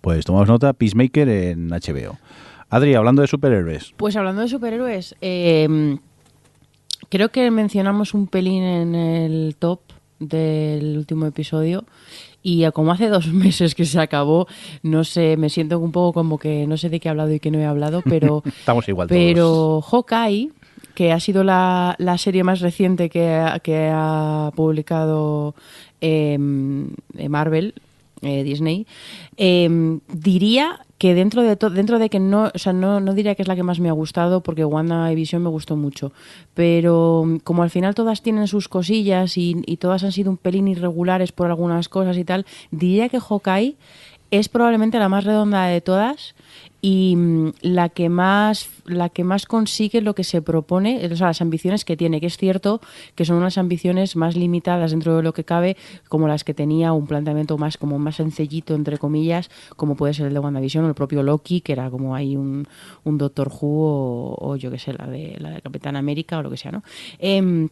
[0.00, 2.18] Pues tomamos nota, Peacemaker en HBO.
[2.70, 3.92] Adri, hablando de superhéroes.
[3.96, 5.98] Pues hablando de superhéroes, eh,
[7.08, 9.80] creo que mencionamos un pelín en el top
[10.20, 11.84] del último episodio
[12.42, 14.46] y como hace dos meses que se acabó,
[14.82, 17.40] no sé, me siento un poco como que no sé de qué he hablado y
[17.40, 19.20] qué no he hablado, pero Estamos igual todos.
[19.20, 20.50] pero Hawkeye,
[20.94, 25.54] que ha sido la, la serie más reciente que ha, que ha publicado
[26.00, 27.74] eh, Marvel,
[28.22, 28.86] eh, Disney,
[29.36, 33.34] eh, diría que dentro de to- dentro de que no, o sea, no, no diría
[33.34, 36.12] que es la que más me ha gustado, porque WandaVision me gustó mucho.
[36.54, 40.36] Pero mm, como al final todas tienen sus cosillas y, y todas han sido un
[40.36, 43.76] pelín irregulares por algunas cosas y tal, diría que Hawkeye
[44.30, 46.34] es probablemente la más redonda de todas
[46.82, 51.28] y mm, la que más la que más consigue lo que se propone, o sea,
[51.28, 52.80] las ambiciones que tiene, que es cierto
[53.14, 55.76] que son unas ambiciones más limitadas dentro de lo que cabe,
[56.08, 60.26] como las que tenía un planteamiento más como más sencillito entre comillas, como puede ser
[60.26, 62.66] el de WandaVision o el propio Loki, que era como ahí un,
[63.04, 66.42] un Doctor Who o, o yo que sé, la de la de Capitán América o
[66.42, 66.82] lo que sea, ¿no?
[67.18, 67.68] Em,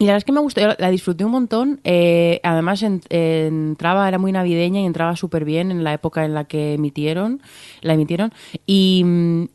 [0.00, 1.80] y la verdad es que me gustó, la disfruté un montón.
[1.82, 6.34] eh, además, en- entraba, era muy navideña y entraba súper bien en la época en
[6.34, 7.42] la que emitieron,
[7.80, 8.32] la emitieron.
[8.64, 9.02] Y,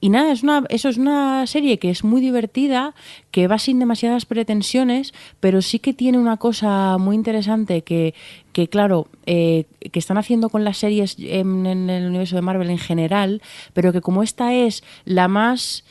[0.01, 0.33] nada,
[0.69, 2.93] eso es una serie que es muy divertida,
[3.31, 8.13] que va sin demasiadas pretensiones, pero sí que tiene una cosa muy interesante que,
[8.51, 12.79] que claro, eh, que están haciendo con las series en el universo de Marvel en
[12.79, 13.41] general,
[13.73, 15.85] pero que como esta es la más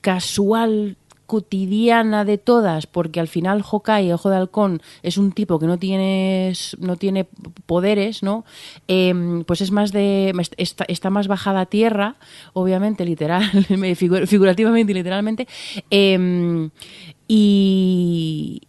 [0.00, 0.96] casual
[1.28, 5.76] cotidiana de todas, porque al final Hawkeye, Ojo de Halcón, es un tipo que no
[5.78, 7.26] tiene, no tiene
[7.66, 8.44] poderes, ¿no?
[8.88, 10.32] Em, pues es más de.
[10.56, 12.16] Está, está más bajada a tierra,
[12.54, 15.46] obviamente, literal, figu- figurativamente y literalmente.
[15.90, 16.70] Em,
[17.28, 18.62] y.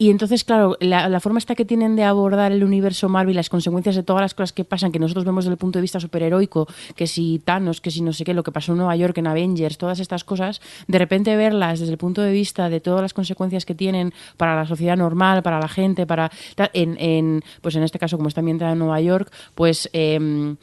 [0.00, 3.94] Y entonces, claro, la, forma esta que tienen de abordar el universo Marvel, las consecuencias
[3.96, 6.66] de todas las cosas que pasan, que nosotros vemos desde el punto de vista superheroico,
[6.96, 9.26] que si Thanos, que si no sé qué, lo que pasó en Nueva York, en
[9.26, 13.12] Avengers, todas estas cosas, de repente verlas desde el punto de vista de todas las
[13.12, 16.30] consecuencias que tienen para la sociedad normal, para la gente, para
[16.72, 20.56] en, en pues en este caso, como está ambientada en Nueva York, pues eh,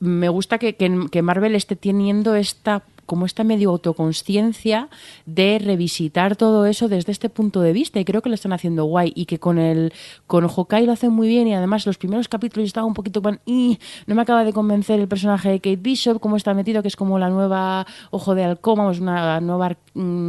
[0.00, 4.88] me gusta que, que Marvel esté teniendo esta como esta medio autoconsciencia
[5.26, 8.84] de revisitar todo eso desde este punto de vista y creo que lo están haciendo
[8.84, 9.92] guay y que con el
[10.26, 13.40] con Hawkeye lo hacen muy bien y además los primeros capítulos estaba un poquito pan,
[13.46, 16.88] y no me acaba de convencer el personaje de Kate Bishop cómo está metido que
[16.88, 19.76] es como la nueva ojo de halcón vamos, una nueva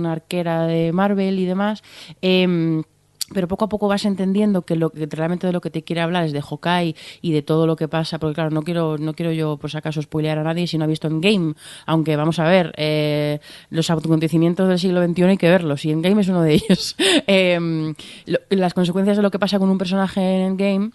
[0.06, 1.84] arquera de Marvel y demás
[2.22, 2.84] Em,
[3.34, 6.01] pero poco a poco vas entendiendo que lo que realmente de lo que te quiere
[6.01, 9.14] hablar es de Hawkeye y de todo lo que pasa, porque claro, no quiero, no
[9.14, 11.53] quiero yo por si acaso spoilear a nadie si no ha visto en Game,
[11.85, 13.39] aunque vamos a ver, eh,
[13.69, 16.95] los acontecimientos del siglo XXI hay que verlos, y en Game es uno de ellos.
[17.27, 17.93] Em,
[18.49, 20.91] las consecuencias de lo que pasa con un personaje en Game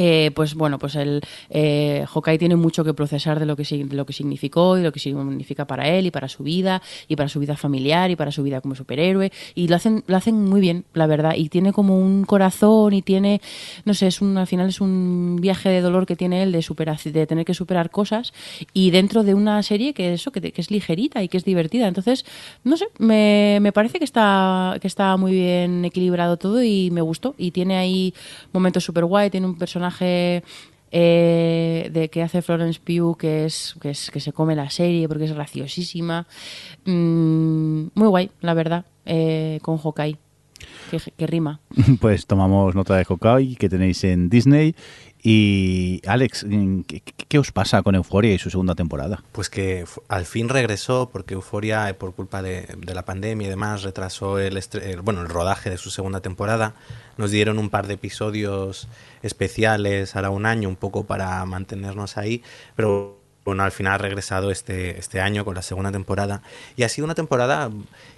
[0.00, 1.20] eh, pues bueno, pues el
[1.50, 5.00] eh, Hawkeye tiene mucho que procesar de lo que, lo que significó y lo que
[5.00, 8.44] significa para él y para su vida y para su vida familiar y para su
[8.44, 9.32] vida como superhéroe.
[9.56, 13.02] Y lo hacen lo hacen muy bien, la verdad, y tiene como un corazón y
[13.02, 13.40] tiene
[13.84, 16.62] no sé, es un al final es un viaje de dolor que tiene él de
[16.62, 18.32] superar, de tener que superar cosas
[18.72, 21.88] y dentro de una serie que eso que, que es ligerita y que es divertida,
[21.88, 22.24] entonces
[22.62, 27.00] no sé, me, me parece que está que está muy bien equilibrado todo y me
[27.00, 27.34] gustó.
[27.36, 28.14] Y tiene ahí
[28.52, 33.90] momentos super guay, tiene un personaje eh, de que hace Florence Pugh que es, que
[33.90, 36.26] es que se come la serie porque es graciosísima.
[36.84, 40.18] Mm, muy guay la verdad eh, con Hawkeye
[40.88, 41.60] que, que rima
[42.00, 44.74] Pues tomamos nota de Hawkeye que tenéis en Disney.
[45.20, 46.46] Y Alex,
[46.86, 49.24] ¿qué, qué os pasa con Euforia y su segunda temporada?
[49.32, 53.50] Pues que al fin regresó porque Euforia, eh, por culpa de, de la pandemia y
[53.50, 56.74] demás, retrasó el, el- bueno, el rodaje de su segunda temporada.
[57.16, 58.86] Nos dieron un par de episodios
[59.22, 62.42] especiales, ahora un año, un poco para mantenernos ahí,
[62.76, 63.17] pero
[63.48, 66.42] bueno, al final ha regresado este, este año con la segunda temporada.
[66.76, 67.70] Y ha sido una temporada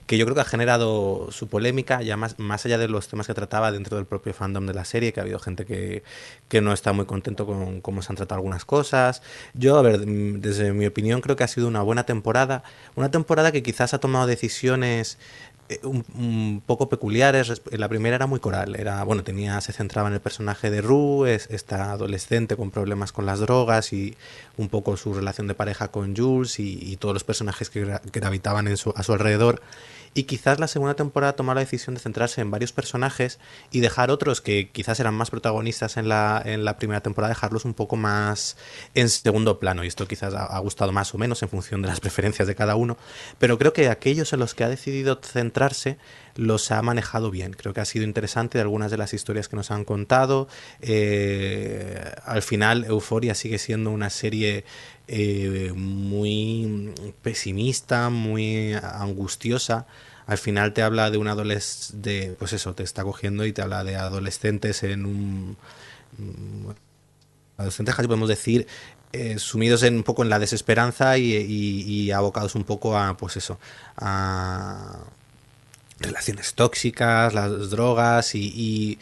[0.07, 3.28] que yo creo que ha generado su polémica, ya más, más allá de los temas
[3.28, 6.02] que trataba dentro del propio fandom de la serie, que ha habido gente que,
[6.48, 9.23] que no está muy contento con cómo se han tratado algunas cosas.
[9.55, 12.65] Yo, a ver, mm, desde mi opinión, creo que ha sido una buena temporada.
[12.97, 15.16] Una temporada que quizás ha tomado decisiones
[15.83, 17.63] un, un poco peculiares.
[17.71, 21.35] La primera era muy coral, era bueno, tenía se centraba en el personaje de Rue,
[21.35, 24.17] es, esta adolescente con problemas con las drogas y
[24.57, 28.77] un poco su relación de pareja con Jules y, todos los personajes que gravitaban en
[28.77, 29.63] su- a su alrededor.
[30.12, 33.39] Y quizás la segunda temporada tomó la decisión de centrarse en varios personajes
[33.70, 37.65] y dejar otros que quizás eran más protagonistas en la, en la primera temporada, dejarlos
[37.65, 38.57] un poco más
[38.95, 39.85] en segundo plano.
[39.85, 42.57] Y esto quizás ha, ha gustado más o menos en función de las preferencias de
[42.57, 42.97] cada uno.
[43.39, 45.99] Pero creo que aquellos en los que ha decidido centrarse
[46.36, 47.52] los ha manejado bien.
[47.52, 50.48] Creo que ha sido interesante de algunas de las historias que nos han contado.
[50.81, 54.65] Eh, al final, Euforia sigue siendo una serie
[55.09, 56.93] eh, muy
[57.23, 59.86] pesimista, muy angustiosa.
[60.27, 63.82] Al final te habla de un adolescente, pues eso, te está cogiendo y te habla
[63.85, 65.57] de adolescentes en un...
[66.19, 66.70] mm,
[67.57, 68.66] Adolescentes, podemos decir,
[69.12, 73.16] eh, sumidos en, un poco en la desesperanza y, y- y abocados un poco a,
[73.19, 73.59] pues eso,
[73.98, 74.98] a
[76.01, 78.98] relaciones tóxicas, las drogas y,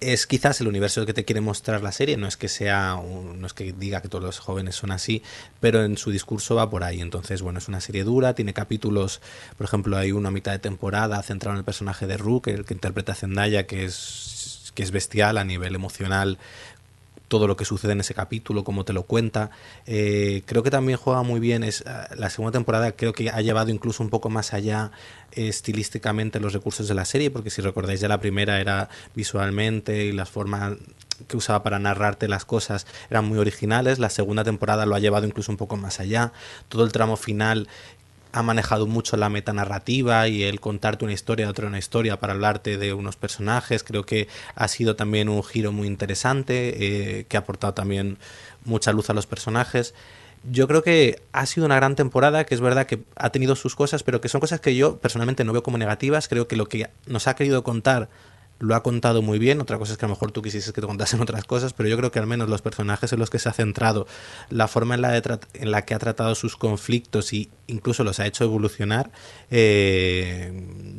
[0.00, 3.40] es quizás el universo que te quiere mostrar la serie, no es que sea, un-
[3.40, 5.22] no es que diga que todos los jóvenes son así,
[5.60, 7.00] pero en su discurso va por ahí.
[7.00, 9.20] Entonces, bueno, es una serie dura, tiene capítulos,
[9.56, 12.64] por ejemplo, hay uno a mitad de temporada centrado en el personaje de Rook, el
[12.64, 16.38] que interpreta a Zendaya, que es, que es bestial a nivel emocional,
[17.32, 19.48] todo lo que sucede en ese capítulo, cómo te lo cuenta.
[19.86, 21.64] Eh, creo que también juega muy bien.
[21.64, 24.90] Es, ah, la segunda temporada creo que ha llevado incluso un poco más allá
[25.32, 30.04] eh, estilísticamente los recursos de la serie, porque si recordáis ya la primera era visualmente
[30.04, 30.74] y las formas
[31.26, 33.98] que usaba para narrarte las cosas eran muy originales.
[33.98, 36.34] La segunda temporada lo ha llevado incluso un poco más allá.
[36.68, 37.66] Todo el tramo final
[38.32, 42.78] ha manejado mucho la metanarrativa y el contarte una historia, otra una historia para hablarte
[42.78, 43.84] de unos personajes.
[43.84, 48.18] Creo que ha sido también un giro muy interesante, eh, que ha aportado también
[48.64, 49.94] mucha luz a los personajes.
[50.50, 53.76] Yo creo que ha sido una gran temporada, que es verdad que ha tenido sus
[53.76, 56.26] cosas, pero que son cosas que yo personalmente no veo como negativas.
[56.26, 58.08] Creo que lo que nos ha querido contar
[58.62, 59.60] lo ha contado muy bien.
[59.60, 61.88] Otra cosa es que a lo mejor tú quisieses que te contasen otras cosas, pero
[61.88, 64.06] yo creo que al menos los personajes en los que se ha centrado,
[64.50, 68.20] la forma en la, de en la que ha tratado sus conflictos y incluso los
[68.20, 69.10] ha hecho evolucionar,
[69.50, 70.52] eh,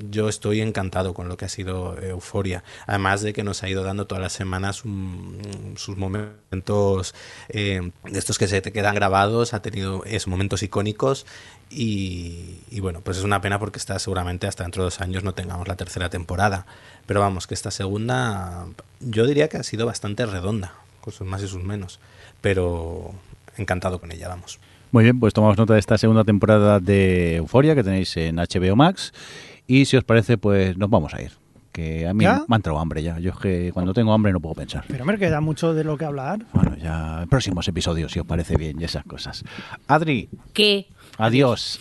[0.10, 2.66] yo estoy encantado con lo que ha sido Euforia.
[2.86, 7.16] Además de que nos ha ido dando todas las semanas mm, sus momentos
[7.48, 11.26] eh, estos que se te quedan grabados, ha tenido esos momentos icónicos
[11.70, 15.24] y, y bueno, pues es una pena porque está seguramente hasta dentro de dos años
[15.24, 16.66] no tengamos la tercera temporada.
[17.06, 18.66] Pero vamos, que esta segunda
[19.00, 22.00] yo diría que ha sido bastante redonda, con sus más y sus menos.
[22.42, 23.14] Pero
[23.58, 24.60] encantado con ella, vamos.
[24.92, 28.76] Muy bien, pues tomamos nota de esta segunda temporada de Euforia que tenéis en HBO
[28.76, 29.12] Max.
[29.66, 31.32] Y si os parece, pues nos vamos a ir.
[31.74, 32.46] Que a mí ¿Ya?
[32.48, 33.18] me ha entrado hambre ya.
[33.20, 34.86] Yo es que cuando tengo hambre no puedo pensar.
[34.88, 36.40] Pero me queda mucho de lo que hablar.
[36.54, 39.44] Bueno, ya en próximos episodios, si os parece bien, y esas cosas.
[39.88, 40.88] Adri, ¿Qué?
[41.18, 41.80] adiós.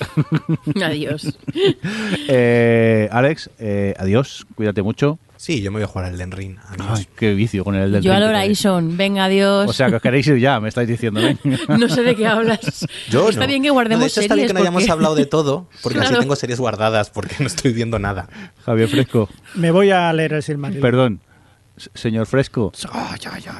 [0.83, 1.39] Adiós.
[2.29, 4.47] Eh, Alex, eh, adiós.
[4.55, 5.19] Cuídate mucho.
[5.43, 6.57] Sí, yo me voy a jugar al Den Ring.
[6.69, 7.01] Adiós.
[7.01, 8.65] Ay, qué vicio con el del Yo al Ring que tenéis.
[8.65, 8.97] Horizon.
[8.97, 9.69] Venga, adiós.
[9.69, 11.21] O sea, que os queréis ir ya, me estáis diciendo.
[11.27, 11.37] ¿eh?
[11.67, 12.87] no sé de qué hablas.
[13.11, 13.47] Yo Está no.
[13.49, 15.67] bien que No, guardemos de hecho, está bien series que no hayamos hablado de todo,
[15.83, 16.21] porque así Claro.
[16.23, 18.29] tengo series guardadas, porque no estoy viendo nada.
[18.65, 20.81] Javier Fresco, Me voy a leer el Silmarillion.
[20.81, 21.21] perdón.
[21.95, 22.73] Señor Fresco,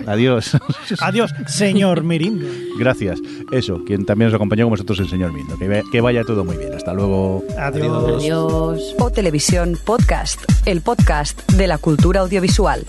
[0.07, 0.53] adiós.
[1.01, 2.47] Adiós, señor Mirindo.
[2.79, 3.19] Gracias.
[3.51, 5.33] Eso, quien también nos acompañó con vosotros, el señor.
[5.59, 6.73] Que, ve- que vaya todo muy bien.
[6.75, 7.45] Hasta luego.
[7.59, 8.23] Adiós.
[8.23, 8.95] Adiós.
[8.99, 12.85] O Televisión Podcast, el podcast de la cultura audiovisual.